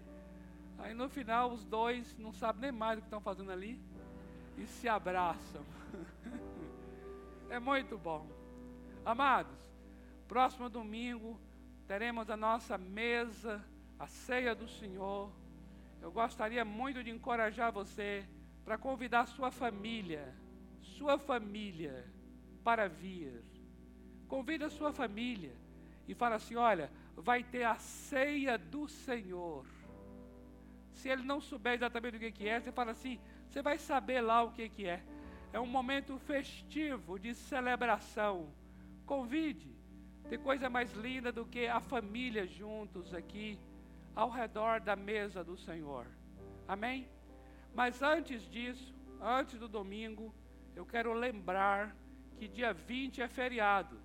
Aí 0.76 0.92
no 0.92 1.08
final 1.08 1.52
os 1.52 1.64
dois 1.64 2.18
não 2.18 2.32
sabem 2.32 2.62
nem 2.62 2.72
mais 2.72 2.98
o 2.98 3.00
que 3.00 3.06
estão 3.06 3.20
fazendo 3.20 3.52
ali 3.52 3.80
e 4.58 4.66
se 4.66 4.88
abraçam. 4.88 5.64
é 7.48 7.60
muito 7.60 7.96
bom. 7.96 8.26
Amados, 9.04 9.56
próximo 10.26 10.68
domingo 10.68 11.38
teremos 11.86 12.28
a 12.28 12.36
nossa 12.36 12.76
mesa, 12.76 13.64
a 14.00 14.08
ceia 14.08 14.52
do 14.52 14.66
Senhor. 14.66 15.30
Eu 16.02 16.10
gostaria 16.10 16.64
muito 16.64 17.04
de 17.04 17.10
encorajar 17.10 17.70
você 17.70 18.28
para 18.64 18.76
convidar 18.76 19.28
sua 19.28 19.52
família, 19.52 20.34
sua 20.96 21.18
família 21.18 22.04
para 22.62 22.88
vir. 22.88 23.44
Convida 24.28 24.66
a 24.66 24.70
sua 24.70 24.92
família 24.92 25.52
e 26.08 26.14
fala 26.14 26.36
assim: 26.36 26.56
olha, 26.56 26.90
vai 27.16 27.42
ter 27.42 27.64
a 27.64 27.76
ceia 27.76 28.56
do 28.58 28.88
Senhor. 28.88 29.66
Se 30.92 31.08
ele 31.08 31.22
não 31.22 31.40
souber 31.40 31.74
exatamente 31.74 32.16
o 32.16 32.32
que, 32.32 32.48
é, 32.48 32.60
você 32.60 32.72
fala 32.72 32.92
assim: 32.92 33.20
você 33.48 33.62
vai 33.62 33.78
saber 33.78 34.20
lá 34.20 34.42
o 34.42 34.52
que 34.52 34.86
é. 34.86 35.02
É 35.52 35.60
um 35.60 35.66
momento 35.66 36.18
festivo 36.18 37.18
de 37.18 37.34
celebração. 37.34 38.52
Convide. 39.04 39.74
Tem 40.28 40.38
coisa 40.38 40.68
mais 40.68 40.92
linda 40.92 41.30
do 41.30 41.46
que 41.46 41.66
a 41.68 41.80
família 41.80 42.46
juntos 42.46 43.14
aqui, 43.14 43.58
ao 44.14 44.28
redor 44.28 44.80
da 44.80 44.96
mesa 44.96 45.44
do 45.44 45.56
Senhor. 45.56 46.06
Amém? 46.66 47.08
Mas 47.72 48.02
antes 48.02 48.42
disso, 48.50 48.92
antes 49.20 49.58
do 49.58 49.68
domingo, 49.68 50.34
eu 50.76 50.84
quero 50.84 51.14
lembrar 51.14 51.96
que 52.36 52.46
dia 52.46 52.74
20 52.74 53.22
é 53.22 53.28
feriado. 53.28 53.98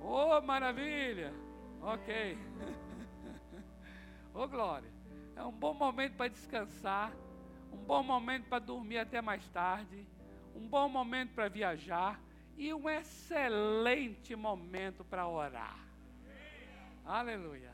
Oh, 0.00 0.40
maravilha! 0.40 1.32
Ok. 1.80 2.36
oh, 4.34 4.48
glória. 4.48 4.90
É 5.36 5.44
um 5.44 5.52
bom 5.52 5.72
momento 5.72 6.16
para 6.16 6.28
descansar, 6.28 7.12
um 7.72 7.76
bom 7.84 8.02
momento 8.02 8.48
para 8.48 8.58
dormir 8.58 8.98
até 8.98 9.22
mais 9.22 9.48
tarde, 9.50 10.04
um 10.56 10.66
bom 10.66 10.88
momento 10.88 11.34
para 11.34 11.48
viajar 11.48 12.20
e 12.56 12.74
um 12.74 12.90
excelente 12.90 14.34
momento 14.34 15.04
para 15.04 15.26
orar. 15.28 15.78
Aleluia. 17.04 17.72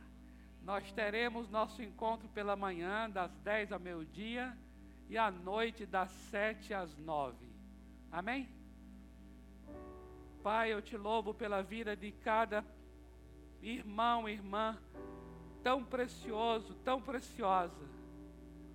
Nós 0.63 0.93
teremos 0.93 1.49
nosso 1.49 1.83
encontro 1.83 2.29
pela 2.29 2.57
manhã, 2.57 3.09
das 3.09 3.35
10 3.39 3.73
ao 3.73 3.81
meio-dia, 3.81 4.57
e 5.09 5.17
à 5.17 5.31
noite, 5.31 5.87
das 5.87 6.11
7 6.11 6.75
às 6.75 6.95
9. 6.99 7.46
Amém? 8.11 8.49
Pai, 10.43 10.73
eu 10.73 10.81
te 10.81 10.97
louvo 10.97 11.35
pela 11.35 11.63
vida 11.63 11.97
de 11.97 12.13
cada 12.13 12.65
irmão 13.61 14.29
e 14.29 14.33
irmã, 14.33 14.79
tão 15.63 15.85
precioso, 15.85 16.75
tão 16.85 17.01
preciosa. 17.03 17.85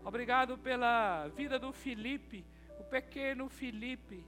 Obrigado 0.03 0.57
pela 0.57 1.27
vida 1.29 1.57
do 1.57 1.71
Felipe, 1.71 2.45
o 2.79 2.83
pequeno 2.83 3.47
Felipe, 3.47 4.25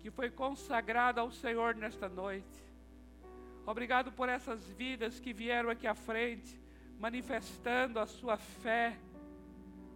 que 0.00 0.10
foi 0.10 0.30
consagrado 0.30 1.20
ao 1.20 1.30
Senhor 1.30 1.74
nesta 1.74 2.08
noite. 2.08 2.62
Obrigado 3.64 4.10
por 4.10 4.28
essas 4.28 4.68
vidas 4.70 5.20
que 5.20 5.32
vieram 5.32 5.70
aqui 5.70 5.86
à 5.86 5.94
frente, 5.94 6.60
manifestando 6.98 8.00
a 8.00 8.06
sua 8.06 8.36
fé, 8.36 8.98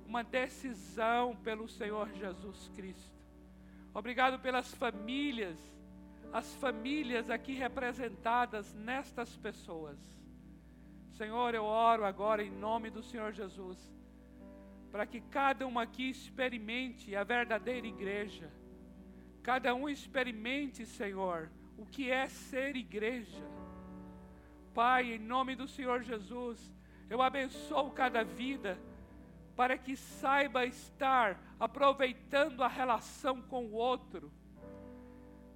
uma 0.07 0.23
decisão 0.23 1.35
pelo 1.37 1.69
Senhor 1.69 2.09
Jesus 2.15 2.71
Cristo. 2.75 3.16
Obrigado 3.99 4.39
pelas 4.39 4.73
famílias 4.75 5.59
as 6.33 6.55
famílias 6.57 7.31
aqui 7.31 7.55
representadas 7.55 8.75
nestas 8.75 9.35
pessoas. 9.37 9.99
Senhor, 11.17 11.55
eu 11.55 11.65
oro 11.65 12.05
agora 12.05 12.43
em 12.43 12.51
nome 12.51 12.91
do 12.91 13.03
Senhor 13.03 13.33
Jesus, 13.33 13.79
para 14.93 15.07
que 15.07 15.21
cada 15.21 15.67
um 15.67 15.79
aqui 15.79 16.11
experimente 16.11 17.17
a 17.17 17.25
verdadeira 17.25 17.87
igreja, 17.87 18.51
cada 19.43 19.75
um 19.75 19.89
experimente, 19.89 20.85
Senhor, 20.85 21.51
o 21.79 21.87
que 21.87 22.11
é 22.11 22.29
ser 22.29 22.77
igreja. 22.77 23.45
Pai, 24.75 25.15
em 25.15 25.19
nome 25.19 25.57
do 25.57 25.67
Senhor 25.67 26.03
Jesus, 26.03 26.61
eu 27.09 27.23
abençoo 27.23 27.93
cada 27.93 28.23
vida, 28.23 28.79
para 29.57 29.79
que 29.79 29.97
saiba 29.97 30.65
estar 30.67 31.41
aproveitando 31.59 32.63
a 32.63 32.69
relação 32.69 33.41
com 33.43 33.65
o 33.65 33.73
outro 33.73 34.31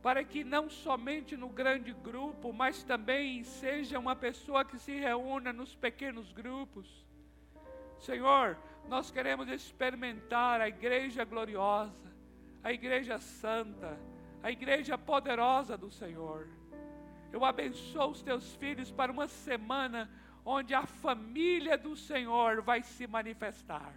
para 0.03 0.25
que 0.25 0.43
não 0.43 0.69
somente 0.71 1.37
no 1.37 1.49
grande 1.49 1.93
grupo, 1.93 2.53
mas 2.53 2.83
também 2.83 3.45
seja 3.45 3.99
uma 3.99 4.17
pessoa 4.17 4.65
que 4.65 4.79
se 4.79 4.99
reúna 4.99 5.53
nos 5.53 5.75
pequenos 5.75 6.33
grupos. 6.33 7.07
Senhor, 7.99 8.57
nós 8.89 9.11
queremos 9.11 9.49
experimentar 9.49 10.61
a 10.61 10.69
igreja 10.69 11.23
gloriosa, 11.25 12.11
a 12.63 12.73
igreja 12.73 13.19
santa, 13.19 13.99
a 14.43 14.51
igreja 14.51 14.97
poderosa 14.97 15.77
do 15.77 15.91
Senhor. 15.91 16.49
Eu 17.31 17.45
abençoo 17.45 18.11
os 18.11 18.23
teus 18.23 18.55
filhos 18.57 18.91
para 18.91 19.13
uma 19.13 19.29
semana 19.29 20.11
onde 20.45 20.75
a 20.75 20.87
família 20.87 21.77
do 21.77 21.97
Senhor 21.97 22.63
vai 22.63 22.83
se 22.83 23.07
manifestar. 23.07 23.95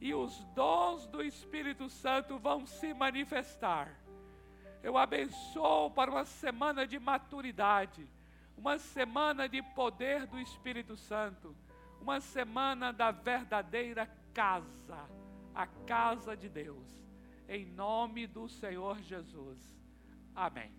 E 0.00 0.14
os 0.14 0.44
dons 0.54 1.06
do 1.06 1.22
Espírito 1.22 1.88
Santo 1.88 2.38
vão 2.38 2.66
se 2.66 2.92
manifestar 2.92 4.02
eu 4.82 4.98
abençoo 4.98 5.90
para 5.90 6.10
uma 6.10 6.24
semana 6.24 6.86
de 6.86 6.98
maturidade, 6.98 8.06
uma 8.56 8.78
semana 8.78 9.48
de 9.48 9.62
poder 9.62 10.26
do 10.26 10.40
Espírito 10.40 10.96
Santo, 10.96 11.54
uma 12.00 12.20
semana 12.20 12.92
da 12.92 13.12
verdadeira 13.12 14.10
casa, 14.34 15.08
a 15.54 15.66
casa 15.66 16.36
de 16.36 16.48
Deus, 16.48 16.88
em 17.48 17.64
nome 17.64 18.26
do 18.26 18.48
Senhor 18.48 19.00
Jesus. 19.02 19.58
Amém. 20.34 20.72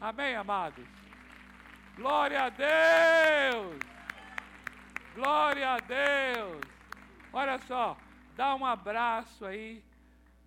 Amém, 0.00 0.34
amados. 0.34 1.09
Glória 1.96 2.44
a 2.44 2.48
Deus! 2.48 3.78
Glória 5.14 5.70
a 5.70 5.78
Deus! 5.78 6.60
Olha 7.32 7.58
só, 7.58 7.96
dá 8.34 8.54
um 8.54 8.64
abraço 8.64 9.44
aí, 9.44 9.84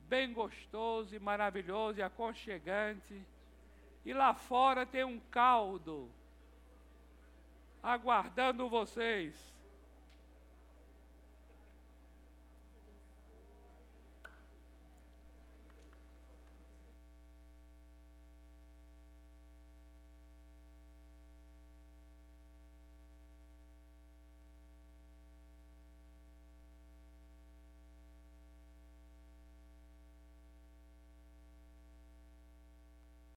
bem 0.07 0.33
gostoso 0.33 1.15
e 1.15 1.19
maravilhoso 1.19 1.99
e 1.99 2.03
aconchegante. 2.03 3.21
E 4.05 4.13
lá 4.13 4.33
fora 4.33 4.85
tem 4.85 5.03
um 5.03 5.19
caldo 5.31 6.09
aguardando 7.81 8.69
vocês. 8.69 9.52